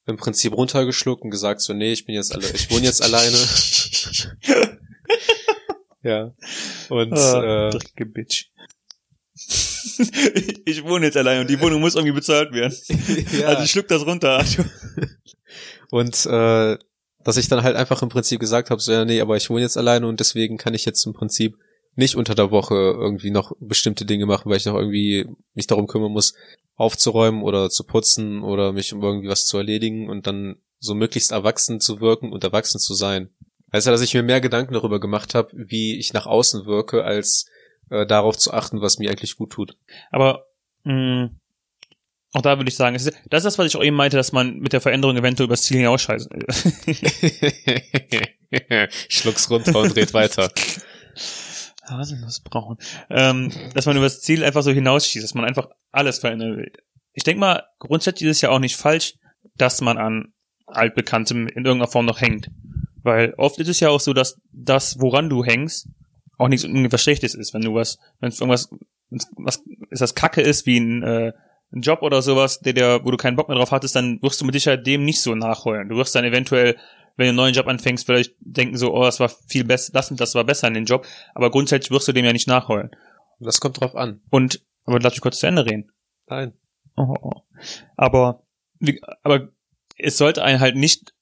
im 0.07 0.17
Prinzip 0.17 0.53
runtergeschluckt 0.55 1.23
und 1.23 1.31
gesagt 1.31 1.61
so, 1.61 1.73
nee, 1.73 1.93
ich 1.93 2.07
bin 2.07 2.15
jetzt 2.15 2.35
alle, 2.35 2.49
ich 2.51 2.71
wohne 2.71 2.85
jetzt 2.85 3.03
alleine. 3.05 3.37
ja. 6.03 6.33
Und 6.89 7.13
Ah, 7.13 7.71
äh, 7.71 8.05
Bitch. 8.05 8.47
ich 10.65 10.85
wohne 10.85 11.07
jetzt 11.07 11.17
allein 11.17 11.41
und 11.41 11.51
die 11.51 11.61
Wohnung 11.61 11.81
muss 11.81 11.95
irgendwie 11.95 12.15
bezahlt 12.15 12.53
werden. 12.53 12.77
ja. 13.41 13.49
Also 13.49 13.65
ich 13.65 13.71
schluck 13.71 13.89
das 13.89 14.07
runter. 14.07 14.45
Und 15.91 16.25
äh, 16.25 16.79
dass 17.23 17.37
ich 17.37 17.49
dann 17.49 17.63
halt 17.63 17.77
einfach 17.77 18.03
im 18.03 18.09
Prinzip 18.09 18.41
gesagt 18.41 18.71
habe, 18.71 18.81
so 18.81 18.93
ja, 18.93 19.05
nee, 19.05 19.21
aber 19.21 19.37
ich 19.37 19.51
wohne 19.51 19.61
jetzt 19.61 19.77
alleine 19.77 20.07
und 20.07 20.19
deswegen 20.21 20.57
kann 20.57 20.73
ich 20.73 20.87
jetzt 20.87 21.05
im 21.07 21.13
Prinzip 21.13 21.59
nicht 21.95 22.17
unter 22.17 22.35
der 22.35 22.51
Woche 22.51 22.75
irgendwie 22.75 23.31
noch 23.31 23.53
bestimmte 23.61 24.07
Dinge 24.07 24.27
machen, 24.27 24.51
weil 24.51 24.57
ich 24.57 24.65
noch 24.65 24.75
irgendwie 24.75 25.27
mich 25.53 25.67
darum 25.67 25.87
kümmern 25.87 26.13
muss, 26.13 26.35
aufzuräumen 26.77 27.43
oder 27.43 27.69
zu 27.69 27.85
putzen 27.85 28.43
oder 28.43 28.73
mich 28.73 28.93
um 28.93 29.03
irgendwie 29.03 29.29
was 29.29 29.45
zu 29.45 29.59
erledigen 29.59 30.09
und 30.09 30.27
dann 30.27 30.57
so 30.79 30.95
möglichst 30.95 31.31
erwachsen 31.31 31.81
zu 31.81 32.01
wirken 32.01 32.33
und 32.33 32.43
erwachsen 32.43 32.81
zu 32.81 32.95
sein. 32.95 33.29
Heißt 33.73 33.87
ja, 33.87 33.93
dass 33.93 34.03
ich 34.03 34.15
mir 34.15 34.23
mehr 34.23 34.41
Gedanken 34.41 34.75
darüber 34.75 35.01
gemacht 35.01 35.35
habe, 35.35 35.51
wie 35.55 35.99
ich 35.99 36.13
nach 36.13 36.27
außen 36.27 36.67
wirke, 36.67 37.05
als 37.05 37.47
äh, 37.93 38.07
darauf 38.07 38.39
zu 38.39 38.53
achten, 38.53 38.81
was 38.81 38.99
mir 38.99 39.11
eigentlich 39.11 39.37
gut 39.37 39.51
tut. 39.51 39.77
Aber 40.11 40.47
mh, 40.85 41.31
auch 42.33 42.43
da 42.43 42.59
würde 42.59 42.71
ich 42.71 42.77
sagen, 42.77 42.95
das 42.95 43.07
ist 43.07 43.17
das, 43.29 43.59
was 43.59 43.67
ich 43.67 43.77
auch 43.77 43.85
eben 43.85 43.97
meinte, 43.97 44.17
dass 44.17 44.33
man 44.33 44.59
mit 44.59 44.73
der 44.73 44.81
Veränderung 44.81 45.17
eventuell 45.17 45.47
übers 45.47 45.63
Ziel 45.63 45.77
hinausscheißt. 45.77 46.31
Schluck's 49.09 49.51
runter 49.51 49.79
und 49.79 49.95
red 49.95 50.15
weiter. 50.15 50.51
Haselnussbraun. 51.85 52.79
Ähm, 53.11 53.53
dass 53.75 53.85
man 53.85 53.97
übers 53.97 54.23
Ziel 54.23 54.45
einfach 54.45 54.63
so 54.63 54.71
hinausschießt, 54.71 55.23
dass 55.23 55.35
man 55.35 55.45
einfach 55.45 55.69
alles 55.91 56.21
verändern 56.21 56.57
will. 56.57 56.73
Ich 57.13 57.25
denke 57.25 57.41
mal, 57.41 57.65
grundsätzlich 57.79 58.31
ist 58.31 58.39
es 58.39 58.41
ja 58.41 58.49
auch 58.49 58.61
nicht 58.61 58.77
falsch, 58.77 59.15
dass 59.57 59.83
man 59.83 59.99
an 59.99 60.33
Altbekanntem 60.67 61.49
in 61.49 61.67
irgendeiner 61.67 61.91
Form 61.91 62.07
noch 62.07 62.23
hängt. 62.23 62.49
Weil 63.03 63.35
oft 63.37 63.59
ist 63.59 63.69
es 63.69 63.81
ja 63.81 63.91
auch 63.91 64.01
so, 64.01 64.15
dass 64.15 64.41
das, 64.53 65.01
woran 65.01 65.29
du 65.29 65.45
hängst, 65.45 65.89
auch 66.39 66.49
nichts 66.49 66.65
irgendwas 66.65 67.03
Schlechtes 67.03 67.35
ist. 67.35 67.55
Wenn 67.55 67.63
du 67.63 67.75
was, 67.75 67.99
wenn 68.21 68.31
es 68.31 68.41
irgendwas, 68.41 68.71
was 69.37 69.63
ist 69.91 70.03
das 70.03 70.15
Kacke 70.15 70.41
ist, 70.41 70.67
wie 70.67 70.79
ein, 70.79 71.03
äh, 71.03 71.33
ein 71.73 71.81
Job 71.81 72.03
oder 72.03 72.23
sowas, 72.23 72.61
der, 72.61 72.73
der, 72.73 73.05
wo 73.05 73.11
du 73.11 73.17
keinen 73.17 73.37
Bock 73.37 73.49
mehr 73.49 73.57
drauf 73.59 73.73
hattest, 73.73 73.97
dann 73.97 74.21
wirst 74.23 74.41
du 74.41 74.45
mit 74.45 74.55
Sicherheit 74.55 74.87
dem 74.87 75.05
nicht 75.05 75.21
so 75.21 75.35
nachheulen. 75.35 75.89
Du 75.89 75.97
wirst 75.97 76.15
dann 76.15 76.25
eventuell, 76.25 76.77
wenn 77.17 77.27
du 77.27 77.29
einen 77.31 77.37
neuen 77.37 77.55
Job 77.55 77.67
anfängst, 77.67 78.07
vielleicht 78.07 78.35
denken 78.41 78.77
so, 78.77 78.95
oh, 78.95 79.05
das 79.05 79.21
war 79.21 79.29
viel 79.29 79.65
besser, 79.65 79.93
das 79.93 80.11
und 80.11 80.21
das 80.21 80.35
war 80.35 80.45
besser 80.45 80.69
in 80.69 80.75
dem 80.75 80.85
Job. 80.85 81.07
Aber 81.35 81.51
grundsätzlich 81.51 81.91
wirst 81.91 82.09
du 82.09 82.13
dem 82.13 82.25
ja 82.25 82.33
nicht 82.33 82.49
nachheulen. 82.49 82.91
Das 83.41 83.61
kommt 83.61 83.81
drauf 83.81 83.97
an. 83.97 84.21
Und, 84.31 84.63
aber 84.85 85.01
lass 85.01 85.15
mich 85.15 85.21
kurz 85.21 85.39
zu 85.39 85.47
Ende 85.47 85.65
reden. 85.67 85.91
Nein. 86.29 86.53
Oh, 86.97 87.15
oh. 87.21 87.43
Aber, 87.97 88.43
wie, 88.79 89.01
aber 89.23 89.49
es 89.97 90.19
sollte 90.19 90.43
einen 90.43 90.61
halt 90.61 90.77
nicht 90.77 91.15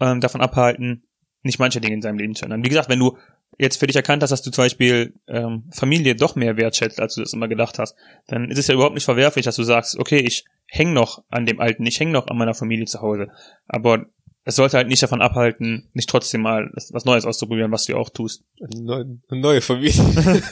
ähm, 0.00 0.20
davon 0.20 0.40
abhalten, 0.40 1.04
nicht 1.42 1.58
manche 1.58 1.80
Dinge 1.80 1.94
in 1.94 2.02
seinem 2.02 2.18
Leben 2.18 2.34
zu 2.34 2.44
ändern. 2.44 2.64
Wie 2.64 2.68
gesagt, 2.68 2.88
wenn 2.88 2.98
du 2.98 3.16
jetzt 3.60 3.78
für 3.78 3.86
dich 3.86 3.96
erkannt 3.96 4.22
hast, 4.22 4.30
dass 4.30 4.42
du 4.42 4.50
zum 4.50 4.64
Beispiel 4.64 5.14
ähm, 5.28 5.68
Familie 5.72 6.14
doch 6.14 6.34
mehr 6.34 6.56
wertschätzt, 6.56 7.00
als 7.00 7.14
du 7.14 7.20
das 7.20 7.32
immer 7.32 7.48
gedacht 7.48 7.78
hast, 7.78 7.94
dann 8.26 8.50
ist 8.50 8.58
es 8.58 8.66
ja 8.66 8.74
überhaupt 8.74 8.94
nicht 8.94 9.04
verwerflich, 9.04 9.44
dass 9.44 9.56
du 9.56 9.62
sagst, 9.62 9.98
okay, 9.98 10.18
ich 10.18 10.44
häng 10.66 10.92
noch 10.92 11.22
an 11.28 11.46
dem 11.46 11.60
Alten, 11.60 11.86
ich 11.86 12.00
häng 12.00 12.10
noch 12.10 12.28
an 12.28 12.38
meiner 12.38 12.54
Familie 12.54 12.86
zu 12.86 13.02
Hause. 13.02 13.28
Aber 13.68 14.06
es 14.44 14.56
sollte 14.56 14.78
halt 14.78 14.88
nicht 14.88 15.02
davon 15.02 15.20
abhalten, 15.20 15.90
nicht 15.92 16.08
trotzdem 16.08 16.40
mal 16.40 16.70
was 16.90 17.04
Neues 17.04 17.26
auszuprobieren, 17.26 17.70
was 17.70 17.84
du 17.84 17.96
auch 17.96 18.08
tust. 18.08 18.42
Eine 18.60 18.82
neue, 18.82 19.18
eine 19.28 19.40
neue 19.40 19.60
Familie. 19.60 20.02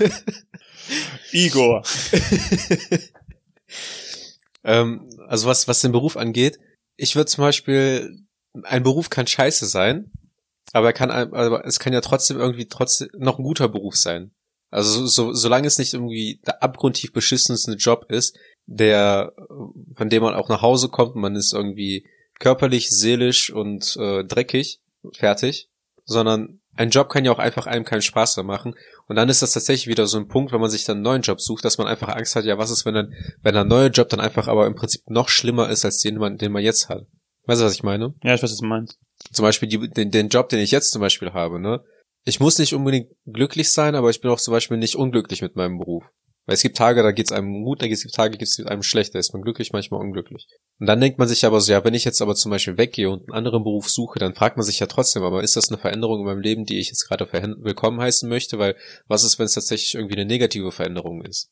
Igor. 1.32 1.82
ähm, 4.64 5.08
also 5.26 5.48
was, 5.48 5.66
was 5.66 5.80
den 5.80 5.92
Beruf 5.92 6.16
angeht, 6.16 6.58
ich 6.96 7.16
würde 7.16 7.26
zum 7.26 7.42
Beispiel, 7.42 8.18
ein 8.64 8.82
Beruf 8.82 9.08
kann 9.08 9.26
scheiße 9.26 9.66
sein, 9.66 10.10
aber 10.72 10.88
er 10.88 10.92
kann, 10.92 11.10
aber 11.10 11.64
es 11.66 11.78
kann 11.78 11.92
ja 11.92 12.00
trotzdem 12.00 12.38
irgendwie 12.38 12.66
trotzdem 12.66 13.08
noch 13.16 13.38
ein 13.38 13.44
guter 13.44 13.68
Beruf 13.68 13.96
sein. 13.96 14.32
Also 14.70 15.06
so, 15.06 15.06
so, 15.06 15.32
solange 15.32 15.66
es 15.66 15.78
nicht 15.78 15.94
irgendwie 15.94 16.40
der 16.46 16.62
abgrundtief 16.62 17.12
beschissenste 17.12 17.72
Job 17.72 18.06
ist, 18.10 18.36
der, 18.66 19.32
von 19.96 20.10
dem 20.10 20.22
man 20.22 20.34
auch 20.34 20.48
nach 20.48 20.60
Hause 20.60 20.88
kommt, 20.88 21.16
man 21.16 21.36
ist 21.36 21.54
irgendwie 21.54 22.06
körperlich, 22.38 22.90
seelisch 22.90 23.50
und 23.50 23.96
äh, 23.98 24.24
dreckig, 24.24 24.80
fertig, 25.16 25.70
sondern 26.04 26.60
ein 26.76 26.90
Job 26.90 27.08
kann 27.08 27.24
ja 27.24 27.32
auch 27.32 27.38
einfach 27.38 27.66
einem 27.66 27.84
keinen 27.84 28.02
Spaß 28.02 28.36
mehr 28.36 28.44
machen. 28.44 28.74
Und 29.08 29.16
dann 29.16 29.28
ist 29.28 29.42
das 29.42 29.52
tatsächlich 29.52 29.88
wieder 29.88 30.06
so 30.06 30.18
ein 30.18 30.28
Punkt, 30.28 30.52
wenn 30.52 30.60
man 30.60 30.70
sich 30.70 30.84
dann 30.84 30.98
einen 30.98 31.04
neuen 31.04 31.22
Job 31.22 31.40
sucht, 31.40 31.64
dass 31.64 31.78
man 31.78 31.88
einfach 31.88 32.08
Angst 32.08 32.36
hat, 32.36 32.44
ja, 32.44 32.58
was 32.58 32.70
ist, 32.70 32.84
wenn 32.84 32.94
dann, 32.94 33.14
wenn 33.42 33.54
der 33.54 33.64
neue 33.64 33.88
Job 33.88 34.08
dann 34.10 34.20
einfach 34.20 34.46
aber 34.46 34.66
im 34.66 34.76
Prinzip 34.76 35.02
noch 35.08 35.28
schlimmer 35.28 35.70
ist, 35.70 35.84
als 35.84 36.00
den 36.00 36.18
man, 36.18 36.36
den 36.36 36.52
man 36.52 36.62
jetzt 36.62 36.88
hat. 36.88 37.06
Weißt 37.46 37.60
du, 37.60 37.64
was 37.64 37.74
ich 37.74 37.82
meine? 37.82 38.14
Ja, 38.22 38.34
ich 38.34 38.42
weiß, 38.42 38.52
was 38.52 38.58
du 38.58 38.66
meinst. 38.66 38.98
Zum 39.32 39.42
Beispiel 39.42 39.68
die, 39.68 39.90
den, 39.90 40.10
den 40.10 40.28
Job, 40.28 40.48
den 40.48 40.60
ich 40.60 40.70
jetzt 40.70 40.90
zum 40.90 41.00
Beispiel 41.00 41.32
habe, 41.32 41.60
ne? 41.60 41.84
Ich 42.24 42.40
muss 42.40 42.58
nicht 42.58 42.74
unbedingt 42.74 43.10
glücklich 43.26 43.70
sein, 43.70 43.94
aber 43.94 44.10
ich 44.10 44.20
bin 44.20 44.30
auch 44.30 44.40
zum 44.40 44.52
Beispiel 44.52 44.76
nicht 44.76 44.96
unglücklich 44.96 45.40
mit 45.40 45.56
meinem 45.56 45.78
Beruf. 45.78 46.04
Weil 46.48 46.54
es 46.54 46.62
gibt 46.62 46.78
Tage, 46.78 47.02
da 47.02 47.12
geht's 47.12 47.30
einem 47.30 47.62
gut, 47.62 47.82
da 47.82 47.88
gibt 47.88 48.02
es 48.02 48.10
Tage, 48.10 48.38
geht's 48.38 48.58
einem 48.58 48.82
schlecht, 48.82 49.14
da 49.14 49.18
ist 49.18 49.34
man 49.34 49.42
glücklich, 49.42 49.72
manchmal 49.72 50.00
unglücklich. 50.00 50.46
Und 50.80 50.86
dann 50.86 50.98
denkt 50.98 51.18
man 51.18 51.28
sich 51.28 51.44
aber 51.44 51.60
so, 51.60 51.70
ja, 51.72 51.84
wenn 51.84 51.92
ich 51.92 52.06
jetzt 52.06 52.22
aber 52.22 52.34
zum 52.34 52.50
Beispiel 52.50 52.78
weggehe 52.78 53.10
und 53.10 53.28
einen 53.28 53.36
anderen 53.36 53.64
Beruf 53.64 53.90
suche, 53.90 54.18
dann 54.18 54.34
fragt 54.34 54.56
man 54.56 54.64
sich 54.64 54.78
ja 54.78 54.86
trotzdem, 54.86 55.24
aber 55.24 55.42
ist 55.42 55.56
das 55.56 55.68
eine 55.68 55.76
Veränderung 55.76 56.20
in 56.20 56.24
meinem 56.24 56.40
Leben, 56.40 56.64
die 56.64 56.78
ich 56.78 56.88
jetzt 56.88 57.06
gerade 57.06 57.30
willkommen 57.30 58.00
heißen 58.00 58.26
möchte? 58.30 58.58
Weil 58.58 58.76
was 59.06 59.24
ist, 59.24 59.38
wenn 59.38 59.44
es 59.44 59.52
tatsächlich 59.52 59.94
irgendwie 59.94 60.16
eine 60.16 60.24
negative 60.24 60.72
Veränderung 60.72 61.22
ist? 61.22 61.50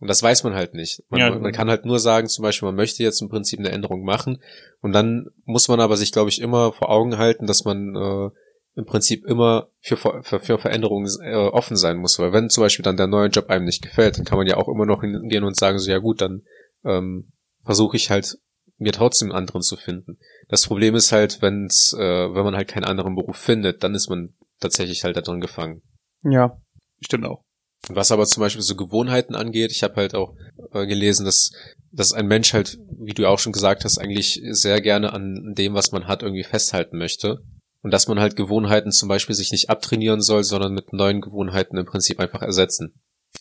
Und 0.00 0.08
das 0.08 0.22
weiß 0.22 0.44
man 0.44 0.54
halt 0.54 0.74
nicht. 0.74 1.02
Man, 1.08 1.20
Ja, 1.20 1.36
man 1.36 1.52
kann 1.52 1.68
halt 1.68 1.84
nur 1.84 1.98
sagen, 1.98 2.28
zum 2.28 2.42
Beispiel, 2.42 2.66
man 2.66 2.76
möchte 2.76 3.02
jetzt 3.02 3.20
im 3.20 3.28
Prinzip 3.28 3.58
eine 3.58 3.70
Änderung 3.70 4.04
machen. 4.04 4.40
Und 4.80 4.92
dann 4.92 5.26
muss 5.44 5.68
man 5.68 5.80
aber 5.80 5.96
sich, 5.96 6.12
glaube 6.12 6.30
ich, 6.30 6.40
immer 6.40 6.72
vor 6.72 6.90
Augen 6.90 7.18
halten, 7.18 7.46
dass 7.46 7.64
man 7.64 7.96
äh, 7.96 8.30
im 8.76 8.86
Prinzip 8.86 9.24
immer 9.26 9.70
für, 9.80 9.96
für, 9.96 10.38
für 10.38 10.58
Veränderungen 10.58 11.08
äh, 11.20 11.34
offen 11.34 11.76
sein 11.76 11.96
muss. 11.96 12.18
Weil 12.20 12.32
wenn 12.32 12.48
zum 12.48 12.62
Beispiel 12.62 12.84
dann 12.84 12.96
der 12.96 13.08
neue 13.08 13.28
Job 13.28 13.50
einem 13.50 13.64
nicht 13.64 13.82
gefällt, 13.82 14.18
dann 14.18 14.24
kann 14.24 14.38
man 14.38 14.46
ja 14.46 14.56
auch 14.56 14.68
immer 14.68 14.86
noch 14.86 15.00
hingehen 15.00 15.42
und 15.42 15.56
sagen, 15.56 15.80
so 15.80 15.90
ja 15.90 15.98
gut, 15.98 16.20
dann 16.20 16.42
ähm, 16.84 17.32
versuche 17.64 17.96
ich 17.96 18.10
halt 18.10 18.38
mir 18.76 18.92
trotzdem 18.92 19.30
einen 19.30 19.38
anderen 19.38 19.62
zu 19.62 19.76
finden. 19.76 20.18
Das 20.48 20.64
Problem 20.64 20.94
ist 20.94 21.10
halt, 21.10 21.42
wenn's, 21.42 21.92
äh, 21.98 21.98
wenn 22.34 22.44
man 22.44 22.54
halt 22.54 22.68
keinen 22.68 22.84
anderen 22.84 23.16
Beruf 23.16 23.36
findet, 23.36 23.82
dann 23.82 23.96
ist 23.96 24.08
man 24.08 24.34
tatsächlich 24.60 25.02
halt 25.02 25.16
da 25.16 25.22
drin 25.22 25.40
gefangen. 25.40 25.82
Ja, 26.22 26.60
stimmt 27.00 27.26
auch. 27.26 27.42
Was 27.88 28.12
aber 28.12 28.26
zum 28.26 28.42
Beispiel 28.42 28.62
so 28.62 28.76
Gewohnheiten 28.76 29.34
angeht, 29.34 29.70
ich 29.70 29.82
habe 29.82 29.96
halt 29.96 30.14
auch 30.14 30.34
äh, 30.72 30.86
gelesen, 30.86 31.24
dass, 31.24 31.52
dass 31.92 32.12
ein 32.12 32.26
Mensch 32.26 32.52
halt, 32.52 32.78
wie 32.98 33.14
du 33.14 33.26
auch 33.26 33.38
schon 33.38 33.52
gesagt 33.52 33.84
hast, 33.84 33.98
eigentlich 33.98 34.42
sehr 34.50 34.80
gerne 34.80 35.12
an 35.12 35.54
dem, 35.56 35.74
was 35.74 35.92
man 35.92 36.06
hat, 36.06 36.22
irgendwie 36.22 36.44
festhalten 36.44 36.98
möchte. 36.98 37.38
Und 37.82 37.92
dass 37.92 38.08
man 38.08 38.18
halt 38.18 38.36
Gewohnheiten 38.36 38.90
zum 38.90 39.08
Beispiel 39.08 39.36
sich 39.36 39.52
nicht 39.52 39.70
abtrainieren 39.70 40.20
soll, 40.20 40.42
sondern 40.42 40.74
mit 40.74 40.92
neuen 40.92 41.20
Gewohnheiten 41.20 41.76
im 41.78 41.86
Prinzip 41.86 42.18
einfach 42.18 42.42
ersetzen. 42.42 42.94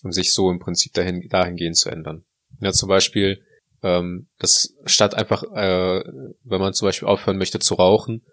Um 0.03 0.11
sich 0.11 0.33
so 0.33 0.51
im 0.51 0.59
Prinzip 0.59 0.93
dahin, 0.93 1.27
dahingehend 1.27 1.75
zu 1.75 1.89
ändern. 1.89 2.23
Ja, 2.59 2.71
zum 2.71 2.87
Beispiel, 2.87 3.41
ähm, 3.81 4.27
das 4.37 4.75
statt 4.85 5.15
einfach, 5.15 5.43
äh, 5.43 6.03
wenn 6.43 6.61
man 6.61 6.73
zum 6.73 6.87
Beispiel 6.87 7.07
aufhören 7.07 7.37
möchte 7.37 7.59
zu 7.59 7.73
rauchen, 7.75 8.23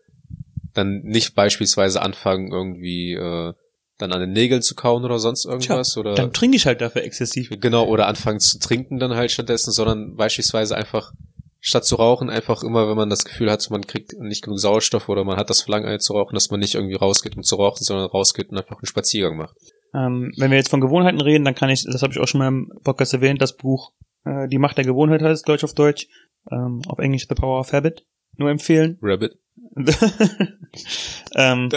dann 0.74 1.00
nicht 1.02 1.34
beispielsweise 1.34 2.02
anfangen, 2.02 2.52
irgendwie 2.52 3.14
äh, 3.14 3.54
dann 3.98 4.12
an 4.12 4.20
den 4.20 4.32
Nägeln 4.32 4.62
zu 4.62 4.74
kauen 4.74 5.04
oder 5.04 5.18
sonst 5.18 5.44
irgendwas. 5.44 5.92
Tja, 5.92 6.00
oder 6.00 6.14
Dann 6.14 6.32
trinke 6.32 6.56
ich 6.56 6.66
halt 6.66 6.80
dafür 6.80 7.02
exzessiv. 7.02 7.50
Genau, 7.60 7.86
oder 7.86 8.06
anfangen 8.06 8.40
zu 8.40 8.58
trinken 8.58 8.98
dann 8.98 9.14
halt 9.14 9.30
stattdessen, 9.30 9.72
sondern 9.72 10.16
beispielsweise 10.16 10.76
einfach 10.76 11.12
statt 11.60 11.86
zu 11.86 11.96
rauchen, 11.96 12.28
einfach 12.28 12.62
immer, 12.62 12.88
wenn 12.88 12.96
man 12.96 13.08
das 13.08 13.24
Gefühl 13.24 13.50
hat, 13.50 13.68
man 13.70 13.86
kriegt 13.86 14.12
nicht 14.18 14.44
genug 14.44 14.60
Sauerstoff 14.60 15.08
oder 15.08 15.24
man 15.24 15.38
hat 15.38 15.48
das 15.48 15.62
Verlangen 15.62 15.98
zu 15.98 16.12
rauchen, 16.12 16.34
dass 16.34 16.50
man 16.50 16.60
nicht 16.60 16.74
irgendwie 16.74 16.96
rausgeht, 16.96 17.36
um 17.36 17.42
zu 17.42 17.56
rauchen, 17.56 17.82
sondern 17.82 18.06
rausgeht 18.06 18.50
und 18.50 18.58
einfach 18.58 18.76
einen 18.76 18.86
Spaziergang 18.86 19.38
macht. 19.38 19.56
Ähm, 19.94 20.32
wenn 20.36 20.50
wir 20.50 20.58
jetzt 20.58 20.68
von 20.68 20.82
Gewohnheiten 20.82 21.22
reden, 21.22 21.44
dann 21.44 21.54
kann 21.54 21.70
ich, 21.70 21.84
das 21.84 22.02
habe 22.02 22.12
ich 22.12 22.18
auch 22.18 22.28
schon 22.28 22.40
mal 22.40 22.48
im 22.48 22.70
Podcast 22.82 23.14
erwähnt, 23.14 23.40
das 23.40 23.56
Buch 23.56 23.92
äh, 24.24 24.46
Die 24.48 24.58
Macht 24.58 24.76
der 24.76 24.84
Gewohnheit 24.84 25.22
heißt 25.22 25.48
Deutsch 25.48 25.64
auf 25.64 25.72
Deutsch, 25.72 26.08
ähm, 26.50 26.82
auf 26.86 26.98
Englisch 26.98 27.26
The 27.28 27.34
Power 27.34 27.60
of 27.60 27.72
Habit, 27.72 28.04
nur 28.36 28.50
empfehlen. 28.50 28.98
Rabbit. 29.00 29.38
ähm, 31.34 31.68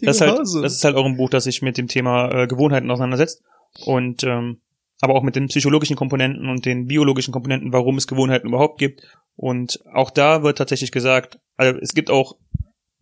Der 0.00 0.08
das, 0.08 0.16
ist 0.16 0.20
halt, 0.20 0.38
das 0.38 0.74
ist 0.74 0.84
halt 0.84 0.96
auch 0.96 1.06
ein 1.06 1.16
Buch, 1.16 1.30
das 1.30 1.44
sich 1.44 1.62
mit 1.62 1.78
dem 1.78 1.88
Thema 1.88 2.30
äh, 2.30 2.46
Gewohnheiten 2.46 2.90
auseinandersetzt 2.90 3.42
und 3.84 4.22
ähm, 4.24 4.60
aber 5.00 5.14
auch 5.14 5.22
mit 5.22 5.36
den 5.36 5.46
psychologischen 5.46 5.96
Komponenten 5.96 6.48
und 6.48 6.66
den 6.66 6.86
biologischen 6.86 7.32
Komponenten, 7.32 7.72
warum 7.72 7.96
es 7.96 8.06
Gewohnheiten 8.06 8.48
überhaupt 8.48 8.78
gibt. 8.78 9.02
Und 9.36 9.80
auch 9.92 10.10
da 10.10 10.42
wird 10.42 10.58
tatsächlich 10.58 10.90
gesagt, 10.90 11.38
also 11.56 11.78
es 11.80 11.94
gibt 11.94 12.10
auch, 12.10 12.36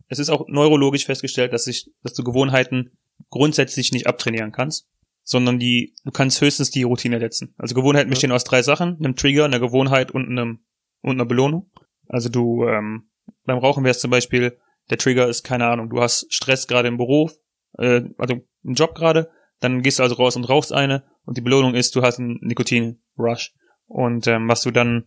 es 0.08 0.18
ist 0.18 0.28
auch 0.28 0.46
neurologisch 0.46 1.06
festgestellt, 1.06 1.52
dass 1.52 1.64
sich, 1.64 1.90
dass 2.02 2.12
du 2.12 2.22
Gewohnheiten 2.22 2.92
grundsätzlich 3.30 3.92
nicht 3.92 4.06
abtrainieren 4.06 4.52
kannst, 4.52 4.86
sondern 5.24 5.58
die, 5.58 5.94
du 6.04 6.10
kannst 6.10 6.40
höchstens 6.40 6.70
die 6.70 6.82
Routine 6.82 7.18
setzen. 7.18 7.54
Also 7.56 7.74
Gewohnheiten 7.74 8.10
bestehen 8.10 8.32
aus 8.32 8.44
drei 8.44 8.62
Sachen, 8.62 8.96
einem 8.98 9.16
Trigger, 9.16 9.46
einer 9.46 9.58
Gewohnheit 9.58 10.10
und 10.10 10.28
einem 10.28 10.60
und 11.00 11.12
einer 11.12 11.24
Belohnung. 11.24 11.70
Also 12.08 12.28
du 12.28 12.66
ähm, 12.66 13.08
beim 13.44 13.58
Rauchen 13.58 13.84
wäre 13.84 13.92
es 13.92 14.00
zum 14.00 14.10
Beispiel, 14.10 14.58
der 14.90 14.98
Trigger 14.98 15.28
ist, 15.28 15.42
keine 15.42 15.66
Ahnung, 15.66 15.90
du 15.90 16.00
hast 16.00 16.32
Stress 16.32 16.66
gerade 16.66 16.88
im 16.88 16.96
Beruf, 16.96 17.36
äh, 17.78 18.02
also 18.18 18.36
im 18.62 18.74
Job 18.74 18.94
gerade, 18.94 19.30
dann 19.60 19.82
gehst 19.82 19.98
du 19.98 20.02
also 20.02 20.16
raus 20.16 20.36
und 20.36 20.44
rauchst 20.44 20.72
eine 20.72 21.04
und 21.24 21.36
die 21.36 21.42
Belohnung 21.42 21.74
ist, 21.74 21.96
du 21.96 22.02
hast 22.02 22.18
einen 22.18 22.38
Nikotin-Rush. 22.42 23.54
Und 23.86 24.26
ähm, 24.26 24.48
was 24.48 24.62
du 24.62 24.70
dann 24.70 25.04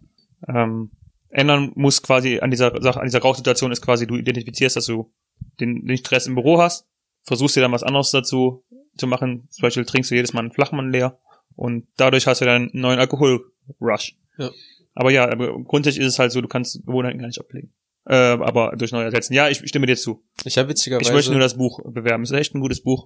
ähm, 0.48 0.92
ändern 1.30 1.72
musst 1.76 2.04
quasi 2.04 2.40
an 2.40 2.50
dieser 2.50 2.82
Sache, 2.82 3.00
an 3.00 3.06
dieser 3.06 3.22
Rauchsituation 3.22 3.72
ist 3.72 3.82
quasi, 3.82 4.08
du 4.08 4.16
identifizierst, 4.16 4.76
dass 4.76 4.86
du 4.86 5.14
den, 5.60 5.86
den 5.86 5.98
Stress 5.98 6.28
im 6.28 6.36
Büro 6.36 6.60
hast, 6.60 6.88
versuchst 7.24 7.56
dir 7.56 7.62
dann 7.62 7.72
was 7.72 7.84
anderes 7.84 8.12
dazu 8.12 8.66
zu 8.98 9.08
machen, 9.08 9.48
zum 9.50 9.62
Beispiel 9.64 9.86
trinkst 9.86 10.12
du 10.12 10.16
jedes 10.16 10.34
Mal 10.34 10.42
einen 10.42 10.52
Flachmann 10.52 10.92
leer 10.92 11.20
und 11.56 11.88
dadurch 11.98 12.28
hast 12.28 12.42
du 12.42 12.46
dann 12.46 12.70
einen 12.70 12.82
neuen 12.82 13.00
Alkohol-Rush. 13.00 14.18
Ja. 14.38 14.50
Aber 14.96 15.12
ja, 15.12 15.30
aber 15.30 15.62
grundsätzlich 15.64 16.06
ist 16.06 16.14
es 16.14 16.20
halt 16.20 16.32
so, 16.32 16.42
du 16.42 16.48
kannst 16.48 16.86
Gewohnheiten 16.86 17.20
gar 17.20 17.28
nicht 17.28 17.40
ablegen. 17.40 17.74
Äh, 18.06 18.16
aber 18.16 18.76
durch 18.78 18.92
neu 18.92 19.04
ersetzen. 19.04 19.34
Ja, 19.34 19.50
ich 19.50 19.58
stimme 19.66 19.86
dir 19.86 19.96
zu. 19.98 20.24
Ich 20.46 20.58
habe 20.58 20.70
witzigerweise. 20.70 21.10
Ich 21.10 21.14
möchte 21.14 21.32
nur 21.32 21.42
das 21.42 21.58
Buch 21.58 21.80
bewerben. 21.86 22.24
Es 22.24 22.32
ist 22.32 22.38
echt 22.38 22.56
ein 22.56 22.62
gutes 22.62 22.82
Buch. 22.82 23.06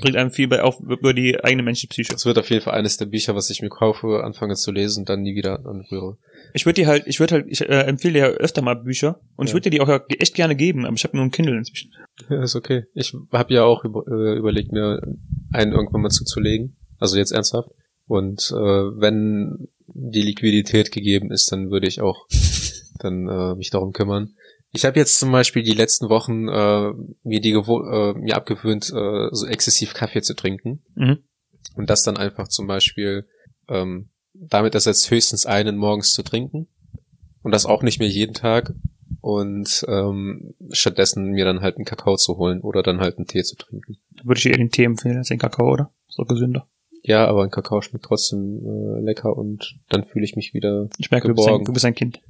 Bringt 0.00 0.16
einem 0.16 0.30
viel 0.30 0.48
bei 0.48 0.62
auf 0.62 0.80
über 0.80 1.12
die 1.12 1.38
eigene 1.44 1.62
menschliche 1.62 1.88
Psyche. 1.88 2.14
Es 2.14 2.24
wird 2.24 2.38
auf 2.38 2.48
jeden 2.48 2.62
Fall 2.62 2.72
eines 2.72 2.96
der 2.96 3.04
Bücher, 3.04 3.34
was 3.34 3.50
ich 3.50 3.60
mir 3.60 3.68
kaufe, 3.68 4.24
anfange 4.24 4.54
zu 4.54 4.72
lesen, 4.72 5.04
dann 5.04 5.20
nie 5.20 5.34
wieder 5.36 5.66
anrühre. 5.66 6.16
Ich 6.54 6.64
würde 6.64 6.80
dir 6.80 6.86
halt, 6.86 7.06
ich 7.06 7.20
würde 7.20 7.34
halt, 7.34 7.46
ich 7.46 7.60
äh, 7.60 7.82
empfehle 7.82 8.14
dir 8.14 8.18
ja 8.20 8.26
öfter 8.28 8.62
mal 8.62 8.74
Bücher 8.74 9.20
und 9.36 9.44
ich 9.44 9.50
Ja. 9.50 9.56
würde 9.56 9.64
dir 9.68 9.76
die 9.76 9.80
auch 9.82 9.88
ja 9.88 10.00
echt 10.18 10.34
gerne 10.34 10.56
geben, 10.56 10.86
aber 10.86 10.96
ich 10.96 11.04
habe 11.04 11.14
nur 11.14 11.26
ein 11.26 11.30
Kindle 11.30 11.58
inzwischen. 11.58 11.92
Ja, 12.30 12.42
ist 12.42 12.56
okay. 12.56 12.84
Ich 12.94 13.14
habe 13.32 13.52
ja 13.52 13.64
auch 13.64 13.84
über, 13.84 14.02
äh, 14.10 14.38
überlegt, 14.38 14.72
mir 14.72 15.02
einen 15.52 15.72
irgendwann 15.72 16.00
mal 16.00 16.08
zuzulegen. 16.10 16.76
Also 16.98 17.18
jetzt 17.18 17.32
ernsthaft. 17.32 17.68
Und 18.06 18.50
äh, 18.52 18.54
wenn 18.56 19.68
die 19.88 20.22
Liquidität 20.22 20.90
gegeben 20.90 21.30
ist, 21.30 21.52
dann 21.52 21.70
würde 21.70 21.86
ich 21.86 22.00
auch 22.00 22.26
dann 22.98 23.28
äh, 23.28 23.54
mich 23.54 23.70
darum 23.70 23.92
kümmern. 23.92 24.34
Ich 24.72 24.84
habe 24.84 24.98
jetzt 24.98 25.18
zum 25.18 25.32
Beispiel 25.32 25.62
die 25.62 25.72
letzten 25.72 26.08
Wochen 26.08 26.48
äh, 26.48 26.92
mir 27.22 27.40
die 27.40 27.52
gewo 27.52 27.82
äh, 27.82 28.14
mir 28.14 28.36
abgewöhnt, 28.36 28.90
äh, 28.90 29.28
so 29.32 29.46
exzessiv 29.46 29.94
Kaffee 29.94 30.22
zu 30.22 30.34
trinken. 30.34 30.82
Mhm. 30.94 31.18
Und 31.76 31.90
das 31.90 32.02
dann 32.02 32.16
einfach 32.16 32.48
zum 32.48 32.66
Beispiel 32.66 33.26
ähm, 33.68 34.10
damit 34.34 34.74
ersetzt 34.74 35.10
höchstens 35.10 35.46
einen 35.46 35.76
morgens 35.76 36.12
zu 36.12 36.22
trinken. 36.22 36.68
Und 37.42 37.52
das 37.52 37.66
auch 37.66 37.82
nicht 37.82 38.00
mehr 38.00 38.08
jeden 38.08 38.34
Tag. 38.34 38.74
Und 39.20 39.84
ähm, 39.88 40.54
stattdessen 40.70 41.30
mir 41.30 41.44
dann 41.44 41.60
halt 41.60 41.76
einen 41.76 41.84
Kakao 41.84 42.16
zu 42.16 42.36
holen 42.36 42.60
oder 42.60 42.82
dann 42.82 43.00
halt 43.00 43.16
einen 43.16 43.26
Tee 43.26 43.42
zu 43.42 43.56
trinken. 43.56 43.96
Würde 44.22 44.38
ich 44.38 44.44
dir 44.44 44.52
den 44.52 44.70
Tee 44.70 44.84
empfehlen 44.84 45.16
als 45.16 45.28
den 45.28 45.38
Kakao, 45.38 45.72
oder? 45.72 45.92
Ist 46.08 46.18
doch 46.18 46.26
gesünder. 46.26 46.68
Ja, 47.02 47.26
aber 47.26 47.44
ein 47.44 47.50
Kakao 47.50 47.80
schmeckt 47.82 48.04
trotzdem 48.04 48.60
äh, 48.64 49.00
lecker 49.00 49.36
und 49.36 49.78
dann 49.88 50.04
fühle 50.04 50.24
ich 50.24 50.36
mich 50.36 50.54
wieder 50.54 50.88
Ich 50.98 51.10
merke, 51.10 51.28
du 51.28 51.34
bist, 51.34 51.46
ein, 51.46 51.52
geborgen. 51.52 51.64
du 51.64 51.72
bist 51.72 51.84
ein 51.84 51.94
Kind. 51.94 52.20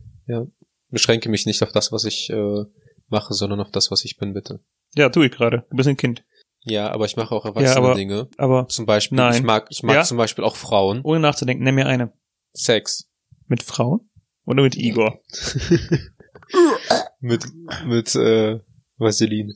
Beschränke 0.97 1.29
mich 1.29 1.47
nicht 1.47 1.63
auf 1.63 1.73
das, 1.73 1.93
was 1.93 2.05
ich 2.05 2.31
äh, 2.31 2.65
mache, 3.09 3.35
sondern 3.35 3.61
auf 3.61 3.71
das, 3.71 3.91
was 3.91 4.05
ich 4.05 4.17
bin, 4.17 4.33
bitte. 4.33 4.61
Ja, 4.95 5.09
tu 5.11 5.23
ich 5.23 5.31
gerade. 5.33 5.65
Du 5.71 5.77
bist 5.77 5.89
ein 5.89 5.97
Kind. 5.97 6.25
Ja, 6.63 6.91
aber 6.91 7.05
ich 7.05 7.17
mache 7.17 7.35
auch 7.35 7.45
erwachsene 7.45 7.77
aber- 7.77 7.95
Dinge. 7.95 8.29
Aber 8.39 8.67
Zum 8.69 8.87
Beispiel, 8.87 9.17
Nein. 9.17 9.35
ich 9.35 9.43
mag, 9.43 9.67
ich 9.71 9.83
mag 9.83 9.95
Ja? 9.97 10.03
zum 10.05 10.17
Beispiel 10.17 10.43
auch 10.45 10.57
Frauen. 10.57 11.01
ohne 11.03 11.21
nachzudenken, 11.21 11.63
nenn 11.65 11.75
mir 11.77 11.87
eine. 11.87 12.13
Sex. 12.53 13.09
Mit 13.47 13.63
Frauen? 13.63 14.09
Oder 14.47 14.63
mit 14.63 14.77
Igor? 14.77 15.21
Mit, 17.21 17.45
mit 17.85 18.15
äh, 18.15 18.61
Vaseline. 18.99 19.55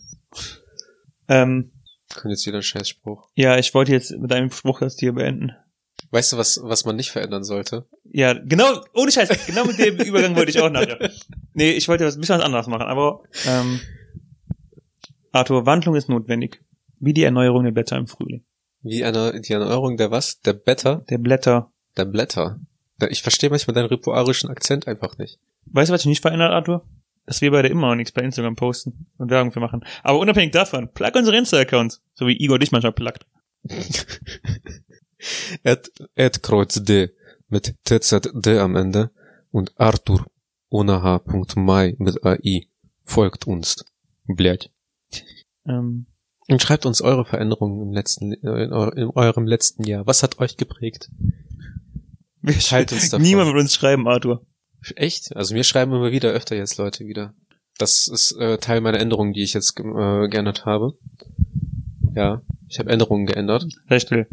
Ähm, 1.28 1.72
Kommt 2.14 2.32
jetzt 2.32 2.46
wieder 2.46 2.58
ein 2.58 2.62
Scheißspruch. 2.62 3.28
ja, 3.34 3.56
ich 3.58 3.72
wollte 3.74 3.92
jetzt 3.92 4.10
mit 4.10 4.32
einem 4.32 4.50
Spruch 4.50 4.80
das 4.80 4.98
hier 4.98 5.12
beenden. 5.12 5.52
Weißt 6.12 6.32
du, 6.32 6.36
was, 6.36 6.60
was 6.62 6.84
man 6.84 6.96
nicht 6.96 7.12
verändern 7.12 7.44
sollte? 7.44 7.86
Ja, 8.12 8.32
genau, 8.32 8.84
ohne 8.94 9.12
Scheiß, 9.12 9.46
genau 9.46 9.64
mit 9.64 9.78
dem 9.78 9.96
Übergang 9.96 10.34
wollte 10.34 10.50
ich 10.50 10.60
auch 10.60 10.70
nachher. 10.70 11.10
Nee, 11.54 11.70
ich 11.72 11.88
wollte 11.88 12.04
was 12.04 12.16
ein 12.16 12.20
bisschen 12.20 12.38
was 12.38 12.44
anderes 12.44 12.66
machen, 12.66 12.86
aber 12.86 13.22
ähm, 13.46 13.80
Arthur, 15.30 15.66
Wandlung 15.66 15.94
ist 15.94 16.08
notwendig. 16.08 16.60
Wie 16.98 17.14
die 17.14 17.22
Erneuerung 17.22 17.64
der 17.64 17.70
Blätter 17.70 17.96
im 17.96 18.08
Frühling. 18.08 18.44
Wie 18.82 19.04
eine, 19.04 19.40
die 19.40 19.52
Erneuerung 19.52 19.96
der 19.96 20.10
was? 20.10 20.40
Der 20.40 20.52
Blätter? 20.54 21.04
Der 21.08 21.18
Blätter. 21.18 21.70
Der 21.96 22.04
Blätter. 22.06 22.58
Ich 23.08 23.22
verstehe 23.22 23.50
manchmal 23.50 23.74
deinen 23.74 23.86
ripuarischen 23.86 24.50
Akzent 24.50 24.88
einfach 24.88 25.16
nicht. 25.16 25.38
Weißt 25.66 25.90
du, 25.90 25.94
was 25.94 26.02
sich 26.02 26.08
nicht 26.08 26.22
verändert, 26.22 26.50
Arthur? 26.50 26.84
Dass 27.26 27.40
wir 27.40 27.52
beide 27.52 27.68
immer 27.68 27.88
noch 27.88 27.94
nichts 27.94 28.12
bei 28.12 28.22
Instagram 28.22 28.56
posten 28.56 29.06
und 29.16 29.30
Werbung 29.30 29.52
für 29.52 29.60
machen. 29.60 29.84
Aber 30.02 30.18
unabhängig 30.18 30.52
davon, 30.52 30.92
plug 30.92 31.12
unsere 31.14 31.36
Insta-Accounts. 31.36 32.02
So 32.14 32.26
wie 32.26 32.36
Igor 32.36 32.58
dich 32.58 32.72
manchmal 32.72 32.92
pluggt. 32.92 33.26
Ed, 35.63 35.91
Ed 36.15 36.43
Kreuz 36.43 36.75
D 36.83 37.09
mit 37.47 37.75
TZD 37.85 38.47
am 38.59 38.75
Ende 38.75 39.11
und 39.51 39.73
Arthur 39.79 40.25
ohne 40.69 41.01
H.mai 41.03 41.95
mit 41.99 42.23
AI 42.25 42.67
folgt 43.03 43.47
uns. 43.47 43.85
Blять. 44.27 44.71
Ähm, 45.67 46.07
Und 46.47 46.61
schreibt 46.61 46.85
uns 46.85 47.01
eure 47.01 47.23
Veränderungen 47.25 47.81
im 47.81 47.93
letzten, 47.93 48.33
äh, 48.33 48.63
in, 48.65 48.73
eu- 48.73 48.89
in 48.89 49.09
eurem 49.09 49.45
letzten 49.47 49.83
Jahr. 49.83 50.05
Was 50.05 50.21
hat 50.23 50.39
euch 50.39 50.57
geprägt? 50.57 51.09
wir 52.41 52.57
Teilt 52.59 52.91
uns 52.91 53.09
davon. 53.09 53.23
Niemand 53.23 53.47
wird 53.47 53.61
uns 53.61 53.73
schreiben, 53.73 54.07
Arthur. 54.07 54.45
Echt? 54.95 55.35
Also 55.35 55.55
mir 55.55 55.63
schreiben 55.63 55.93
immer 55.93 56.11
wieder 56.11 56.31
öfter 56.31 56.55
jetzt 56.55 56.77
Leute 56.77 57.05
wieder. 57.07 57.33
Das 57.77 58.07
ist 58.07 58.33
äh, 58.39 58.57
Teil 58.57 58.81
meiner 58.81 58.99
Änderungen, 58.99 59.33
die 59.33 59.41
ich 59.43 59.53
jetzt 59.53 59.79
äh, 59.79 60.27
geändert 60.27 60.65
habe. 60.65 60.93
Ja, 62.13 62.41
ich 62.67 62.79
habe 62.79 62.89
Änderungen 62.91 63.25
geändert. 63.25 63.65
Sehr 63.89 63.99
still. 63.99 64.27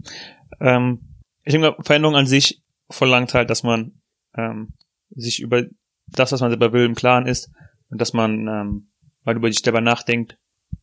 Ähm, 0.59 0.99
ich 1.43 1.53
denke, 1.53 1.75
Veränderung 1.81 2.15
an 2.15 2.27
sich 2.27 2.61
verlangt 2.89 3.33
halt, 3.33 3.49
dass 3.49 3.63
man 3.63 4.01
ähm, 4.35 4.73
sich 5.09 5.41
über 5.41 5.63
das, 6.07 6.31
was 6.31 6.41
man 6.41 6.51
selber 6.51 6.73
will, 6.73 6.85
im 6.85 6.95
Klaren 6.95 7.27
ist 7.27 7.49
und 7.89 7.99
dass 8.01 8.13
man 8.13 8.47
ähm, 8.47 8.91
mal 9.23 9.35
über 9.35 9.51
sich 9.51 9.59
selber 9.59 9.81
nachdenkt 9.81 10.37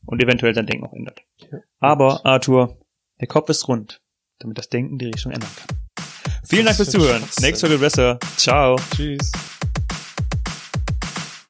und 0.07 0.23
eventuell 0.23 0.55
sein 0.55 0.67
Denken 0.67 0.87
auch 0.87 0.93
ändert. 0.93 1.23
Ja. 1.39 1.59
Aber, 1.81 2.25
Arthur, 2.25 2.79
der 3.21 3.29
Kopf 3.29 3.49
ist 3.49 3.69
rund, 3.69 4.01
damit 4.39 4.59
das 4.59 4.69
Denken 4.69 4.99
die 4.99 5.07
Richtung 5.07 5.33
ändern 5.33 5.51
kann. 5.57 5.79
Vielen 6.47 6.67
Dank 6.67 6.77
fürs 6.77 6.91
Zuhören. 6.91 7.23
Nächste 7.41 7.67
Folge 7.67 7.81
besser. 7.81 8.19
Ciao. 8.37 8.77
Tschüss. 8.95 9.33